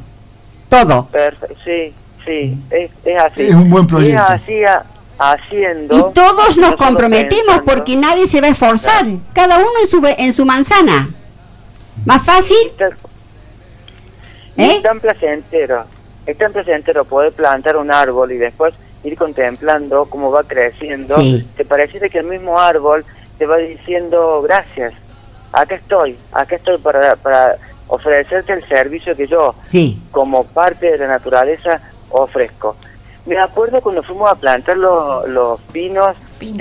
Todo. 0.69 1.07
Perfecto, 1.07 1.55
sí, 1.65 1.93
sí, 2.25 2.59
es, 2.71 2.91
es 3.05 3.23
así. 3.23 3.43
Es 3.43 3.55
un 3.55 3.71
buen 3.71 3.87
proyecto. 3.87 4.23
Es 4.23 4.31
así 4.43 4.65
a- 4.65 4.85
haciendo. 5.19 5.97
Y 6.11 6.13
todos 6.15 6.57
no 6.57 6.71
nos 6.71 6.77
comprometemos 6.77 7.45
pensando. 7.57 7.65
porque 7.65 7.97
nadie 7.97 8.27
se 8.27 8.41
va 8.41 8.49
a 8.49 8.51
esforzar. 8.51 9.07
Cada 9.33 9.59
uno 9.59 9.69
en 9.81 9.87
su, 9.87 10.03
en 10.19 10.33
su 10.33 10.45
manzana. 10.45 11.11
Más 12.05 12.25
fácil, 12.25 12.57
Está- 12.67 12.89
¿eh? 14.57 14.77
Es 14.77 14.83
tan 14.83 15.01
placentero, 15.01 15.85
es 16.27 16.37
tan 16.39 16.53
placentero 16.53 17.05
poder 17.05 17.33
plantar 17.33 17.77
un 17.77 17.91
árbol 17.91 18.33
y 18.33 18.37
después 18.39 18.75
ir 19.05 19.17
contemplando 19.17 20.07
cómo 20.07 20.31
va 20.31 20.43
creciendo. 20.45 21.17
Sí. 21.19 21.47
Te 21.57 21.65
pareciera 21.65 22.09
que 22.09 22.19
el 22.19 22.27
mismo 22.27 22.59
árbol 22.59 23.05
te 23.39 23.47
va 23.47 23.59
diciendo 23.59 24.41
gracias, 24.43 24.95
acá 25.53 25.75
estoy, 25.75 26.17
acá 26.33 26.57
estoy 26.57 26.79
para, 26.79 27.17
para 27.17 27.57
ofrecerte 27.89 28.53
el 28.55 28.67
servicio 28.67 29.15
que 29.17 29.27
yo, 29.27 29.55
Sí. 29.65 30.01
como 30.11 30.45
parte 30.45 30.91
de 30.93 30.99
la 30.99 31.09
naturaleza, 31.09 31.81
ofrezco. 32.11 32.77
Me 33.27 33.39
acuerdo 33.39 33.81
cuando 33.81 34.03
fuimos 34.03 34.31
a 34.31 34.35
plantar 34.35 34.77
los, 34.77 35.29
los 35.29 35.61
pinos. 35.73 36.15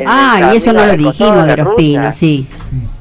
Ah, 0.06 0.52
y 0.54 0.58
eso 0.58 0.72
no 0.72 0.86
lo 0.86 0.94
dijimos 0.96 1.46
de 1.46 1.52
la 1.52 1.56
los 1.58 1.66
ruta, 1.66 1.78
pinos, 1.78 2.16
sí. 2.16 2.48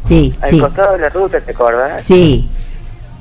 Sí, 0.09 0.35
Al 0.41 0.51
sí. 0.51 0.61
costado 0.61 0.93
de 0.95 0.99
la 0.99 1.09
ruta, 1.11 1.41
¿te 1.41 1.53
acuerdas? 1.53 2.05
Sí. 2.05 2.49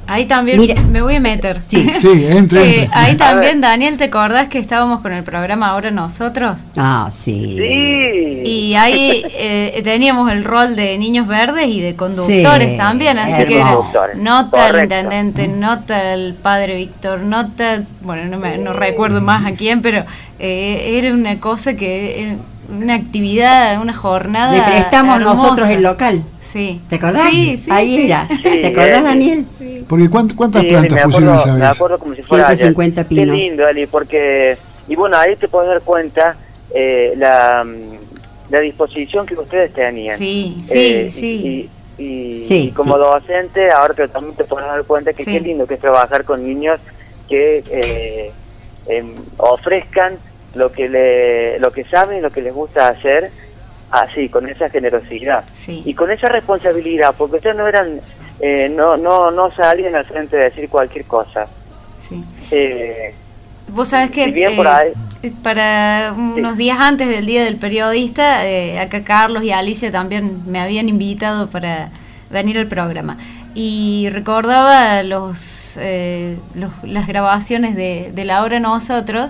Ahí 0.07 0.25
también 0.25 0.59
Mira. 0.59 0.75
me 0.91 1.01
voy 1.01 1.15
a 1.15 1.19
meter. 1.21 1.61
Sí. 1.65 1.87
Sí, 1.97 2.25
entre, 2.27 2.83
Eh, 2.83 2.89
ahí 2.91 3.15
también. 3.15 3.61
Daniel, 3.61 3.95
¿te 3.97 4.05
acordás 4.05 4.47
que 4.47 4.59
estábamos 4.59 4.99
con 5.01 5.13
el 5.13 5.23
programa 5.23 5.69
Ahora 5.69 5.89
Nosotros? 5.91 6.61
Ah, 6.75 7.07
sí. 7.11 7.55
Sí. 7.57 8.41
Y 8.43 8.73
ahí 8.75 9.23
eh, 9.29 9.79
teníamos 9.83 10.31
el 10.31 10.43
rol 10.43 10.75
de 10.75 10.97
niños 10.97 11.27
verdes 11.27 11.67
y 11.67 11.79
de 11.79 11.95
conductores 11.95 12.71
Sí, 12.71 12.77
también, 12.77 13.17
así 13.19 13.45
que 13.45 13.59
era 13.61 13.77
nota 14.17 14.67
el 14.67 14.71
correcto. 14.73 14.81
intendente, 14.95 15.47
nota 15.47 16.13
el 16.13 16.33
padre 16.33 16.75
Víctor, 16.75 17.21
nota, 17.21 17.83
bueno, 18.01 18.25
no, 18.25 18.37
me, 18.37 18.57
no 18.57 18.73
recuerdo 18.73 19.21
más 19.21 19.45
a 19.45 19.55
quién, 19.55 19.81
pero 19.81 20.03
eh, 20.39 20.97
era 20.97 21.13
una 21.13 21.39
cosa 21.39 21.75
que, 21.75 22.31
eh, 22.31 22.37
una 22.71 22.95
actividad, 22.95 23.81
una 23.81 23.93
jornada. 23.93 24.51
Le 24.55 24.63
prestamos 24.63 25.17
hermosa. 25.17 25.43
nosotros 25.43 25.69
el 25.69 25.83
local. 25.83 26.23
Sí. 26.39 26.81
¿Te 26.89 26.95
acordás? 26.95 27.29
Sí, 27.29 27.57
sí. 27.57 27.69
Ahí 27.71 27.95
sí. 27.97 28.05
era. 28.05 28.27
Sí, 28.29 28.41
¿Te 28.43 28.67
acordás, 28.67 29.03
Daniel? 29.03 29.45
sí. 29.59 29.85
Porque 29.87 30.09
¿cuántas, 30.09 30.37
cuántas 30.37 30.61
Sí, 30.61 30.69
plantas 30.69 30.95
me 30.97 31.03
pusieron 31.03 31.29
acuerdo, 31.29 31.43
esa 31.51 31.53
me 31.53 31.61
vez? 31.67 31.75
acuerdo 31.75 31.99
como 31.99 32.15
si 32.15 32.21
fuera 32.23 32.45
150 32.47 33.01
ayer. 33.01 33.07
pinos. 33.09 33.35
Qué 33.35 33.41
lindo, 33.43 33.67
Ali, 33.67 33.85
porque... 33.87 34.57
Y 34.87 34.95
bueno, 34.95 35.17
ahí 35.17 35.35
te 35.35 35.47
puedes 35.47 35.69
dar 35.69 35.81
cuenta 35.81 36.35
eh, 36.73 37.13
la, 37.17 37.65
la 38.49 38.59
disposición 38.59 39.25
que 39.25 39.35
ustedes 39.35 39.73
tenían. 39.73 40.17
Sí, 40.17 40.57
sí, 40.65 40.71
Eh, 40.73 41.09
sí. 41.13 41.69
Y, 41.97 42.03
y- 42.03 42.45
Sí, 42.45 42.55
y 42.67 42.71
como 42.71 42.95
sí. 42.95 42.99
docente, 43.01 43.69
ahora 43.69 43.93
que 43.93 44.07
también 44.07 44.35
te 44.35 44.43
puedes 44.43 44.67
dar 44.67 44.83
cuenta 44.85 45.13
que 45.13 45.23
Sí. 45.23 45.31
qué 45.31 45.39
lindo 45.39 45.67
que 45.67 45.75
es 45.75 45.79
trabajar 45.79 46.23
con 46.25 46.43
niños 46.43 46.79
que 47.29 47.63
eh, 47.69 48.31
em, 48.87 49.13
ofrezcan 49.37 50.15
lo 50.55 50.71
que 50.71 50.89
le, 50.89 51.59
lo 51.59 51.71
que 51.71 51.83
saben 51.85 52.17
y 52.19 52.21
lo 52.21 52.29
que 52.31 52.41
les 52.41 52.53
gusta 52.53 52.87
hacer 52.87 53.31
así, 53.91 54.29
con 54.29 54.47
esa 54.47 54.69
generosidad. 54.69 55.43
Sí. 55.53 55.81
Y 55.85 55.93
con 55.93 56.11
esa 56.11 56.29
responsabilidad, 56.29 57.13
porque 57.17 57.37
ustedes 57.37 57.55
no 57.55 57.67
eran, 57.67 57.99
eh, 58.39 58.71
no, 58.73 58.95
no, 58.97 59.31
no 59.31 59.51
salían 59.51 59.95
al 59.95 60.05
frente 60.05 60.37
de 60.37 60.43
decir 60.45 60.69
cualquier 60.69 61.05
cosa. 61.05 61.47
sí. 62.07 62.23
Eh, 62.51 63.13
Vos 63.67 63.87
sabés 63.87 64.11
que 64.11 64.27
bien 64.31 64.51
eh, 64.51 64.55
por 64.57 64.67
ahí- 64.67 64.91
para 65.43 66.13
unos 66.17 66.57
días 66.57 66.77
antes 66.81 67.07
del 67.07 67.25
Día 67.25 67.43
del 67.45 67.55
Periodista, 67.55 68.45
eh, 68.45 68.79
acá 68.79 69.03
Carlos 69.05 69.43
y 69.43 69.51
Alicia 69.51 69.91
también 69.91 70.41
me 70.45 70.59
habían 70.59 70.89
invitado 70.89 71.49
para 71.49 71.89
venir 72.29 72.57
al 72.57 72.67
programa. 72.67 73.17
Y 73.55 74.09
recordaba 74.11 75.03
los, 75.03 75.77
eh, 75.79 76.37
los- 76.53 76.71
las 76.83 77.07
grabaciones 77.07 77.75
de, 77.75 78.11
de 78.13 78.25
la 78.25 78.43
obra 78.43 78.59
Nosotros 78.59 79.29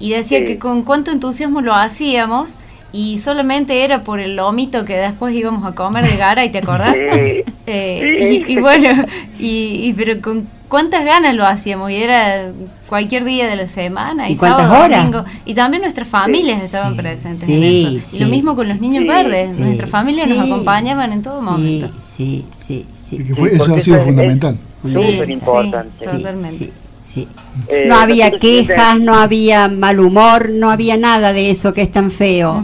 y 0.00 0.10
decía 0.10 0.38
Sí. 0.40 0.44
que 0.46 0.58
con 0.58 0.82
cuánto 0.82 1.10
entusiasmo 1.12 1.60
lo 1.60 1.74
hacíamos 1.74 2.54
y 2.92 3.18
solamente 3.18 3.84
era 3.84 4.02
por 4.02 4.18
el 4.18 4.34
lomito 4.34 4.84
que 4.84 4.96
después 4.96 5.32
íbamos 5.34 5.64
a 5.64 5.76
comer 5.76 6.04
de 6.10 6.16
gara, 6.16 6.44
¿y 6.44 6.50
te 6.50 6.58
acordás? 6.58 6.94
Sí. 6.94 7.44
Eh, 7.72 8.42
y, 8.48 8.54
y 8.54 8.60
bueno, 8.60 9.04
y, 9.38 9.46
y 9.86 9.92
pero 9.92 10.20
con 10.20 10.48
cuántas 10.68 11.04
ganas 11.04 11.36
lo 11.36 11.46
hacíamos 11.46 11.92
y 11.92 11.96
era 11.96 12.50
cualquier 12.88 13.22
día 13.24 13.46
de 13.46 13.54
la 13.54 13.68
semana 13.68 14.28
y, 14.28 14.32
¿Y 14.32 14.36
cuántas 14.36 14.62
sábado, 14.66 14.84
horas? 14.86 14.98
domingo 15.06 15.24
y 15.44 15.54
también 15.54 15.82
nuestras 15.82 16.08
familias 16.08 16.62
estaban 16.64 16.94
Sí, 16.94 16.98
presentes 16.98 17.44
sí, 17.46 17.52
en 17.54 17.96
eso 17.98 18.16
y 18.16 18.18
lo 18.18 18.26
mismo 18.26 18.56
con 18.56 18.68
los 18.68 18.80
niños 18.80 19.02
Sí, 19.02 19.08
verdes 19.08 19.54
sí, 19.54 19.62
nuestras 19.62 19.88
familias 19.88 20.26
nos 20.28 20.38
acompañaban 20.40 21.12
en 21.12 21.22
todo 21.22 21.40
momento 21.42 21.90
Sí, 22.16 22.44
sí, 22.66 22.84
sí, 23.08 23.14
Y 23.14 23.16
sí. 23.18 23.24
que 23.24 23.34
fue- 23.36 23.54
eso 23.54 23.72
ha 23.72 23.80
sido 23.80 24.00
fundamental. 24.00 24.58
súper 24.82 25.30
importante. 25.30 25.90
sí, 26.00 26.06
totalmente. 26.06 26.72
Sí. 27.12 27.28
Eh, 27.68 27.86
no 27.88 27.96
había 27.96 28.30
quejas, 28.38 28.98
no 29.00 29.14
había 29.16 29.68
mal 29.68 29.98
humor, 29.98 30.50
no 30.50 30.70
había 30.70 30.96
nada 30.96 31.32
de 31.32 31.50
eso 31.50 31.72
que 31.72 31.82
es 31.82 31.90
tan 31.92 32.10
feo. 32.10 32.62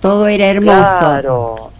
Todo 0.00 0.28
era 0.28 0.46
hermoso. 0.46 0.98
Claro. 1.00 1.70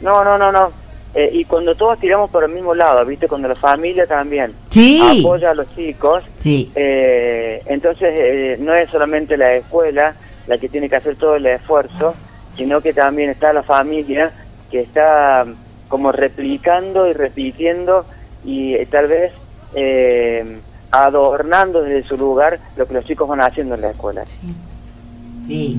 No, 0.00 0.24
no, 0.24 0.38
no, 0.38 0.50
no. 0.52 0.70
Eh, 1.14 1.30
y 1.32 1.44
cuando 1.44 1.74
todos 1.76 1.98
tiramos 2.00 2.28
por 2.30 2.42
el 2.44 2.50
mismo 2.50 2.74
lado, 2.74 3.04
¿viste? 3.06 3.28
Cuando 3.28 3.46
la 3.46 3.54
familia 3.54 4.04
también 4.06 4.52
Sí. 4.70 5.20
apoya 5.20 5.50
a 5.50 5.54
los 5.54 5.72
chicos, 5.76 6.24
Sí, 6.38 6.72
eh, 6.74 7.62
entonces 7.66 8.08
eh, 8.12 8.56
no 8.60 8.74
es 8.74 8.90
solamente 8.90 9.36
la 9.36 9.54
escuela 9.54 10.14
la 10.48 10.58
que 10.58 10.68
tiene 10.68 10.88
que 10.88 10.96
hacer 10.96 11.14
todo 11.16 11.36
el 11.36 11.46
esfuerzo, 11.46 12.14
sino 12.56 12.80
que 12.80 12.92
también 12.92 13.30
está 13.30 13.52
la 13.52 13.62
familia 13.62 14.32
que 14.70 14.80
está 14.80 15.44
como 15.88 16.10
replicando 16.10 17.06
y 17.08 17.12
repitiendo 17.12 18.04
y 18.44 18.74
eh, 18.74 18.86
tal 18.90 19.06
vez 19.06 19.32
eh, 19.76 20.58
adornando 21.02 21.82
desde 21.82 22.06
su 22.08 22.16
lugar 22.16 22.58
lo 22.76 22.86
que 22.86 22.94
los 22.94 23.04
chicos 23.04 23.28
van 23.28 23.40
haciendo 23.40 23.74
en 23.74 23.80
la 23.82 23.90
escuela. 23.90 24.24
sí. 24.26 25.78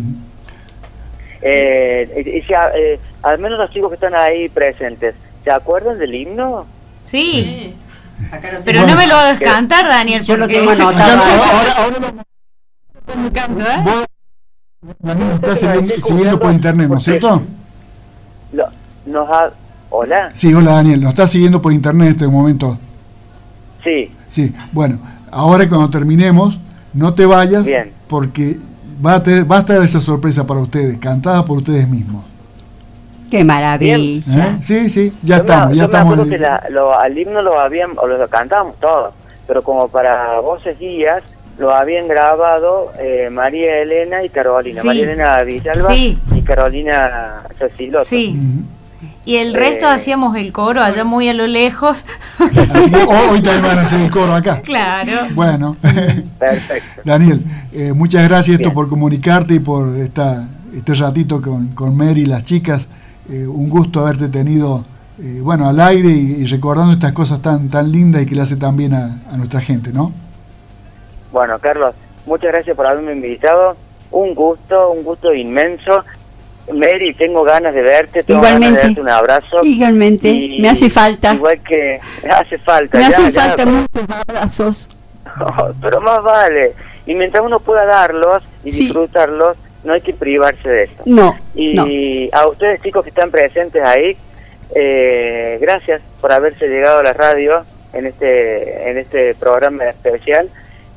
Eh, 1.42 2.24
y- 2.26 2.38
y 2.38 2.42
si 2.42 2.54
a- 2.54 2.72
eh, 2.76 3.00
al 3.22 3.38
menos 3.40 3.60
los 3.60 3.70
chicos 3.70 3.90
que 3.90 3.96
están 3.96 4.16
ahí 4.16 4.50
presentes, 4.50 5.16
¿se 5.44 5.52
acuerdan 5.52 5.98
del 6.00 6.14
himno? 6.16 6.66
sí, 7.06 7.32
Sí. 7.44 7.76
pero 8.64 8.80
Bueno. 8.82 8.88
no 8.88 8.96
me 8.96 9.08
lo 9.08 9.16
hagas 9.16 9.40
cantar 9.40 9.86
Daniel 9.86 10.24
Yo 10.24 10.38
lo 10.38 10.48
tengo 10.48 10.72
anotado. 10.72 11.22
Ahora, 11.22 11.72
ahora 11.74 12.00
lo- 12.00 13.22
Me 13.22 13.28
encanta, 13.28 13.76
¿eh? 13.76 13.82
vos, 13.84 14.06
Daniel, 15.00 15.28
nos 15.28 15.36
estás 15.36 15.60
Sí, 15.60 15.66
siguiendo, 15.68 15.96
sí, 15.96 16.02
siguiendo 16.02 16.40
por 16.40 16.52
internet, 16.52 16.90
¿no 16.90 16.98
es 16.98 17.04
cierto? 17.04 17.42
Lo- 18.54 18.66
nos 19.06 19.30
ha... 19.30 19.52
¿Hola? 19.92 20.32
Sí, 20.34 20.52
hola 20.54 20.72
Daniel, 20.72 21.02
nos 21.02 21.10
estás 21.12 21.30
siguiendo 21.32 21.62
por 21.62 21.72
internet 21.72 22.08
en 22.08 22.12
este 22.14 22.28
momento. 22.28 22.78
Sí, 23.84 24.12
Sí, 24.36 24.54
bueno, 24.74 25.00
ahora 25.32 25.68
cuando 25.70 25.90
terminemos, 25.90 26.60
no 26.94 27.14
te 27.14 27.26
vayas 27.26 27.64
Bien. 27.64 27.90
porque 28.06 28.58
va 29.06 29.14
a, 29.16 29.24
tener- 29.24 29.50
va 29.50 29.56
a 29.56 29.60
estar 29.62 29.82
esa 29.82 30.02
sorpresa 30.02 30.46
para 30.46 30.60
ustedes, 30.60 30.98
cantada 30.98 31.46
por 31.46 31.60
ustedes 31.60 31.88
mismos. 31.88 32.26
Qué 33.32 33.46
maravilla. 33.46 33.96
¿eh? 33.98 34.58
Sí, 34.60 34.90
sí, 34.90 35.14
ya 35.24 35.38
Yo 35.38 35.44
me- 35.44 35.46
estamos, 35.46 35.70
yo 35.70 35.76
ya 35.76 35.82
me 35.82 35.86
estamos. 35.86 36.14
acuerdo 36.16 36.24
en- 36.24 36.30
que 36.32 36.38
la- 36.38 36.64
lo- 36.70 37.00
al 37.00 37.18
himno 37.18 37.42
lo 37.42 37.58
habían, 37.62 37.92
o 37.96 38.08
lo 38.08 38.28
cantábamos 38.28 38.76
todos, 38.82 39.14
pero 39.48 39.64
como 39.64 39.88
para 39.88 40.38
voces 40.42 40.78
guías, 40.78 41.24
lo 41.58 41.74
habían 41.74 42.10
grabado 42.10 42.92
eh, 43.00 43.30
María 43.32 43.78
Elena 43.82 44.22
y 44.22 44.28
Carolina. 44.28 44.82
Sí. 44.82 44.88
María 44.88 45.04
Elena 45.04 45.42
Villalba 45.44 45.94
Sí. 45.94 46.20
y 46.36 46.42
Carolina 46.42 47.44
Ceciloto. 47.58 48.04
sí. 48.04 48.38
Y 49.26 49.38
el 49.38 49.54
resto 49.54 49.86
Eh. 49.86 49.90
hacíamos 49.90 50.36
el 50.38 50.52
coro 50.52 50.82
allá 50.82 51.04
muy 51.04 51.28
a 51.30 51.34
lo 51.34 51.48
lejos 51.48 51.98
Así 52.38 52.92
que 52.92 53.04
hoy, 53.04 53.42
también 53.42 53.64
van 53.64 53.80
a 53.80 53.82
hacer 53.82 54.00
el 54.02 54.12
coro 54.12 54.34
acá. 54.36 54.62
claro 54.62 55.28
Bueno, 55.34 55.76
Perfecto. 56.40 57.02
Daniel, 57.06 57.42
eh, 57.74 57.94
muchas 57.94 58.28
gracias 58.28 58.60
esto 58.60 58.72
por 58.74 58.88
comunicarte 58.88 59.56
y 59.56 59.60
por 59.60 59.96
esta, 59.98 60.48
este 60.76 60.94
ratito 60.94 61.42
con, 61.42 61.70
con 61.70 61.96
Mary 61.96 62.22
y 62.22 62.26
las 62.26 62.44
chicas. 62.44 62.88
Eh, 63.30 63.48
un 63.48 63.70
gusto 63.70 64.02
haberte 64.02 64.28
tenido 64.30 64.86
eh, 65.20 65.40
bueno 65.42 65.68
al 65.68 65.80
aire 65.80 66.10
y, 66.10 66.42
y 66.42 66.46
recordando 66.46 66.94
estas 66.94 67.12
cosas 67.14 67.42
tan 67.42 67.70
tan 67.70 67.92
lindas 67.92 68.22
y 68.22 68.26
que 68.28 68.36
le 68.36 68.42
hace 68.42 68.56
tan 68.58 68.76
bien 68.78 68.94
a, 68.94 69.18
a 69.32 69.38
nuestra 69.38 69.62
gente, 69.62 69.92
¿no? 69.92 70.12
Bueno, 71.32 71.58
Carlos, 71.60 71.96
muchas 72.26 72.52
gracias 72.52 72.76
por 72.76 72.86
haberme 72.86 73.14
invitado. 73.14 73.76
Un 74.12 74.36
gusto, 74.36 74.92
un 74.92 75.04
gusto 75.04 75.34
inmenso. 75.34 76.04
Mary, 76.74 77.14
tengo 77.14 77.44
ganas 77.44 77.74
de 77.76 77.82
verte, 77.82 78.24
tengo 78.24 78.42
ganas 78.42 78.72
de 78.74 78.78
darte 78.82 79.02
un 79.02 79.10
abrazo. 79.10 79.60
Igualmente, 79.64 80.30
Y- 80.30 80.60
me 80.62 80.70
hace 80.70 80.90
falta. 80.90 81.34
Igual 81.34 81.60
que 81.62 82.00
hace 82.30 82.58
falta. 82.58 82.98
Me 82.98 83.04
ya, 83.04 83.10
hacen 83.10 83.32
ya, 83.32 83.42
falta 83.42 83.66
muchos 83.66 84.06
abrazos. 84.28 84.90
pero 85.82 86.02
más 86.02 86.24
vale. 86.24 86.74
Y 87.06 87.14
mientras 87.14 87.44
uno 87.44 87.60
pueda 87.60 87.86
darlos 87.86 88.44
y 88.64 88.72
Sí. 88.72 88.86
disfrutarlos, 88.86 89.58
no 89.84 89.94
hay 89.94 90.02
que 90.02 90.14
privarse 90.14 90.68
de 90.68 90.84
eso. 90.86 90.96
No, 91.06 91.38
Y 91.54 91.74
no. 91.76 91.86
a 92.38 92.48
ustedes 92.48 92.82
chicos 92.82 93.04
que 93.04 93.10
están 93.10 93.30
presentes 93.30 93.84
ahí, 93.84 94.18
eh, 94.74 95.60
gracias 95.62 96.02
por 96.20 96.32
haberse 96.32 96.68
llegado 96.68 97.00
a 97.00 97.04
la 97.04 97.14
radio 97.14 97.64
en 97.94 98.08
este 98.08 98.90
en 98.90 98.98
este 98.98 99.36
programa 99.36 99.86
especial 99.86 100.50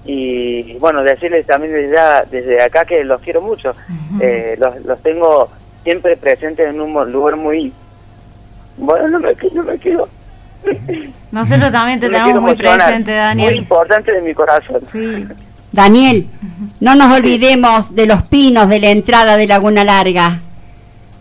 y 0.05 0.74
bueno 0.74 1.03
decirles 1.03 1.46
también 1.46 1.72
desde, 1.74 1.94
ya- 1.94 2.24
desde 2.30 2.62
acá 2.62 2.84
que 2.84 3.05
los 3.05 3.20
quiero 3.20 3.42
mucho, 3.42 3.74
Eh, 4.20 4.57
los, 4.59 4.84
los 4.84 5.03
tengo 5.03 5.51
siempre 5.84 6.16
presentes 6.16 6.68
en 6.68 6.80
un 6.80 6.92
lugar 7.12 7.36
muy 7.36 7.72
bueno 8.76 9.09
no 9.09 9.20
me 9.20 9.34
no 9.53 9.62
me 9.64 9.76
quiero 9.78 10.09
nosotros 11.30 11.70
también 11.72 12.01
te 12.01 12.09
tenemos 12.09 12.40
muy 12.42 12.55
presente 12.55 13.11
muy 13.12 13.18
Daniel 13.20 13.57
importante 13.57 14.12
de 14.12 14.20
mi 14.22 14.34
corazón. 14.34 14.80
sí 14.92 15.26
Daniel, 15.70 16.26
no 16.80 16.94
nos 16.94 17.12
olvidemos 17.14 17.94
de 17.94 18.07
los 18.07 18.22
pinos 18.22 18.68
de 18.70 18.80
la 18.80 18.88
entrada 18.88 19.36
de 19.36 19.46
Laguna 19.46 19.84
Larga, 19.84 20.40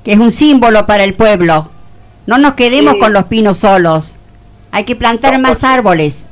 que 0.05 0.13
es 0.13 0.19
un 0.19 0.31
símbolo 0.31 0.85
para 0.85 1.03
el 1.03 1.13
pueblo. 1.15 1.69
No 2.27 2.37
nos 2.37 2.53
quedemos 2.53 2.93
Sí. 2.93 2.99
con 2.99 3.11
los 3.11 3.25
pinos 3.25 3.57
solos. 3.57 4.15
Hay 4.71 4.85
que 4.85 4.95
plantar 4.95 5.33
No, 5.33 5.39
más 5.39 5.65
árboles. 5.65 6.25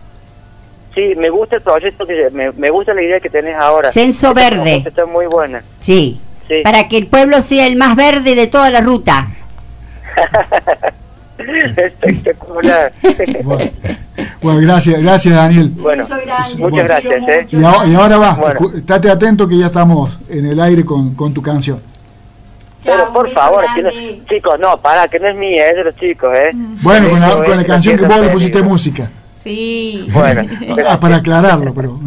Sí, 0.96 1.14
me 1.18 1.30
gusta 1.30 1.58
el 1.58 1.62
proyecto, 1.62 2.08
que 2.08 2.30
me, 2.32 2.52
me 2.54 2.70
gusta 2.70 2.94
la 2.94 3.02
idea 3.04 3.20
que 3.20 3.30
tenés 3.30 3.56
ahora. 3.58 3.92
Censo 3.92 4.30
Esta 4.30 4.42
verde. 4.50 4.84
Está 4.88 5.06
muy 5.06 5.26
buena. 5.28 5.62
Sí. 5.80 6.20
Sí. 6.48 6.62
Para 6.64 6.88
que 6.88 6.98
el 6.98 7.08
pueblo 7.08 7.42
sea 7.42 7.68
el 7.68 7.76
más 7.76 7.96
verde 7.96 8.34
de 8.36 8.48
toda 8.48 8.70
la 8.70 8.80
ruta. 8.82 9.28
Espectacular. 11.38 12.92
Bueno, 13.44 13.70
bueno, 14.42 14.60
gracias, 14.62 15.02
gracias 15.02 15.36
Daniel. 15.36 15.70
bueno, 15.76 16.06
muchas 16.58 16.86
gracias. 16.86 17.28
¿eh? 17.28 17.46
Y, 17.52 17.64
ahora- 17.64 17.88
y 17.88 17.96
ahora 17.96 18.18
va, 18.18 18.32
Bueno. 18.36 18.72
estate 18.78 19.10
atento 19.12 19.48
que 19.48 19.58
ya 19.58 19.66
estamos 19.66 20.18
en 20.30 20.46
el 20.46 20.60
aire 20.62 20.86
con, 20.86 21.14
con 21.16 21.34
tu 21.34 21.42
canción. 21.42 21.82
Pero 22.84 23.10
por 23.10 23.28
favor, 23.30 23.66
no- 23.82 23.90
chicos, 24.30 24.58
no, 24.60 24.78
para, 24.80 25.08
que 25.10 25.20
no 25.20 25.28
es 25.28 25.36
mía, 25.36 25.70
es 25.70 25.76
de 25.76 25.84
los 25.84 25.96
chicos, 25.98 26.34
¿eh? 26.34 26.52
Bueno, 26.54 27.10
con 27.10 27.20
la, 27.20 27.30
con 27.44 27.58
la 27.58 27.64
canción 27.66 27.98
que 27.98 28.06
vos 28.06 28.22
le 28.22 28.30
pusiste 28.30 28.62
música. 28.64 29.10
Sí 29.46 30.10
Bueno, 30.12 30.42
Ah, 30.90 31.00
para 31.00 31.16
aclararlo, 31.18 31.74
pero. 31.74 32.00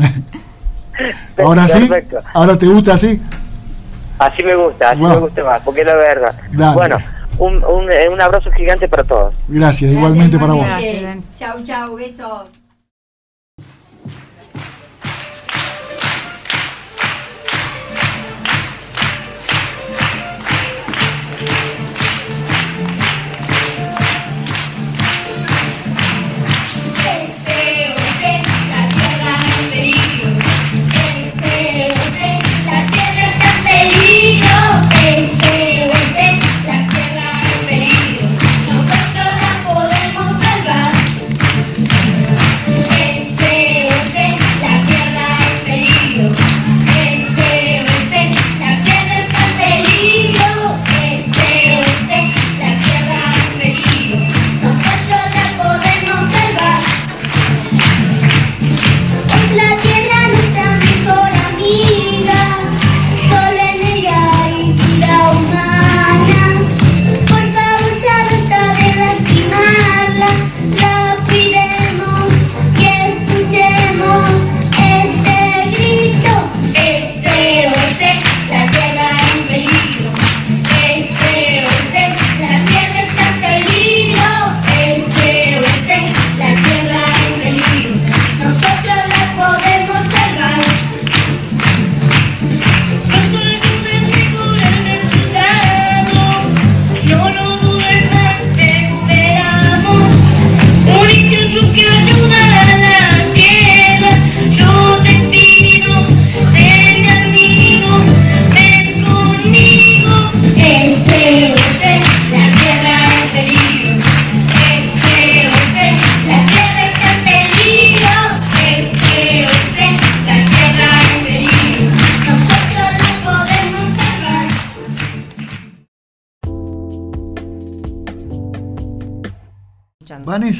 ahora 1.38 1.66
sí, 1.68 1.86
Perfecto. 1.86 2.18
ahora 2.34 2.58
te 2.58 2.66
gusta 2.66 2.92
así. 2.94 3.20
así 4.18 4.42
me 4.42 4.54
gusta, 4.56 4.90
así 4.90 5.00
Wow. 5.00 5.08
me 5.10 5.16
gusta 5.20 5.44
más, 5.44 5.62
porque 5.62 5.80
es 5.80 5.86
la 5.86 5.94
verdad. 5.94 6.34
Dale. 6.52 6.74
Bueno, 6.74 6.96
un, 7.38 7.64
un, 7.64 7.90
eh, 7.90 8.08
un 8.12 8.20
abrazo 8.20 8.50
gigante 8.50 8.88
para 8.88 9.04
todos. 9.04 9.32
Gracias, 9.46 9.92
igualmente 9.92 10.38
para 10.38 10.52
vos. 10.54 10.66
Gracias. 10.66 11.18
Chau, 11.38 11.62
chau, 11.62 11.94
besos. 11.96 12.48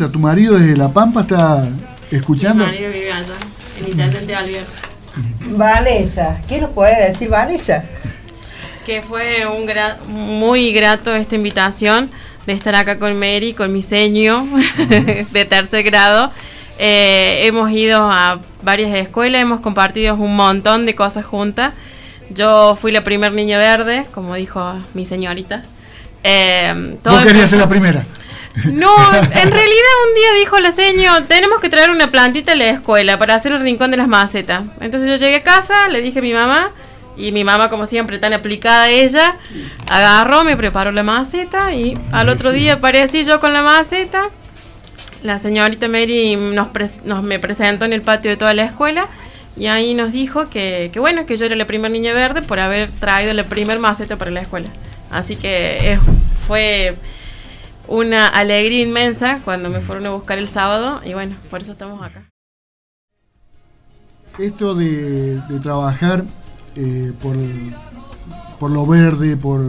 Tu 0.07 0.18
marido 0.18 0.59
desde 0.59 0.76
La 0.76 0.88
Pampa 0.88 1.22
está 1.22 1.68
escuchando. 2.11 2.64
Mi 2.64 2.70
marido 2.72 2.92
vive 2.92 3.12
allá, 3.12 3.34
en 3.80 3.88
Intendente 3.90 4.34
Albier. 4.34 4.64
Vanessa, 5.51 6.40
¿qué 6.49 6.61
nos 6.61 6.70
puede 6.70 7.07
decir 7.07 7.28
Vanessa? 7.28 7.82
Que 8.86 9.03
fue 9.03 9.44
un 9.46 9.66
gra- 9.66 9.99
muy 10.07 10.72
grato 10.72 11.14
esta 11.14 11.34
invitación 11.34 12.11
de 12.46 12.53
estar 12.53 12.74
acá 12.74 12.99
con 12.99 13.18
Mary, 13.18 13.53
con 13.55 13.72
mi 13.72 13.82
seño 13.82 14.46
de 15.30 15.44
tercer 15.44 15.82
grado. 15.82 16.30
Eh, 16.78 17.40
hemos 17.46 17.70
ido 17.72 18.01
a 18.11 18.38
varias 18.62 18.94
escuelas, 18.96 19.42
hemos 19.42 19.61
compartido 19.61 20.14
un 20.14 20.36
montón 20.36 20.86
de 20.86 20.94
cosas 20.94 21.24
juntas. 21.24 21.74
Yo 22.30 22.76
fui 22.80 22.92
la 22.92 23.03
primer 23.05 23.32
niña 23.32 23.59
verde, 23.59 24.07
como 24.14 24.34
dijo 24.34 24.74
mi 24.94 25.05
señorita. 25.05 25.64
Eh, 26.24 26.96
todo 27.03 27.14
Vos 27.14 27.24
querías 27.24 27.51
ser 27.51 27.59
la 27.59 27.68
primera. 27.68 28.05
No, 28.64 29.14
en 29.14 29.50
realidad 29.50 29.92
un 30.09 30.14
día 30.14 30.32
dijo 30.38 30.59
la 30.61 30.72
seño, 30.72 31.24
tenemos 31.24 31.61
que 31.61 31.68
traer 31.68 31.90
una 31.90 32.11
plantita 32.11 32.52
a 32.52 32.56
la 32.56 32.70
escuela 32.70 33.18
para 33.18 33.34
hacer 33.34 33.52
el 33.52 33.61
rincón 33.61 33.90
de 33.90 33.96
las 33.96 34.09
macetas. 34.09 34.64
Entonces 34.80 35.09
yo 35.09 35.16
llegué 35.16 35.36
a 35.36 35.42
casa, 35.42 35.88
le 35.88 36.00
dije 36.00 36.18
a 36.18 36.22
mi 36.22 36.32
mamá, 36.32 36.70
y 37.18 37.32
mi 37.32 37.42
mamá, 37.42 37.68
como 37.68 37.86
siempre, 37.86 38.18
tan 38.18 38.32
aplicada 38.32 38.88
ella, 38.88 39.36
agarró, 39.88 40.44
me 40.44 40.56
preparó 40.56 40.92
la 40.92 41.02
maceta 41.02 41.74
y 41.74 41.98
al 42.12 42.28
otro 42.28 42.52
día 42.52 42.74
aparecí 42.74 43.24
yo 43.24 43.40
con 43.40 43.52
la 43.52 43.62
maceta. 43.62 44.30
La 45.22 45.40
señorita 45.40 45.88
Mary 45.88 46.36
nos, 46.36 46.68
me 47.24 47.40
presentó 47.40 47.84
en 47.84 47.92
el 47.92 48.02
patio 48.02 48.30
de 48.30 48.36
toda 48.36 48.54
la 48.54 48.64
escuela 48.64 49.09
y 49.56 49.66
ahí 49.66 49.94
nos 49.94 50.12
dijo 50.12 50.48
que, 50.48 50.92
bueno, 50.96 51.26
que 51.26 51.36
yo 51.36 51.46
era 51.46 51.56
la 51.56 51.66
primer 51.66 51.90
niña 51.90 52.12
verde 52.12 52.40
por 52.40 52.61
haber 52.61 52.88
traído 52.88 53.34
la 53.34 53.44
primer 53.44 53.80
maceta 53.80 54.16
para 54.16 54.30
la 54.30 54.42
escuela. 54.42 54.68
Así 55.11 55.34
que 55.34 55.76
eh, 55.80 55.98
fue 56.46 56.94
una 57.89 58.28
alegría 58.28 58.82
inmensa 58.82 59.41
cuando 59.45 59.70
me 59.70 59.80
fueron 59.80 60.07
a 60.07 60.11
buscar 60.11 60.39
el 60.39 60.49
sábado 60.49 61.01
y 61.05 61.14
bueno, 61.14 61.34
por 61.51 61.61
eso 61.62 61.72
estamos 61.72 62.03
acá. 62.03 62.28
Esto 64.39 64.74
de, 64.74 65.41
de 65.49 65.59
trabajar 65.61 66.24
eh, 66.76 67.12
por, 67.20 67.36
por 68.61 68.70
lo 68.70 68.86
verde, 68.86 69.36
por, 69.36 69.61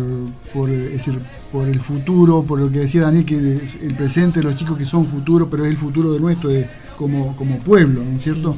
por, 0.54 0.70
es 0.70 0.92
decir, 0.94 1.20
por 1.52 1.68
el 1.68 1.80
futuro, 1.82 2.44
por 2.44 2.60
lo 2.60 2.70
que 2.72 2.80
decía 2.80 3.02
Daniel, 3.02 3.26
que 3.26 3.36
el 3.36 3.96
presente, 3.96 4.44
los 4.44 4.56
chicos 4.56 4.78
que 4.78 4.86
son 4.86 5.06
futuro, 5.06 5.50
pero 5.50 5.64
es 5.66 5.72
el 5.72 5.78
futuro 5.78 6.12
de 6.14 6.20
nuestro 6.20 6.52
de, 6.52 6.70
como, 6.98 7.36
como 7.36 7.58
pueblo, 7.60 8.04
¿no 8.04 8.18
es 8.18 8.24
cierto? 8.24 8.58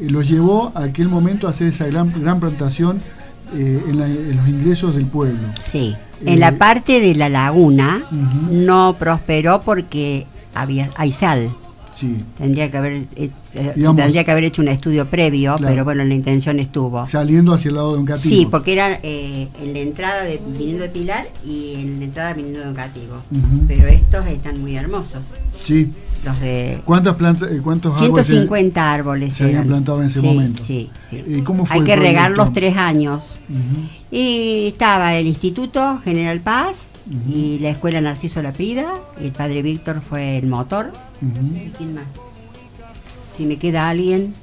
Eh, 0.00 0.08
los 0.08 0.26
llevó 0.26 0.72
a 0.74 0.84
aquel 0.84 1.08
momento 1.10 1.46
a 1.46 1.50
hacer 1.50 1.66
esa 1.66 1.86
gran, 1.86 2.10
gran 2.18 2.40
plantación 2.40 3.02
eh, 3.54 3.84
en, 3.86 3.98
la- 3.98 4.06
en 4.08 4.36
los 4.38 4.48
ingresos 4.48 4.94
del 4.94 5.04
pueblo. 5.04 5.38
Sí. 5.62 5.94
En 6.24 6.40
la 6.40 6.52
parte 6.58 7.00
de 7.00 7.14
la 7.14 7.28
laguna 7.28 8.04
no 8.50 8.96
prosperó 8.98 9.62
porque 9.62 10.26
había 10.54 10.90
hay 10.96 11.12
sal. 11.12 11.50
Sí, 11.92 12.16
Tendría 12.38 12.70
que 12.70 12.76
haber 12.78 12.92
eh, 13.16 13.30
Digamos- 13.76 13.96
tendría 13.96 14.24
que 14.24 14.30
haber 14.30 14.44
hecho 14.44 14.62
un 14.62 14.68
estudio 14.68 15.06
previo, 15.08 15.56
Claro. 15.56 15.72
pero 15.74 15.84
bueno, 15.84 16.02
la 16.04 16.14
intención 16.14 16.58
estuvo. 16.58 17.06
saliendo 17.06 17.52
hacia 17.52 17.68
el 17.68 17.74
lado 17.74 17.92
de 17.92 17.98
un 17.98 18.06
cativo. 18.06 18.34
Sí, 18.34 18.48
porque 18.50 18.72
era 18.72 18.98
eh, 19.02 19.48
en 19.62 19.72
la 19.74 19.78
entrada 19.80 20.24
de, 20.24 20.40
viniendo 20.56 20.84
de 20.84 20.88
Pilar 20.88 21.26
y 21.44 21.74
en 21.76 21.98
la 21.98 22.04
entrada 22.06 22.32
viniendo 22.32 22.60
de 22.60 22.68
un 22.68 22.74
cativo. 22.74 23.16
Pero 23.68 23.88
estos 23.88 24.26
están 24.26 24.58
muy 24.60 24.74
hermosos. 24.74 25.20
Sí. 25.64 25.92
Los 26.24 26.38
de 26.40 26.80
¿Cuántas 26.84 27.16
plantas, 27.16 27.50
eh, 27.50 27.60
cuántos 27.62 27.94
árboles 28.00 28.26
se- 28.26 28.32
150 28.34 28.92
árboles. 28.92 29.34
se 29.34 29.44
habían 29.44 29.66
plantado 29.66 30.00
en 30.00 30.06
ese 30.06 30.20
Sí, 30.20 30.26
momento? 30.26 30.62
Sí, 30.62 30.90
sí. 31.02 31.24
¿Y 31.26 31.42
cómo 31.42 31.66
fue 31.66 31.76
Hay 31.78 31.84
que 31.84 31.96
regarlos 31.96 32.50
proyecto? 32.50 32.52
tres 32.60 32.76
años. 32.76 33.36
Y 34.10 34.68
estaba 34.68 35.14
el 35.16 35.26
Instituto 35.26 35.98
General 36.04 36.38
Paz 36.40 36.86
y 37.28 37.58
la 37.58 37.70
Escuela 37.70 38.00
Narciso 38.00 38.40
Laprida. 38.40 38.86
El 39.20 39.32
padre 39.32 39.62
Víctor 39.62 40.00
fue 40.00 40.38
el 40.38 40.46
motor. 40.46 40.92
¿Y 41.20 41.70
quién 41.76 41.94
más? 41.94 42.04
Si 43.36 43.44
me 43.44 43.56
queda 43.56 43.88
alguien, 43.88 44.34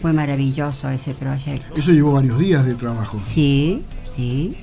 fue 0.00 0.12
maravilloso 0.12 0.88
ese 0.90 1.12
proyecto. 1.12 1.74
Eso 1.80 1.90
llevó 1.90 2.12
varios 2.12 2.38
días 2.38 2.64
de 2.64 2.74
trabajo. 2.76 3.18
Sí, 3.18 3.82
sí. 4.14 4.54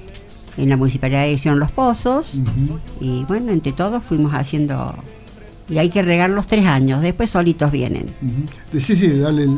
En 0.57 0.70
la 0.70 0.78
municipalidad 0.78 1.26
hicieron 1.28 1.59
los 1.59 1.72
pozos. 1.72 2.39
Y 3.01 3.26
bueno, 3.26 3.51
entre 3.51 3.74
todos 3.74 4.01
fuimos 4.01 4.34
haciendo. 4.34 4.95
Y 5.68 5.80
hay 5.80 5.89
que 5.89 6.03
regarlos 6.03 6.45
tres 6.45 6.66
años, 6.68 7.01
después 7.01 7.30
solitos 7.32 7.72
vienen. 7.72 8.05
Ujú. 8.22 8.80
Sí, 8.80 8.95
sí, 8.95 9.07
darle 9.18 9.43
el, 9.45 9.49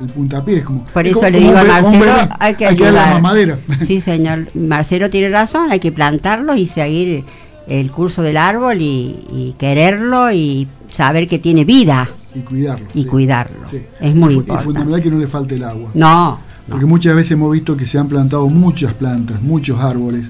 el- 0.00 0.06
puntapié. 0.14 0.58
Es 0.58 0.64
como, 0.64 0.84
Por 0.84 1.04
es 1.06 1.10
eso 1.10 1.20
como- 1.20 1.30
le 1.30 1.38
como 1.38 1.48
digo 1.48 1.58
a 1.58 1.62
un 1.62 1.68
bebé- 1.68 1.82
como 1.82 1.88
un 1.88 1.98
Marcelo, 1.98 2.16
bebé. 2.22 2.34
hay 2.38 2.54
que 2.54 2.64
la 2.64 2.70
ayudar. 2.70 3.12
mamadera. 3.14 3.58
Sí, 3.86 4.00
señor. 4.00 4.46
Marcelo 4.54 5.10
tiene 5.10 5.28
razón, 5.28 5.70
hay 5.72 5.80
que 5.80 5.90
plantarlos 5.90 6.58
y 6.58 6.66
seguir 6.66 7.24
el 7.66 7.90
curso 7.90 8.22
del 8.22 8.36
árbol 8.36 8.80
y, 8.80 9.16
y 9.32 9.54
quererlo 9.58 10.30
y 10.30 10.68
saber 10.92 11.26
que 11.26 11.40
tiene 11.40 11.64
vida 11.64 12.08
y 12.32 12.40
cuidarlo. 12.40 12.86
y 12.94 13.02
sí. 13.02 13.08
cuidarlo. 13.08 13.58
Sí. 13.68 13.82
Es 14.00 14.14
muy 14.14 14.34
Y 14.34 14.36
fu- 14.36 14.40
Y 14.40 14.42
importante. 14.42 14.64
fundamental 14.64 15.02
que 15.02 15.10
no 15.10 15.18
le 15.18 15.26
falte 15.26 15.54
el 15.56 15.64
agua. 15.64 15.90
No, 15.94 16.38
Porque 16.68 16.86
muchas 16.86 17.16
veces 17.16 17.32
hemos 17.32 17.50
visto 17.52 17.76
que 17.76 17.86
se 17.86 17.98
han 17.98 18.06
plantado 18.06 18.46
muchas 18.48 18.92
plantas, 18.94 19.42
muchos 19.42 19.80
árboles, 19.80 20.26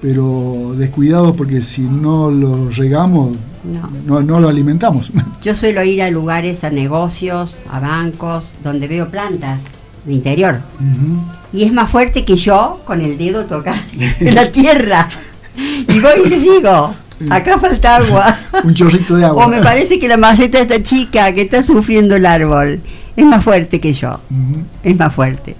pero 0.00 0.74
descuidados 0.76 1.36
porque 1.36 1.62
si 1.62 1.82
no 1.82 2.30
los 2.30 2.76
regamos, 2.76 3.36
no. 3.64 3.90
no, 4.06 4.22
no 4.22 4.40
lo 4.40 4.48
alimentamos. 4.48 5.10
Yo 5.42 5.54
suelo 5.54 5.82
ir 5.84 6.02
a 6.02 6.10
lugares, 6.10 6.64
a 6.64 6.70
negocios, 6.70 7.56
a 7.70 7.80
bancos, 7.80 8.52
donde 8.62 8.88
veo 8.88 9.08
plantas 9.10 9.60
de 10.04 10.12
interior. 10.14 10.60
Y 11.52 11.64
es 11.64 11.72
más 11.72 11.90
fuerte 11.90 12.24
que 12.24 12.36
yo 12.36 12.80
con 12.84 13.00
el 13.00 13.18
dedo 13.18 13.44
tocar 13.44 13.76
la 14.20 14.50
tierra. 14.50 15.08
Y 15.56 16.00
voy 16.00 16.12
y 16.24 16.28
les 16.28 16.42
digo, 16.42 16.94
acá 17.28 17.58
falta 17.58 17.96
agua. 17.96 18.38
Un 18.64 18.74
chorrito 18.74 19.16
de 19.16 19.26
agua. 19.26 19.46
O 19.46 19.48
me 19.48 19.60
parece 19.60 19.98
que 19.98 20.08
la 20.08 20.16
maceta 20.16 20.60
está 20.60 20.82
chica, 20.82 21.32
que 21.32 21.42
está 21.42 21.62
sufriendo 21.62 22.16
el 22.16 22.26
árbol. 22.26 22.80
Es 23.16 23.24
más 23.24 23.44
fuerte 23.44 23.80
que 23.80 23.92
yo. 23.92 24.20
Es 24.82 24.96
más 24.96 25.14
fuerte, 25.14 25.56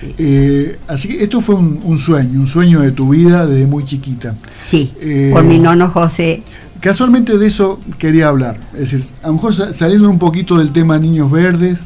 sí. 0.00 0.14
Eh, 0.18 0.78
así 0.88 1.08
que 1.08 1.22
esto 1.22 1.40
fue 1.40 1.54
un, 1.56 1.80
un 1.84 1.98
sueño, 1.98 2.40
un 2.40 2.46
sueño 2.46 2.80
de 2.80 2.92
tu 2.92 3.10
vida 3.10 3.46
desde 3.46 3.66
muy 3.66 3.84
chiquita. 3.84 4.34
Sí, 4.70 4.92
Eh, 5.00 5.30
por 5.32 5.44
mi 5.44 5.58
nono 5.58 5.88
José. 5.90 6.42
Casualmente 6.80 7.36
de 7.38 7.46
eso 7.46 7.80
quería 7.98 8.28
hablar. 8.28 8.58
Es 8.74 8.90
decir, 8.90 9.04
a 9.22 9.26
lo 9.28 9.32
mejor 9.34 9.54
sa- 9.54 9.72
saliendo 9.74 10.08
un 10.08 10.18
poquito 10.18 10.58
del 10.58 10.70
tema 10.70 10.98
niños 10.98 11.30
verdes, 11.30 11.78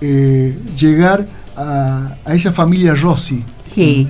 eh, 0.00 0.56
llegar 0.78 1.26
a, 1.56 2.16
a 2.24 2.34
esa 2.34 2.52
familia 2.52 2.94
Rossi, 2.94 3.42
Sí, 3.62 4.06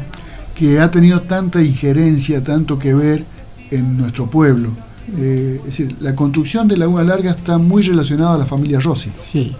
que 0.56 0.80
ha 0.80 0.90
tenido 0.90 1.20
tanta 1.22 1.62
injerencia, 1.62 2.42
tanto 2.42 2.78
que 2.78 2.92
ver 2.94 3.24
en 3.70 3.96
nuestro 3.96 4.26
pueblo. 4.26 4.70
Eh, 5.16 5.58
es 5.60 5.66
decir, 5.66 5.96
la 6.00 6.14
construcción 6.16 6.66
de 6.66 6.76
Laguna 6.78 7.04
Larga 7.04 7.30
está 7.32 7.58
muy 7.58 7.82
relacionada 7.82 8.34
a 8.34 8.38
la 8.38 8.46
familia 8.46 8.80
Rossi. 8.80 9.10
sí. 9.14 9.54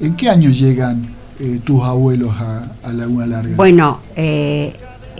¿En 0.00 0.14
qué 0.16 0.30
años 0.30 0.58
llegan 0.58 1.02
eh, 1.40 1.60
tus 1.64 1.82
abuelos 1.82 2.30
a, 2.38 2.64
a 2.88 2.92
Laguna 2.92 3.26
Larga? 3.26 3.56
Bueno, 3.56 4.00
eh, 4.16 4.72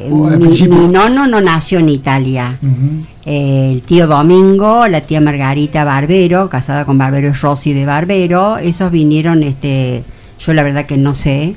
mi, 0.08 0.68
mi 0.68 0.88
nono 0.88 1.26
no 1.26 1.40
nació 1.40 1.78
en 1.78 1.88
Italia. 1.88 2.56
Ujú, 2.62 3.06
el 3.26 3.82
tío 3.82 4.06
Domingo, 4.06 4.86
la 4.88 5.02
tía 5.02 5.20
Margarita 5.20 5.84
Barbero, 5.84 6.48
casada 6.48 6.84
con 6.84 6.96
Barbero 6.98 7.32
Rosy 7.40 7.72
de 7.72 7.84
Barbero, 7.86 8.56
esos 8.58 8.90
vinieron, 8.90 9.42
este, 9.42 10.02
yo 10.38 10.54
la 10.54 10.62
verdad 10.62 10.86
que 10.86 10.96
no 10.96 11.14
sé, 11.14 11.54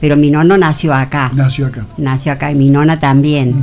pero 0.00 0.16
mi 0.16 0.30
nono 0.30 0.56
nació 0.56 0.94
acá, 0.94 1.30
Nació 1.34 1.66
acá. 1.66 1.84
nació 1.98 2.32
acá 2.32 2.50
y 2.50 2.54
mi 2.54 2.70
nona 2.70 2.98
también. 2.98 3.54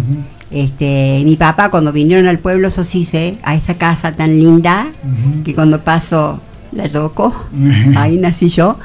Este, 0.51 1.21
mi 1.25 1.35
papá 1.35 1.69
cuando 1.69 1.91
vinieron 1.91 2.27
al 2.27 2.39
pueblo 2.39 2.69
Sosice, 2.69 3.37
a 3.43 3.55
esa 3.55 3.73
casa 3.75 4.13
tan 4.15 4.29
linda, 4.39 4.87
que 5.43 5.53
cuando 5.55 5.81
paso 5.81 6.39
la 6.71 6.87
toco, 6.87 7.33
ahí 7.97 8.17
nací 8.17 8.47
yo, 8.49 8.77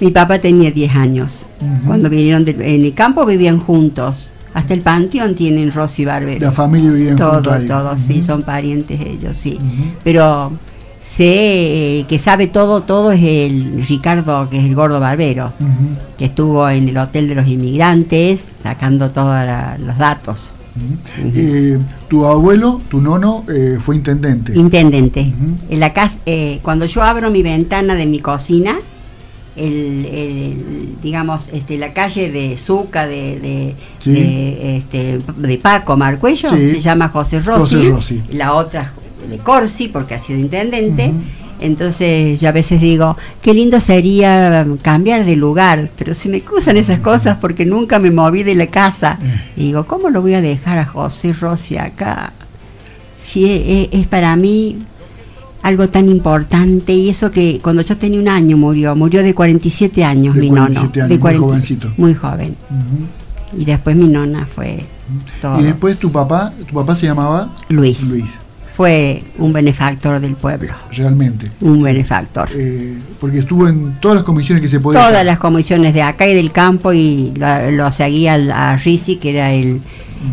mi 0.00 0.10
papá 0.10 0.38
tenía 0.38 0.70
10 0.70 0.94
años. 0.94 1.46
Cuando 1.86 2.08
vinieron 2.10 2.44
del- 2.44 2.60
en 2.62 2.84
el 2.84 2.94
campo 2.94 3.24
vivían 3.24 3.58
juntos. 3.60 4.30
Hasta 4.54 4.72
el 4.74 4.80
panteón 4.80 5.34
tienen 5.34 5.70
Rosy 5.70 6.04
Barbero. 6.06 6.46
La 6.46 6.52
familia 6.52 6.90
vivía 6.90 7.08
junto 7.10 7.42
Todos, 7.42 7.60
ahí. 7.60 7.66
todos, 7.66 8.00
sí, 8.00 8.22
son 8.22 8.42
parientes 8.42 8.98
ellos, 9.00 9.36
sí. 9.36 9.58
Pero 10.02 10.50
sé 11.02 11.98
eh, 12.00 12.04
que 12.08 12.18
sabe 12.18 12.46
todo, 12.46 12.80
todo 12.82 13.12
es 13.12 13.22
el 13.22 13.84
Ricardo, 13.86 14.48
que 14.50 14.58
es 14.58 14.64
el 14.64 14.74
gordo 14.74 14.98
barbero, 14.98 15.52
que 16.18 16.24
estuvo 16.24 16.68
en 16.70 16.88
el 16.88 16.96
Hotel 16.96 17.28
de 17.28 17.34
los 17.34 17.46
Inmigrantes 17.46 18.48
sacando 18.62 19.10
todos 19.10 19.36
los 19.78 19.98
datos. 19.98 20.52
Eh, 21.18 21.78
tu 22.08 22.24
abuelo, 22.26 22.80
tu 22.90 23.00
nono, 23.00 23.44
eh, 23.54 23.78
fue 23.80 23.96
intendente. 23.96 24.52
Intendente. 24.58 25.32
En 25.70 25.80
la 25.80 25.92
casa, 25.92 26.18
eh, 26.26 26.60
cuando 26.62 26.86
yo 26.86 27.02
abro 27.02 27.30
mi 27.30 27.42
ventana 27.42 27.94
de 27.94 28.06
mi 28.06 28.18
cocina, 28.20 28.76
el, 29.56 30.06
el, 30.06 30.94
digamos, 31.02 31.48
este, 31.52 31.78
la 31.78 31.92
calle 31.92 32.30
de 32.30 32.56
Zuca, 32.58 33.06
de, 33.06 33.38
de, 33.40 33.74
Sí. 33.98 34.12
de, 34.12 34.76
este, 34.78 35.20
de 35.36 35.58
Paco 35.58 35.96
Marcuello, 35.96 36.50
Sí. 36.50 36.70
se 36.72 36.80
llama 36.80 37.08
José 37.08 37.40
Rossi, 37.40 37.76
José 37.76 37.88
Rossi. 37.90 38.22
la 38.32 38.54
otra 38.54 38.92
de 39.30 39.38
Corsi, 39.38 39.88
porque 39.88 40.14
ha 40.14 40.18
sido 40.18 40.38
intendente. 40.38 41.12
Entonces 41.58 42.38
yo 42.38 42.50
a 42.50 42.52
veces 42.52 42.80
digo, 42.82 43.16
qué 43.40 43.54
lindo 43.54 43.80
sería 43.80 44.66
cambiar 44.82 45.24
de 45.24 45.36
lugar, 45.36 45.88
pero 45.96 46.12
se 46.12 46.28
me 46.28 46.42
cruzan 46.42 46.76
esas 46.76 47.00
cosas 47.00 47.38
porque 47.40 47.64
nunca 47.64 47.98
me 47.98 48.10
moví 48.10 48.42
de 48.42 48.54
la 48.54 48.66
casa. 48.66 49.18
Y 49.56 49.64
digo, 49.68 49.84
¿cómo 49.86 50.10
lo 50.10 50.20
voy 50.20 50.34
a 50.34 50.42
dejar 50.42 50.76
a 50.78 50.84
José 50.84 51.32
Rossi 51.32 51.78
acá? 51.78 52.34
Si 53.16 53.50
es, 53.50 53.88
es- 53.92 54.00
es 54.02 54.06
para 54.06 54.36
mí 54.36 54.78
algo 55.66 55.88
tan 55.88 56.08
importante 56.08 56.92
y 56.92 57.08
eso 57.08 57.30
que 57.30 57.58
cuando 57.60 57.82
yo 57.82 57.96
tenía 57.96 58.20
un 58.20 58.28
año 58.28 58.56
murió, 58.56 58.94
murió 58.94 59.22
de 59.24 59.34
47 59.34 60.04
años 60.04 60.34
De 60.36 60.40
mi 60.42 60.48
47 60.48 60.54
nono. 60.78 61.06
años, 61.06 61.08
de 61.08 61.18
muy 61.18 61.36
jovencito. 61.38 61.92
Muy 61.96 62.14
joven. 62.14 62.54
Ujú. 62.70 63.60
Y 63.60 63.64
después 63.64 63.96
mi 63.96 64.08
nona 64.08 64.46
fue 64.46 64.84
todo. 65.40 65.60
Y 65.60 65.64
después 65.64 65.98
tu 65.98 66.12
papá, 66.12 66.52
tu 66.68 66.74
papá 66.74 66.94
se 66.94 67.06
llamaba 67.06 67.50
Luis. 67.68 68.00
Luis, 68.04 68.38
Fue 68.76 69.24
un 69.38 69.52
benefactor 69.52 70.20
del 70.20 70.34
pueblo. 70.34 70.72
realmente. 70.92 71.50
Un 71.60 71.82
benefactor. 71.82 72.48
Eh, 72.54 72.96
porque 73.20 73.38
estuvo 73.38 73.66
en 73.66 73.94
todas 74.00 74.16
las 74.16 74.24
comisiones 74.24 74.62
que 74.62 74.68
se 74.68 74.78
podía. 74.78 75.00
Todas 75.00 75.24
las 75.24 75.38
comisiones 75.38 75.94
de 75.94 76.02
acá 76.02 76.28
y 76.28 76.34
del 76.34 76.52
campo 76.52 76.92
y 76.92 77.32
lo, 77.36 77.70
lo 77.72 77.90
seguía 77.90 78.34
a 78.34 78.76
Risi, 78.76 79.16
que 79.16 79.30
era 79.30 79.52
el, 79.52 79.80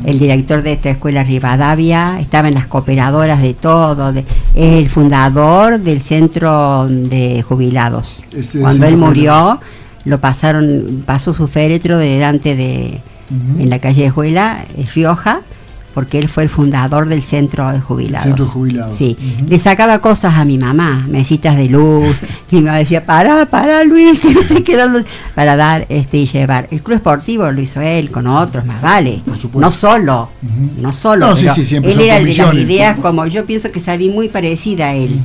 el 0.05 0.19
director 0.19 0.61
de 0.63 0.73
esta 0.73 0.89
escuela 0.89 1.23
Rivadavia, 1.23 2.19
estaba 2.19 2.47
en 2.47 2.53
las 2.55 2.67
cooperadoras 2.67 3.41
de 3.41 3.53
todo, 3.53 4.11
de- 4.13 4.25
es 4.55 4.73
el 4.73 4.89
fundador 4.89 5.79
del 5.79 6.01
centro 6.01 6.87
de 6.89 7.41
jubilados. 7.47 8.23
Cuando 8.61 8.85
él 8.87 8.97
murió, 8.97 9.59
lo 10.05 10.19
pasaron, 10.19 11.03
pasó 11.05 11.33
su 11.33 11.47
féretro 11.47 11.97
de 11.97 12.07
delante 12.07 12.55
de, 12.55 12.99
Ujú. 13.29 13.61
en 13.61 13.69
la 13.69 13.79
calle 13.79 14.03
de 14.03 14.09
Juela, 14.09 14.65
eh, 14.77 14.85
Rioja, 14.93 15.41
porque 15.93 16.19
él 16.19 16.29
fue 16.29 16.43
el 16.43 16.49
fundador 16.49 17.07
del 17.07 17.21
centro 17.21 17.71
de 17.71 17.79
jubilados. 17.79 18.27
Centro 18.27 18.45
de 18.45 18.51
jubilados. 18.51 18.95
Sí, 18.95 19.17
le 19.47 19.59
sacaba 19.59 19.99
cosas 19.99 20.33
a 20.35 20.45
mi 20.45 20.57
mamá, 20.57 21.05
mesitas 21.07 21.55
de 21.55 21.69
luz, 21.69 22.17
y 22.51 22.61
mamá 22.61 22.77
decía, 22.77 23.05
para, 23.05 23.45
para 23.45 23.83
Luis, 23.83 24.19
que 24.19 24.33
me 24.33 24.41
estoy 24.41 24.63
quedando, 24.63 24.99
para 25.35 25.55
dar 25.55 25.85
este 25.89 26.17
y 26.17 26.25
llevar. 26.25 26.67
El 26.71 26.81
club 26.81 26.97
esportivo 26.97 27.49
lo 27.51 27.61
hizo 27.61 27.81
él 27.81 28.11
con 28.11 28.27
otros, 28.27 28.65
más 28.65 28.81
vale. 28.81 29.21
Por 29.25 29.35
supuesto. 29.35 29.59
No 29.59 29.71
solo, 29.71 30.29
no 30.79 30.93
solo. 30.93 31.27
No, 31.27 31.35
sí, 31.35 31.45
pero 31.45 31.65
sí, 31.65 31.75
él 31.75 32.01
era 32.01 32.17
el 32.17 32.25
de 32.25 32.33
las 32.35 32.55
ideas, 32.55 32.97
como 32.99 33.25
yo 33.27 33.45
pienso 33.45 33.71
que 33.71 33.79
salí 33.79 34.09
muy 34.09 34.29
parecida 34.29 34.87
a 34.87 34.95
él, 34.95 35.19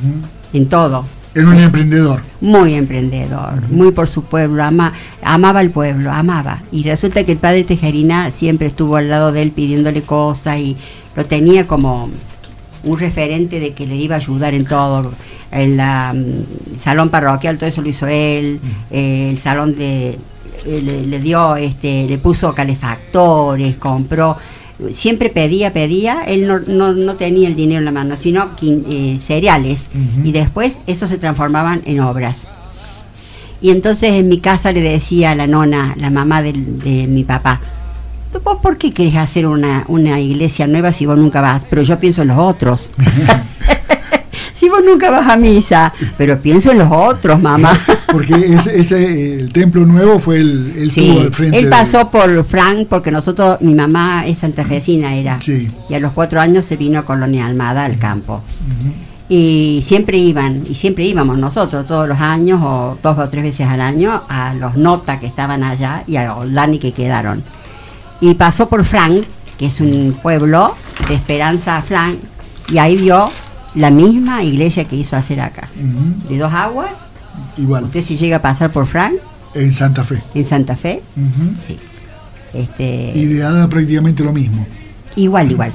en 0.53 0.69
todo. 0.69 1.05
Era 1.35 1.47
un 1.47 1.59
emprendedor. 1.59 2.21
Muy 2.41 2.73
emprendedor, 2.73 3.61
muy 3.69 3.91
por 3.91 4.09
su 4.09 4.23
pueblo, 4.23 4.63
ama, 4.63 4.93
amaba 5.21 5.59
al 5.59 5.69
pueblo, 5.69 6.11
amaba. 6.11 6.61
Y 6.71 6.83
resulta 6.83 7.23
que 7.23 7.33
el 7.33 7.37
padre 7.37 7.63
Tejerina 7.63 8.31
siempre 8.31 8.67
estuvo 8.67 8.95
al 8.95 9.09
lado 9.09 9.31
de 9.31 9.43
él 9.43 9.51
pidiéndole 9.51 10.01
cosas 10.01 10.57
y 10.57 10.75
lo 11.15 11.23
tenía 11.25 11.67
como 11.67 12.09
un 12.83 12.99
referente 12.99 13.59
de 13.59 13.73
que 13.73 13.85
le 13.85 13.95
iba 13.95 14.15
a 14.15 14.17
ayudar 14.17 14.53
en 14.55 14.65
todo. 14.65 15.11
En 15.51 15.77
la 15.77 16.13
mm, 16.15 16.77
salón 16.77 17.09
parroquial, 17.09 17.57
todo 17.57 17.69
eso 17.69 17.81
lo 17.81 17.89
hizo 17.89 18.07
él. 18.07 18.59
eh, 18.89 19.27
el 19.29 19.37
salón 19.37 19.75
de 19.75 20.17
eh, 20.65 20.81
le, 20.81 21.05
le 21.05 21.19
dio, 21.19 21.55
este, 21.55 22.07
le 22.07 22.17
puso 22.17 22.53
calefactores, 22.55 23.77
compró. 23.77 24.35
Siempre 24.93 25.29
pedía, 25.29 25.73
pedía, 25.73 26.23
él 26.25 26.47
no, 26.47 26.59
no, 26.59 26.93
no 26.93 27.15
tenía 27.15 27.47
el 27.47 27.55
dinero 27.55 27.79
en 27.79 27.85
la 27.85 27.91
mano, 27.91 28.15
sino 28.15 28.49
eh, 28.61 29.17
cereales. 29.19 29.85
Y 30.23 30.31
después 30.31 30.81
eso 30.87 31.07
se 31.07 31.17
transformaban 31.17 31.81
en 31.85 31.99
obras. 31.99 32.45
Y 33.61 33.71
entonces 33.71 34.13
en 34.13 34.29
mi 34.29 34.39
casa 34.39 34.71
le 34.71 34.81
decía 34.81 35.31
a 35.31 35.35
la 35.35 35.47
nona, 35.47 35.93
la 35.97 36.09
mamá 36.09 36.41
de, 36.41 36.53
mi 36.53 37.23
papá, 37.25 37.59
"¿Tú 38.31 38.39
¿vos 38.41 38.59
por 38.61 38.77
qué 38.77 38.93
querés 38.93 39.17
hacer 39.17 39.45
una, 39.47 39.83
una 39.89 40.19
iglesia 40.21 40.65
nueva 40.65 40.93
si 40.93 41.05
vos 41.05 41.17
nunca 41.17 41.41
vas? 41.41 41.65
Pero 41.69 41.81
yo 41.81 41.99
pienso 41.99 42.21
en 42.21 42.29
los 42.29 42.37
otros. 42.37 42.91
vos 44.79 44.85
nunca 44.89 45.09
vas 45.11 45.27
a 45.27 45.35
misa, 45.37 45.93
pero 46.17 46.39
pienso 46.39 46.71
en 46.71 46.79
los 46.79 46.89
otros, 46.91 47.39
mamá. 47.41 47.77
Porque 48.11 48.33
ese, 48.53 48.79
ese, 48.79 49.33
el 49.39 49.51
templo 49.53 49.85
nuevo 49.85 50.19
fue 50.19 50.39
el, 50.39 50.73
él 50.77 50.91
Sí, 50.91 51.17
al 51.19 51.33
frente. 51.33 51.57
él 51.59 51.65
de- 51.65 51.71
pasó 51.71 52.09
por 52.09 52.43
Frank 52.45 52.87
porque 52.89 53.11
nosotros, 53.11 53.57
mi 53.61 53.75
mamá 53.75 54.25
es 54.25 54.39
santafesina 54.39 55.15
era, 55.15 55.39
Sí. 55.39 55.69
y 55.89 55.93
a 55.93 55.99
los 55.99 56.13
cuatro 56.13 56.39
años 56.41 56.65
se 56.65 56.77
vino 56.77 56.99
a 56.99 57.05
Colonia 57.05 57.45
Almada 57.45 57.85
al 57.85 57.97
campo. 57.99 58.41
Y 59.31 59.83
siempre 59.85 60.17
iban, 60.17 60.63
y 60.67 60.73
siempre 60.73 61.05
íbamos 61.05 61.37
nosotros 61.37 61.85
todos 61.85 62.07
los 62.09 62.19
años, 62.19 62.59
o 62.63 62.97
dos 63.03 63.17
o 63.17 63.29
tres 63.29 63.43
veces 63.43 63.67
al 63.67 63.79
año, 63.81 64.23
a 64.27 64.55
los 64.55 64.75
Nota 64.75 65.19
que 65.19 65.27
estaban 65.27 65.63
allá 65.63 66.03
y 66.07 66.15
a 66.15 66.33
Oldani 66.35 66.79
que 66.79 66.93
quedaron. 66.93 67.43
Y 68.21 68.33
pasó 68.33 68.67
por 68.67 68.83
Frank, 68.85 69.23
que 69.57 69.67
es 69.67 69.81
un 69.81 70.17
pueblo 70.21 70.73
de 71.07 71.13
Esperanza 71.13 71.77
a 71.77 71.83
Frank, 71.83 72.15
y 72.71 72.79
ahí 72.79 72.97
vio 72.97 73.29
la 73.75 73.91
misma 73.91 74.43
iglesia 74.43 74.85
que 74.85 74.95
hizo 74.95 75.15
hacer 75.15 75.41
acá. 75.41 75.69
De 76.29 76.37
dos 76.37 76.51
aguas, 76.53 76.91
Igual, 77.57 77.85
usted 77.85 78.01
si 78.01 78.17
llega 78.17 78.37
a 78.37 78.41
pasar 78.41 78.71
por 78.71 78.85
Frank, 78.85 79.15
en 79.53 79.73
Santa 79.73 80.03
Fe. 80.03 80.21
en 80.33 80.45
Santa 80.45 80.75
Fe, 80.75 81.01
sí. 81.57 81.77
Este, 82.53 83.11
Y 83.15 83.25
de 83.25 83.43
Ada 83.43 83.67
prácticamente 83.69 84.23
lo 84.23 84.33
mismo. 84.33 84.65
igual, 85.15 85.51
igual. 85.51 85.71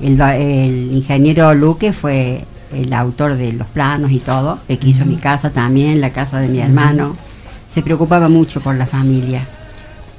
El, 0.00 0.20
el 0.20 0.92
ingeniero 0.92 1.54
Luque 1.54 1.92
fue 1.92 2.44
el 2.72 2.92
autor 2.92 3.34
de 3.36 3.52
los 3.52 3.66
planos 3.68 4.10
y 4.12 4.18
todo, 4.18 4.58
el 4.68 4.78
que 4.78 4.88
hizo 4.88 5.04
mi 5.06 5.16
casa 5.16 5.50
también, 5.50 6.00
la 6.00 6.10
casa 6.10 6.38
de 6.40 6.48
mi 6.48 6.58
hermano. 6.58 7.16
Se 7.72 7.82
preocupaba 7.82 8.28
mucho 8.28 8.60
por 8.60 8.74
la 8.76 8.86
familia, 8.86 9.46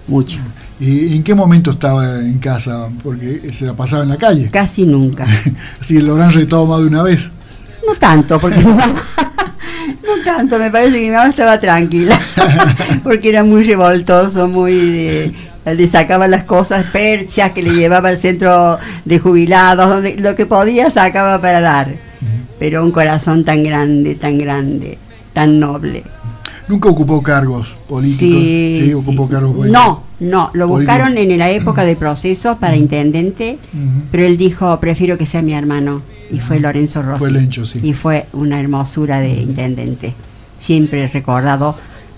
mucho. 0.07 0.39
¿Y 0.85 1.15
en 1.15 1.23
qué 1.23 1.33
momento 1.33 1.71
estaba 1.71 2.19
en 2.19 2.39
casa? 2.39 2.89
Porque 3.01 3.53
se 3.53 3.65
la 3.65 3.73
pasaba 3.73 4.03
en 4.03 4.09
la 4.09 4.17
calle. 4.17 4.49
Casi 4.51 4.85
nunca. 4.85 5.25
Así 5.79 5.95
que 5.95 6.01
lo 6.01 6.11
habrán 6.11 6.33
retado 6.33 6.65
más 6.65 6.81
de 6.81 6.87
una 6.87 7.03
vez. 7.03 7.31
No 7.87 7.95
tanto, 7.95 8.37
porque 8.37 8.57
mi 8.57 8.65
mamá, 8.65 8.87
no 10.03 10.23
tanto, 10.25 10.59
me 10.59 10.69
parece 10.69 10.99
que 10.99 11.05
mi 11.05 11.11
mamá 11.11 11.29
estaba 11.29 11.57
tranquila, 11.57 12.19
porque 13.03 13.29
era 13.29 13.45
muy 13.45 13.63
revoltoso, 13.63 14.49
muy 14.49 14.73
de, 14.73 15.33
le 15.73 15.87
sacaba 15.87 16.27
las 16.27 16.43
cosas, 16.43 16.85
perchas 16.91 17.51
que 17.51 17.63
le 17.63 17.73
llevaba 17.75 18.09
al 18.09 18.17
centro 18.17 18.77
de 19.05 19.19
jubilados, 19.19 19.89
donde 19.89 20.17
lo 20.17 20.35
que 20.35 20.45
podía 20.45 20.91
sacaba 20.91 21.39
para 21.39 21.61
dar. 21.61 21.93
Pero 22.59 22.83
un 22.83 22.91
corazón 22.91 23.45
tan 23.45 23.63
grande, 23.63 24.15
tan 24.15 24.37
grande, 24.37 24.97
tan 25.31 25.61
noble. 25.61 26.03
Nunca 26.67 26.89
ocupó 26.89 27.21
cargos 27.21 27.75
políticos. 27.87 28.37
Sí, 28.37 28.93
ocupó 28.93 29.25
sí. 29.25 29.33
cargos 29.33 29.55
políticos. 29.55 29.85
No, 29.85 30.03
no, 30.23 30.49
lo 30.53 30.67
buscaron 30.67 31.17
en 31.17 31.37
la 31.37 31.49
época 31.51 31.83
de 31.85 31.95
proceso 31.95 32.57
para 32.57 32.75
intendente, 32.75 33.57
pero 34.11 34.23
él 34.25 34.37
dijo, 34.37 34.79
prefiero 34.79 35.17
que 35.17 35.25
sea 35.25 35.41
mi 35.41 35.53
hermano, 35.53 36.01
y 36.31 36.39
fue 36.39 36.59
Lorenzo 36.59 37.01
Rossi. 37.01 37.19
Fue 37.19 37.31
Lencho, 37.31 37.65
sí. 37.65 37.79
Y 37.83 37.93
fue 37.93 38.25
una 38.33 38.59
hermosura 38.59 39.19
de 39.19 39.29
intendente, 39.33 40.13
siempre 40.57 41.07
recordado, 41.07 41.75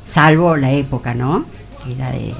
salvo 0.09 0.55
la 0.55 0.71
época, 0.71 1.13
¿no? 1.13 1.45
Que 1.83 1.93
era 1.93 2.11
de, 2.11 2.33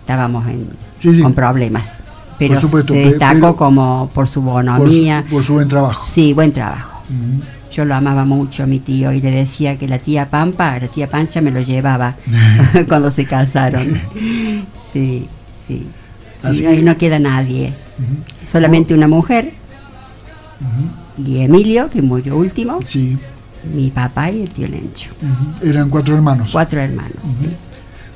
estábamos 0.00 0.46
en, 0.48 0.66
Sí, 0.98 1.12
sí. 1.14 1.20
con 1.22 1.32
problemas, 1.34 1.90
pero 2.38 2.60
supuesto, 2.60 2.92
se 2.92 3.00
destacó 3.10 3.40
pero- 3.40 3.56
como 3.56 4.10
por 4.14 4.26
su 4.26 4.40
por, 4.42 4.42
su, 4.42 4.42
bonomía, 4.42 5.24
por 5.30 5.42
su 5.42 5.54
buen 5.54 5.68
trabajo. 5.68 6.04
sí, 6.08 6.32
buen 6.32 6.52
trabajo. 6.52 7.02
Yo 7.74 7.84
lo 7.86 7.94
amaba 7.94 8.24
mucho 8.26 8.64
a 8.64 8.66
mi 8.66 8.80
tío 8.80 9.12
y 9.12 9.20
le 9.22 9.30
decía 9.30 9.78
que 9.78 9.88
la 9.88 9.98
tía 9.98 10.28
Pampa, 10.28 10.78
la 10.78 10.88
tía 10.88 11.08
Pancha 11.08 11.40
me 11.40 11.50
lo 11.50 11.60
llevaba 11.62 12.16
cuando 12.88 13.10
se 13.10 13.24
casaron. 13.24 14.00
Sí, 14.92 15.26
sí. 15.66 15.86
Así 16.42 16.62
Y 16.62 16.66
ahí 16.66 16.76
que- 16.76 16.82
no 16.82 16.96
queda 16.98 17.18
nadie, 17.18 17.72
solamente 18.46 18.94
una 18.94 19.08
mujer 19.08 19.52
y 21.24 21.38
Emilio, 21.40 21.88
que 21.90 22.02
murió 22.02 22.36
último, 22.36 22.80
Sí. 22.84 23.16
mi 23.74 23.90
papá 23.90 24.30
y 24.30 24.42
el 24.42 24.48
tío 24.48 24.66
Lencho. 24.68 25.10
Eran 25.62 25.88
cuatro 25.90 26.14
hermanos. 26.14 26.50
Cuatro 26.52 26.80
hermanos. 26.80 27.12
sí. 27.40 27.48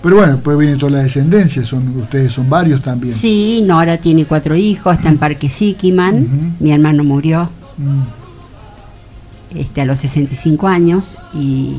Pero 0.03 0.17
bueno, 0.17 0.39
pues 0.43 0.57
viene 0.59 0.77
toda 0.77 0.93
la 0.93 0.99
descendencia. 0.99 1.65
Son, 1.65 1.89
ustedes 1.97 2.33
son 2.33 2.49
varios 2.49 2.81
también. 2.81 3.13
Sí, 3.15 3.63
Nora 3.67 3.97
tiene 3.99 4.25
cuatro 4.25 4.55
hijos, 4.55 4.95
está 4.97 5.09
en 5.09 5.19
Parque 5.19 5.49
Siquiman, 5.49 6.23
Ujú. 6.23 6.65
mi 6.65 6.71
hermano 6.73 7.03
murió 7.03 7.49
Mm. 7.77 9.59
este, 9.59 9.81
a 9.81 9.85
los 9.85 9.99
65 10.01 10.69
años 10.69 11.19
y 11.35 11.79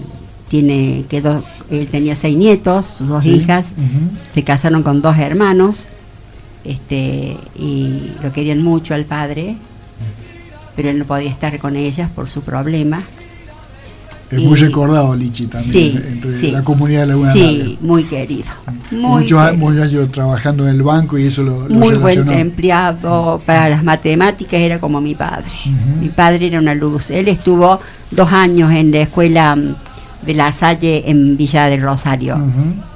tiene 0.50 1.06
quedó, 1.10 1.44
él 1.70 1.88
tenía 1.88 2.16
seis 2.16 2.38
nietos, 2.38 2.86
sus 2.86 3.08
dos 3.10 3.24
Sí. 3.24 3.32
hijas, 3.32 3.68
se 4.34 4.44
casaron 4.44 4.84
con 4.84 5.02
dos 5.02 5.18
hermanos 5.18 5.88
este, 6.64 7.38
y 7.58 8.12
lo 8.24 8.32
querían 8.32 8.62
mucho 8.64 8.94
al 8.94 9.06
padre, 9.06 9.56
pero 10.76 10.90
él 10.90 11.00
no 11.00 11.06
podía 11.06 11.30
estar 11.32 11.58
con 11.60 11.76
ellas 11.76 12.10
por 12.14 12.30
su 12.30 12.42
problema. 12.42 13.04
Es 14.30 14.44
muy 14.44 14.58
recordado 14.58 15.16
Lichi 15.16 15.46
también 15.48 15.72
Sí, 15.74 16.00
entre 16.06 16.40
sí. 16.42 16.52
la 16.52 16.62
comunidad 16.62 17.02
de 17.04 17.08
Laguna 17.08 17.32
Sí, 17.32 17.58
Larga. 17.60 17.76
muy 17.80 18.04
querido. 18.04 18.50
Muy, 18.92 19.02
Muchos, 19.22 19.42
querido. 19.42 19.58
muchos 19.66 19.82
años 19.84 20.12
trabajando 20.12 20.68
en 20.68 20.76
el 20.76 20.84
banco 20.84 21.18
y 21.18 21.28
eso 21.28 21.44
lo, 21.44 21.66
lo 21.70 21.76
muy 21.76 21.96
buen 21.96 22.30
empleado 22.30 23.42
para 23.46 23.70
las 23.70 23.86
matemáticas, 23.86 24.60
era 24.60 24.80
como 24.82 25.00
mi 25.00 25.16
padre. 25.16 25.48
Mi 26.02 26.10
padre 26.10 26.48
era 26.48 26.60
una 26.60 26.76
luz. 26.76 27.10
Él 27.10 27.30
estuvo 27.30 27.80
dos 28.12 28.30
años 28.34 28.70
en 28.74 28.92
la 28.92 29.00
escuela 29.00 29.56
mm, 29.56 29.76
de 30.28 30.34
la 30.34 30.52
Salle 30.52 31.10
en 31.10 31.38
Villa 31.38 31.66
del 31.68 31.82
Rosario. 31.82 32.38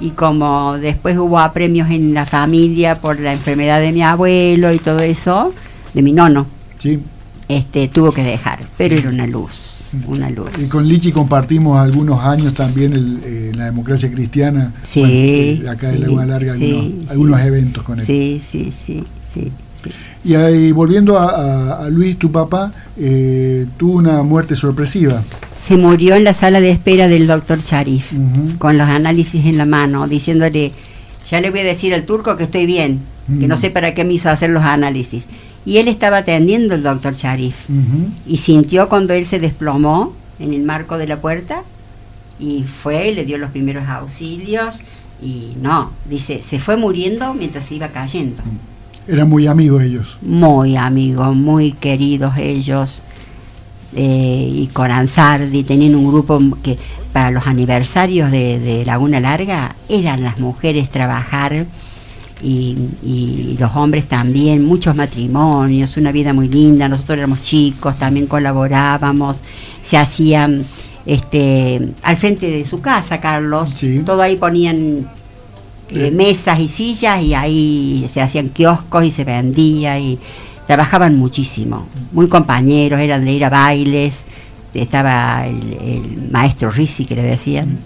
Y 0.00 0.10
como 0.10 0.78
después 0.78 1.16
hubo 1.18 1.38
apremios 1.40 1.90
en 1.90 2.12
la 2.14 2.26
familia 2.26 3.00
por 3.00 3.18
la 3.18 3.32
enfermedad 3.32 3.80
de 3.80 3.90
mi 3.90 4.02
abuelo 4.02 4.72
y 4.72 4.78
todo 4.78 5.00
eso, 5.00 5.52
de 5.94 6.02
mi 6.02 6.12
nono, 6.12 6.46
Sí. 6.78 7.00
este, 7.48 7.88
tuvo 7.88 8.12
que 8.12 8.22
dejar. 8.22 8.60
Pero 8.76 8.96
era 8.96 9.08
una 9.08 9.26
luz, 9.26 9.50
una 10.06 10.28
luz. 10.28 10.50
Y 10.58 10.68
con 10.68 10.86
Lichi 10.86 11.10
compartimos 11.10 11.80
algunos 11.80 12.20
años 12.20 12.52
también 12.54 12.92
el, 12.92 13.20
eh, 13.24 13.50
en 13.52 13.58
la 13.58 13.64
democracia 13.64 14.10
cristiana. 14.12 14.72
Sí, 14.82 15.00
bueno, 15.00 15.14
eh, 15.16 15.64
acá 15.70 15.88
de 15.88 15.96
sí, 15.96 16.02
Laguna 16.02 16.26
Larga, 16.26 16.54
sí, 16.54 17.06
algunos, 17.08 17.40
eventos 17.40 17.82
con 17.82 17.98
él. 17.98 18.06
Sí, 18.06 18.42
sí, 18.50 18.72
sí, 18.86 19.02
sí. 19.32 19.50
Y 20.24 20.34
ahí, 20.34 20.70
volviendo 20.70 21.18
a, 21.18 21.88
Luis, 21.90 22.16
tu 22.18 22.30
papá, 22.30 22.72
eh, 22.96 23.66
tuvo 23.76 23.94
una 23.98 24.22
muerte 24.22 24.54
sorpresiva. 24.54 25.22
Se 25.64 25.76
murió 25.76 26.16
en 26.16 26.24
la 26.24 26.34
sala 26.34 26.60
de 26.60 26.70
espera 26.70 27.06
del 27.06 27.26
doctor 27.26 27.62
Charif, 27.62 28.12
con 28.58 28.78
los 28.78 28.88
análisis 28.88 29.44
en 29.46 29.58
la 29.58 29.66
mano, 29.66 30.08
diciéndole, 30.08 30.72
ya 31.30 31.40
le 31.40 31.50
voy 31.50 31.60
a 31.60 31.64
decir 31.64 31.94
al 31.94 32.04
turco 32.04 32.36
que 32.36 32.44
estoy 32.44 32.66
bien, 32.66 33.00
que 33.38 33.46
no 33.46 33.56
sé 33.56 33.70
para 33.70 33.94
qué 33.94 34.04
me 34.04 34.14
hizo 34.14 34.28
hacer 34.28 34.50
los 34.50 34.64
análisis. 34.64 35.24
Y 35.64 35.76
él 35.76 35.86
estaba 35.86 36.18
atendiendo 36.18 36.74
al 36.74 36.82
doctor 36.82 37.14
Charif 37.14 37.54
y 38.26 38.38
sintió 38.38 38.88
cuando 38.88 39.14
él 39.14 39.24
se 39.24 39.38
desplomó 39.38 40.14
en 40.40 40.52
el 40.52 40.62
marco 40.62 40.98
de 40.98 41.06
la 41.06 41.20
puerta 41.20 41.62
y 42.40 42.64
fue 42.64 43.10
y 43.10 43.14
le 43.14 43.24
dio 43.24 43.38
los 43.38 43.50
primeros 43.50 43.86
auxilios 43.88 44.80
y 45.22 45.52
no, 45.62 45.92
dice, 46.10 46.42
se 46.42 46.58
fue 46.58 46.76
muriendo 46.76 47.34
mientras 47.34 47.66
se 47.66 47.76
iba 47.76 47.88
cayendo. 47.88 48.42
Eran 49.06 49.28
muy 49.28 49.46
amigos 49.46 49.82
ellos. 49.82 50.18
Muy 50.22 50.76
amigos, 50.76 51.36
muy 51.36 51.72
queridos 51.72 52.36
ellos. 52.36 53.02
Eh, 53.94 54.48
y 54.50 54.66
con 54.72 54.90
Ansardi 54.90 55.64
tenían 55.64 55.94
un 55.94 56.08
grupo 56.08 56.40
que 56.62 56.78
para 57.12 57.30
los 57.30 57.46
aniversarios 57.46 58.30
de, 58.30 58.84
Laguna 58.86 59.20
Larga 59.20 59.76
eran 59.88 60.22
las 60.22 60.38
mujeres 60.38 60.88
trabajar 60.88 61.66
y, 62.42 62.76
y, 63.02 63.56
los 63.60 63.76
hombres 63.76 64.06
también, 64.06 64.64
muchos 64.64 64.96
matrimonios, 64.96 65.98
una 65.98 66.10
vida 66.10 66.32
muy 66.32 66.48
linda, 66.48 66.88
nosotros 66.88 67.18
éramos 67.18 67.42
chicos, 67.42 67.98
también 67.98 68.26
colaborábamos, 68.26 69.40
se 69.82 69.98
hacían 69.98 70.64
este, 71.06 71.88
al 72.02 72.16
frente 72.16 72.48
de 72.48 72.64
su 72.64 72.80
casa, 72.80 73.20
Carlos. 73.20 73.74
Todo 74.04 74.22
ahí 74.22 74.36
ponían 74.36 75.08
eh, 75.90 76.10
mesas 76.10 76.60
y 76.60 76.68
sillas 76.68 77.22
y 77.22 77.34
ahí 77.34 78.06
se 78.08 78.20
hacían 78.20 78.50
kioscos 78.50 79.04
y 79.04 79.10
se 79.10 79.24
vendía 79.24 79.98
y 79.98 80.18
trabajaban 80.66 81.16
muchísimo. 81.16 81.86
Muy 82.12 82.28
compañeros, 82.28 83.00
eran 83.00 83.24
de 83.24 83.32
ir 83.32 83.44
a 83.44 83.50
bailes. 83.50 84.22
Estaba 84.74 85.46
el, 85.46 86.28
maestro 86.30 86.70
Rizzi 86.70 87.04
que 87.04 87.14
le 87.16 87.22
decían. 87.22 87.78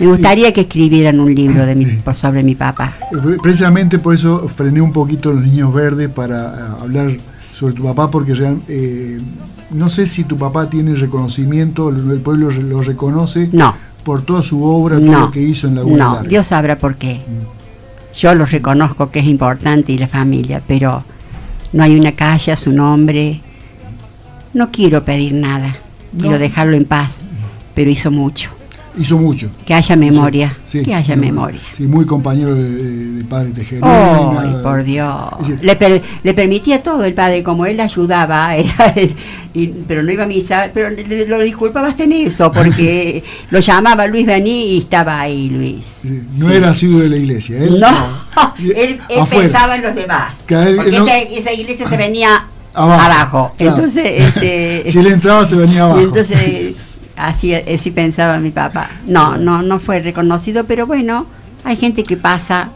Me 0.00 0.06
gustaría 0.06 0.52
que 0.52 0.62
escribieran 0.62 1.20
un 1.20 1.32
libro 1.32 1.64
de 1.64 1.76
mi, 1.76 1.86
sobre 2.14 2.42
mi 2.42 2.56
papá. 2.56 2.94
Precisamente 3.40 4.00
por 4.00 4.14
eso 4.14 4.48
frené 4.48 4.80
un 4.80 4.92
poquito 4.92 5.32
los 5.32 5.44
niños 5.44 5.72
verdes 5.72 6.10
para 6.10 6.46
eh, 6.46 6.82
hablar 6.82 7.12
sobre 7.52 7.74
tu 7.74 7.84
papá, 7.84 8.10
porque 8.10 8.32
eh, 8.68 9.20
no 9.70 9.88
sé 9.88 10.06
si 10.08 10.24
tu 10.24 10.36
papá 10.36 10.68
tiene 10.68 10.96
reconocimiento, 10.96 11.90
el 11.90 12.20
pueblo 12.20 12.50
lo 12.50 12.82
reconoce 12.82 13.48
no. 13.52 13.72
por 14.02 14.22
toda 14.22 14.42
su 14.42 14.64
obra, 14.64 14.98
todo 14.98 15.20
lo 15.20 15.30
que 15.30 15.40
hizo 15.40 15.68
en 15.68 15.76
la 15.76 15.84
No, 15.84 16.22
Dios 16.24 16.48
sabrá 16.48 16.76
por 16.76 16.96
qué. 16.96 17.14
Mm. 17.14 18.16
Yo 18.16 18.34
lo 18.34 18.46
reconozco 18.46 19.10
que 19.10 19.20
es 19.20 19.26
importante 19.26 19.92
y 19.92 19.98
la 19.98 20.08
familia, 20.08 20.60
pero 20.66 21.04
no 21.74 21.82
hay 21.82 21.98
una 21.98 22.12
calle 22.12 22.52
a 22.52 22.56
su 22.56 22.72
nombre. 22.72 23.40
No 24.54 24.70
quiero 24.70 25.04
pedir 25.04 25.34
nada, 25.34 25.76
quiero 26.18 26.38
dejarlo 26.38 26.76
en 26.76 26.84
paz, 26.84 27.16
pero 27.74 27.90
hizo 27.90 28.12
mucho 28.12 28.50
hizo 28.98 29.18
mucho. 29.18 29.48
Que 29.66 29.74
haya 29.74 29.96
memoria, 29.96 30.56
que 30.70 30.94
haya 30.94 31.16
memoria. 31.16 31.60
Sí, 31.76 31.84
muy 31.84 32.04
compañero 32.04 32.54
de, 32.54 33.24
padre 33.24 33.50
Tejerina. 33.50 34.40
¡Ay, 34.40 34.56
por 34.62 34.84
Dios! 34.84 35.24
le, 35.62 36.02
le, 36.22 36.34
permitía 36.34 36.82
todo 36.82 37.04
el 37.04 37.14
padre, 37.14 37.42
como 37.42 37.66
él 37.66 37.80
ayudaba, 37.80 38.56
y, 39.54 39.66
pero 39.88 40.02
no 40.02 40.12
iba 40.12 40.24
a 40.24 40.26
misa, 40.26 40.70
pero 40.72 40.90
lo 41.26 41.38
disculpaba 41.40 41.88
hasta 41.88 42.04
en 42.04 42.12
eso, 42.12 42.50
porque 42.52 43.22
lo 43.50 43.60
llamaba 43.60 44.06
Luis 44.06 44.26
Bení 44.26 44.74
y 44.74 44.78
estaba 44.78 45.20
ahí 45.20 45.48
Luis. 45.48 45.84
no 46.36 46.50
era 46.50 46.74
sido 46.74 47.00
de 47.00 47.08
la 47.08 47.16
iglesia. 47.16 47.58
Él, 47.58 47.80
no, 47.80 47.88
él, 48.76 49.00
pensaba 49.30 49.76
en 49.76 49.82
los 49.82 49.94
demás. 49.94 50.34
porque 50.46 50.96
esa, 51.36 51.52
iglesia 51.52 51.88
se 51.88 51.96
venía 51.96 52.46
abajo. 52.72 53.54
Entonces, 53.58 54.04
este, 54.06 54.84
si 54.86 54.98
él 54.98 55.06
entraba 55.08 55.46
se 55.46 55.56
venía 55.56 55.82
abajo. 55.82 56.00
Entonces 56.00 56.74
así, 57.16 57.54
así 57.54 57.90
pensaba 57.90 58.38
mi 58.38 58.50
papá. 58.50 58.90
No, 59.06 59.36
no, 59.36 59.62
no 59.62 59.78
fue 59.78 60.00
reconocido, 60.00 60.64
pero 60.64 60.86
bueno, 60.86 61.26
hay 61.64 61.76
gente 61.76 62.04
que 62.04 62.16
pasa. 62.16 62.70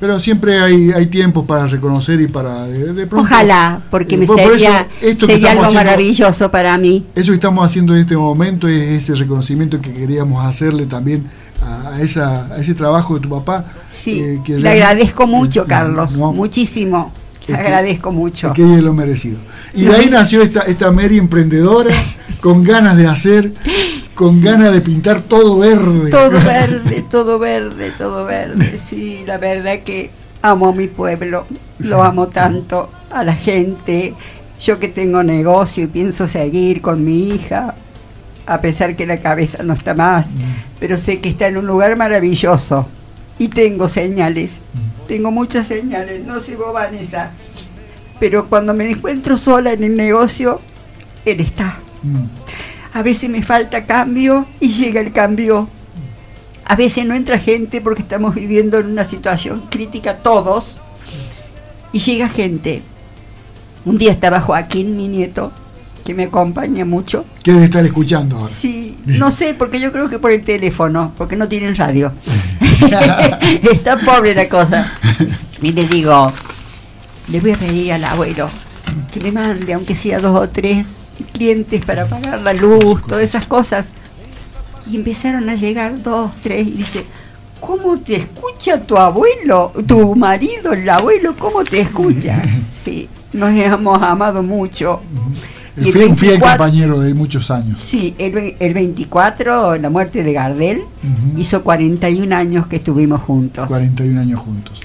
Pero 0.00 0.18
siempre 0.18 0.58
hay, 0.58 0.92
hay 0.92 1.06
tiempos 1.06 1.44
para 1.44 1.66
reconocer 1.66 2.20
y 2.22 2.26
para 2.26 2.64
de, 2.66 3.06
pronto, 3.06 3.26
Ojalá, 3.26 3.82
porque 3.90 4.16
me 4.16 4.26
sería, 4.26 4.86
algo 5.50 5.70
maravilloso 5.72 6.50
para 6.50 6.78
mí. 6.78 7.04
Eso 7.14 7.32
que 7.32 7.34
estamos 7.34 7.66
haciendo 7.66 7.94
en 7.94 8.00
este 8.00 8.16
momento 8.16 8.66
es 8.66 9.02
ese 9.02 9.14
reconocimiento 9.14 9.78
que 9.78 9.92
queríamos 9.92 10.42
hacerle 10.44 10.86
también 10.86 11.28
a, 11.62 12.00
esa, 12.00 12.46
a 12.46 12.56
ese 12.56 12.72
trabajo 12.74 13.14
de 13.14 13.20
tu 13.20 13.28
papá. 13.28 13.66
Sí, 14.02 14.20
eh, 14.20 14.40
le 14.58 14.70
agradezco 14.70 15.26
mucho, 15.26 15.66
Carlos, 15.66 16.12
muchísimo. 16.12 17.12
Le 17.46 17.56
agradezco 17.56 18.10
mucho. 18.12 18.52
Que 18.54 18.62
ella 18.62 18.80
lo 18.80 18.94
merecido. 18.94 19.38
Y 19.74 19.84
de 19.84 19.94
ahí 19.94 20.08
nació 20.08 20.40
esta, 20.40 20.62
esta 20.62 20.90
Mary 20.90 21.18
emprendedora 21.18 21.94
con 22.40 22.64
ganas 22.64 22.96
de 22.96 23.06
hacer, 23.06 23.52
con 24.14 24.42
ganas 24.42 24.72
de 24.72 24.80
pintar 24.80 25.22
todo 25.22 25.58
verde. 25.58 26.10
Todo 26.10 26.30
verde, 26.30 27.04
todo 27.10 27.38
verde, 27.38 27.92
todo 27.96 28.24
verde. 28.24 28.78
Sí, 28.78 29.22
la 29.26 29.38
verdad 29.38 29.80
que 29.84 30.10
amo 30.42 30.68
a 30.68 30.72
mi 30.72 30.88
pueblo, 30.88 31.46
lo 31.78 32.02
amo 32.02 32.28
tanto, 32.28 32.90
a 33.10 33.24
la 33.24 33.34
gente. 33.34 34.14
Yo 34.60 34.78
que 34.78 34.88
tengo 34.88 35.22
negocio 35.22 35.84
y 35.84 35.86
pienso 35.86 36.26
seguir 36.26 36.82
con 36.82 37.02
mi 37.04 37.28
hija, 37.28 37.74
a 38.46 38.60
pesar 38.60 38.94
que 38.94 39.06
la 39.06 39.20
cabeza 39.20 39.62
no 39.62 39.72
está 39.72 39.94
más, 39.94 40.32
mm. 40.32 40.40
pero 40.78 40.98
sé 40.98 41.20
que 41.20 41.30
está 41.30 41.46
en 41.46 41.56
un 41.56 41.66
lugar 41.66 41.96
maravilloso 41.96 42.86
y 43.38 43.48
tengo 43.48 43.88
señales, 43.88 44.58
mm. 44.74 45.06
tengo 45.08 45.30
muchas 45.30 45.66
señales, 45.66 46.26
no 46.26 46.40
sé 46.40 46.56
vos 46.56 46.74
Vanessa, 46.74 47.30
pero 48.18 48.50
cuando 48.50 48.74
me 48.74 48.90
encuentro 48.90 49.38
sola 49.38 49.72
en 49.72 49.82
el 49.82 49.96
negocio, 49.96 50.60
él 51.24 51.40
está. 51.40 51.78
A 52.92 53.02
veces 53.02 53.30
me 53.30 53.42
falta 53.42 53.86
cambio 53.86 54.46
y 54.60 54.68
llega 54.68 55.00
el 55.00 55.12
cambio. 55.12 55.68
A 56.64 56.76
veces 56.76 57.04
no 57.06 57.14
entra 57.14 57.38
gente 57.38 57.80
porque 57.80 58.02
estamos 58.02 58.34
viviendo 58.34 58.78
en 58.78 58.86
una 58.86 59.04
situación 59.04 59.62
crítica 59.70 60.18
todos. 60.18 60.76
Y 61.92 61.98
llega 62.00 62.28
gente. 62.28 62.82
Un 63.84 63.98
día 63.98 64.12
estaba 64.12 64.40
Joaquín, 64.40 64.96
mi 64.96 65.08
nieto, 65.08 65.52
que 66.04 66.14
me 66.14 66.24
acompaña 66.24 66.84
mucho. 66.84 67.24
¿Qué 67.42 67.52
debe 67.52 67.64
estar 67.64 67.84
escuchando 67.84 68.36
ahora? 68.36 68.52
Sí, 68.52 68.98
no 69.06 69.30
sé, 69.30 69.54
porque 69.54 69.80
yo 69.80 69.90
creo 69.90 70.08
que 70.08 70.18
por 70.18 70.30
el 70.30 70.44
teléfono, 70.44 71.12
porque 71.16 71.36
no 71.36 71.48
tienen 71.48 71.74
radio. 71.74 72.12
Está 73.72 73.96
pobre 73.96 74.34
la 74.34 74.48
cosa. 74.48 74.92
Y 75.62 75.72
le 75.72 75.86
digo, 75.86 76.32
le 77.28 77.40
voy 77.40 77.52
a 77.52 77.56
pedir 77.56 77.92
al 77.92 78.04
abuelo 78.04 78.48
que 79.12 79.20
me 79.20 79.32
mande, 79.32 79.72
aunque 79.72 79.94
sea 79.94 80.20
dos 80.20 80.36
o 80.36 80.48
tres 80.48 80.86
clientes 81.22 81.84
para 81.84 82.06
pagar 82.06 82.40
la 82.40 82.52
luz, 82.52 83.02
todas 83.06 83.24
esas 83.24 83.46
cosas. 83.46 83.86
Y 84.90 84.96
empezaron 84.96 85.48
a 85.48 85.54
llegar 85.54 86.02
dos, 86.02 86.32
tres, 86.42 86.66
y 86.66 86.72
dice, 86.72 87.04
¿cómo 87.60 87.98
te 87.98 88.16
escucha 88.16 88.80
tu 88.80 88.96
abuelo, 88.96 89.72
tu 89.86 90.16
marido, 90.16 90.72
el 90.72 90.88
abuelo, 90.88 91.34
cómo 91.38 91.64
te 91.64 91.80
escucha? 91.80 92.42
Sí, 92.82 93.10
nos 93.34 93.52
hemos 93.52 94.02
amado 94.02 94.42
mucho. 94.42 95.02
Y 95.76 95.96
un 95.96 96.16
fiel 96.16 96.40
compañero 96.40 96.98
de 97.00 97.12
muchos 97.12 97.50
años. 97.50 97.80
Sí, 97.82 98.14
el, 98.18 98.54
el 98.58 98.74
24, 98.74 99.76
la 99.76 99.90
muerte 99.90 100.22
de 100.24 100.32
Gardel, 100.32 100.82
hizo 101.36 101.62
41 101.62 102.34
años 102.34 102.66
que 102.66 102.76
estuvimos 102.76 103.20
juntos. 103.20 103.68
41 103.68 104.20
años 104.20 104.40
juntos. 104.40 104.80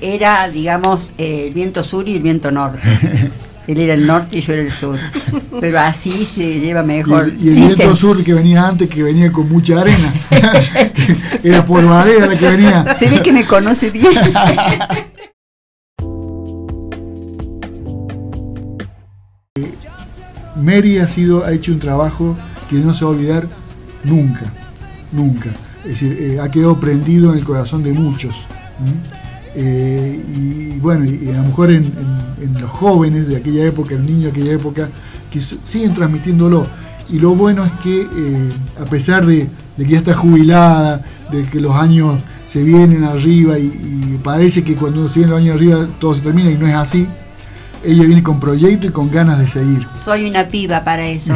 era, 0.00 0.48
digamos, 0.48 1.12
el 1.18 1.52
viento 1.52 1.82
sur 1.84 2.08
y 2.08 2.16
el 2.16 2.22
viento 2.22 2.50
norte. 2.50 2.80
Él 3.66 3.80
era 3.80 3.94
el 3.94 4.06
norte 4.06 4.38
y 4.38 4.40
yo 4.42 4.52
era 4.52 4.62
el 4.62 4.72
sur. 4.72 4.98
Pero 5.60 5.80
así 5.80 6.26
se 6.26 6.60
lleva 6.60 6.82
mejor. 6.82 7.32
Y, 7.40 7.48
el, 7.48 7.54
viento 7.54 7.94
sur 7.94 8.22
que 8.22 8.34
venía 8.34 8.66
antes, 8.66 8.90
que 8.90 9.02
venía 9.02 9.32
con 9.32 9.48
mucha 9.48 9.80
arena. 9.80 10.12
era 11.42 11.64
por 11.64 11.84
arena 11.84 12.26
la 12.26 12.38
que 12.38 12.50
venía. 12.50 12.96
Se 12.98 13.08
ve 13.08 13.22
que 13.22 13.32
me 13.32 13.44
conoce 13.44 13.90
bien. 13.90 14.12
Mary 20.56 20.98
ha, 20.98 21.08
sido, 21.08 21.44
ha 21.44 21.52
hecho 21.52 21.72
un 21.72 21.80
trabajo 21.80 22.36
que 22.70 22.76
no 22.76 22.94
se 22.94 23.04
va 23.04 23.10
a 23.10 23.14
olvidar 23.14 23.46
nunca, 24.04 24.44
nunca. 25.12 25.50
Es 25.84 26.00
decir, 26.00 26.16
eh, 26.18 26.40
ha 26.40 26.50
quedado 26.50 26.78
prendido 26.80 27.32
en 27.32 27.38
el 27.38 27.44
corazón 27.44 27.82
de 27.82 27.92
muchos. 27.92 28.46
Eh, 29.54 30.20
y 30.36 30.78
bueno, 30.78 31.04
y, 31.04 31.28
a 31.30 31.36
lo 31.36 31.44
mejor 31.44 31.70
en, 31.70 31.92
los 32.60 32.70
jóvenes 32.70 33.28
de 33.28 33.36
aquella 33.36 33.64
época, 33.64 33.94
el 33.94 34.04
niño 34.04 34.24
de 34.24 34.30
aquella 34.30 34.52
época, 34.52 34.88
que 35.30 35.40
siguen 35.40 35.94
transmitiéndolo. 35.94 36.66
Y 37.10 37.18
lo 37.18 37.34
bueno 37.34 37.64
es 37.64 37.72
que 37.82 38.02
eh, 38.02 38.52
a 38.80 38.84
pesar 38.84 39.26
de, 39.26 39.48
que 39.76 39.86
ya 39.86 39.98
está 39.98 40.14
jubilada, 40.14 41.04
de 41.30 41.44
que 41.44 41.60
los 41.60 41.74
años 41.74 42.20
se 42.46 42.62
vienen 42.62 43.04
arriba 43.04 43.58
y, 43.58 44.18
parece 44.22 44.64
que 44.64 44.74
cuando 44.74 45.08
se 45.08 45.16
vienen 45.16 45.30
los 45.30 45.40
años 45.40 45.56
arriba 45.56 45.86
todo 45.98 46.14
se 46.14 46.22
termina 46.22 46.50
y 46.50 46.56
no 46.56 46.66
es 46.66 46.74
así, 46.74 47.06
ella 47.84 48.04
viene 48.04 48.22
con 48.22 48.40
proyecto 48.40 48.86
y 48.86 48.90
con 48.90 49.10
ganas 49.10 49.38
de 49.38 49.46
seguir. 49.46 49.86
Soy 50.02 50.28
una 50.28 50.46
piba 50.46 50.82
para 50.82 51.06
eso. 51.06 51.34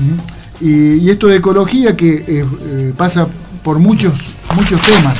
y, 0.60 1.08
esto 1.08 1.28
de 1.28 1.36
ecología 1.36 1.96
que 1.96 2.24
eh, 2.26 2.92
pasa 2.96 3.28
por 3.62 3.78
muchos, 3.78 4.14
muchos 4.54 4.80
temas 4.82 5.16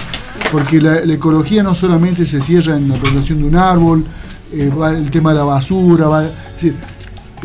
porque 0.52 0.80
la, 0.80 0.98
ecología 1.00 1.62
no 1.62 1.74
solamente 1.74 2.24
se 2.24 2.40
cierra 2.40 2.76
en 2.76 2.88
la 2.88 2.94
plantación 2.94 3.38
de 3.40 3.44
un 3.44 3.56
árbol, 3.56 4.04
eh, 4.52 4.70
va 4.70 4.90
el 4.90 5.10
tema 5.10 5.30
de 5.30 5.36
la 5.38 5.44
basura, 5.44 6.06
va, 6.06 6.24
es 6.24 6.32
decir, 6.54 6.76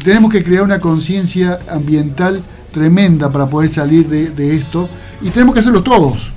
tenemos 0.04 0.32
que 0.32 0.44
crear 0.44 0.64
una 0.64 0.80
conciencia 0.80 1.60
ambiental 1.70 2.42
tremenda 2.72 3.30
para 3.32 3.48
poder 3.48 3.70
salir 3.70 4.08
de, 4.08 4.56
esto 4.56 4.90
y 5.22 5.30
tenemos 5.30 5.54
que 5.54 5.60
hacerlo 5.60 5.84
todos. 5.84 6.32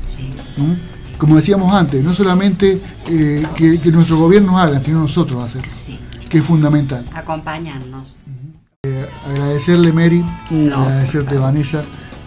Como 1.18 1.36
decíamos 1.36 1.72
antes, 1.72 2.04
no 2.04 2.12
solamente 2.12 2.80
eh, 3.08 3.46
que, 3.56 3.78
nuestros 3.92 4.18
gobiernos 4.18 4.56
hagan, 4.56 4.82
sino 4.82 5.00
nosotros 5.00 5.42
hacerlo, 5.42 5.72
que 6.28 6.38
es 6.38 6.44
fundamental. 6.44 7.04
Acompañarnos. 7.14 8.16
Eh, 8.82 9.06
agradecerle, 9.26 9.92
Mary, 9.92 10.24
agradecerte, 10.50 11.38
Vanessa. 11.38 11.82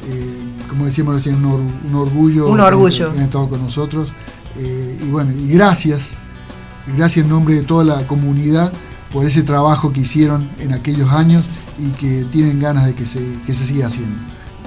Eh, 0.10 0.47
como 0.68 0.86
decíamos 0.86 1.16
recién, 1.16 1.44
un, 1.44 1.96
orgullo. 1.96 2.48
Un 2.48 2.60
orgullo. 2.60 3.14
Que, 3.14 3.24
estado 3.24 3.50
con 3.50 3.62
nosotros. 3.62 4.10
y 4.60 5.10
bueno, 5.10 5.32
y 5.32 5.48
gracias, 5.50 6.12
gracias 6.96 7.26
en 7.26 7.30
nombre 7.30 7.56
de 7.56 7.64
toda 7.64 7.84
la 7.84 8.08
comunidad 8.08 8.72
por 9.12 9.26
ese 9.26 9.44
trabajo 9.44 9.94
que 9.94 10.02
hicieron 10.02 10.50
en 10.60 10.74
aquellos 10.74 11.12
años 11.12 11.44
y 11.80 11.92
que 11.98 12.26
tienen 12.32 12.60
ganas 12.60 12.86
de 12.86 12.94
que 12.94 13.06
se, 13.06 13.22
que 13.46 13.54
se 13.54 13.66
siga 13.66 13.88
haciendo. 13.88 14.16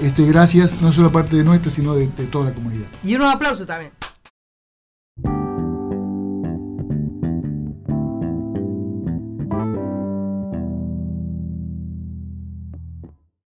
Este, 0.03 0.24
gracias, 0.24 0.80
no 0.80 0.92
solo 0.92 1.12
parte 1.12 1.36
de 1.36 1.44
nuestro, 1.44 1.70
sino 1.70 1.94
de, 1.94 2.09
de 2.16 2.24
toda 2.24 2.46
la 2.46 2.55
comunidad. 2.55 2.86
Y 3.05 3.14
unos 3.14 3.34
aplausos 3.34 3.66
también. 3.66 3.92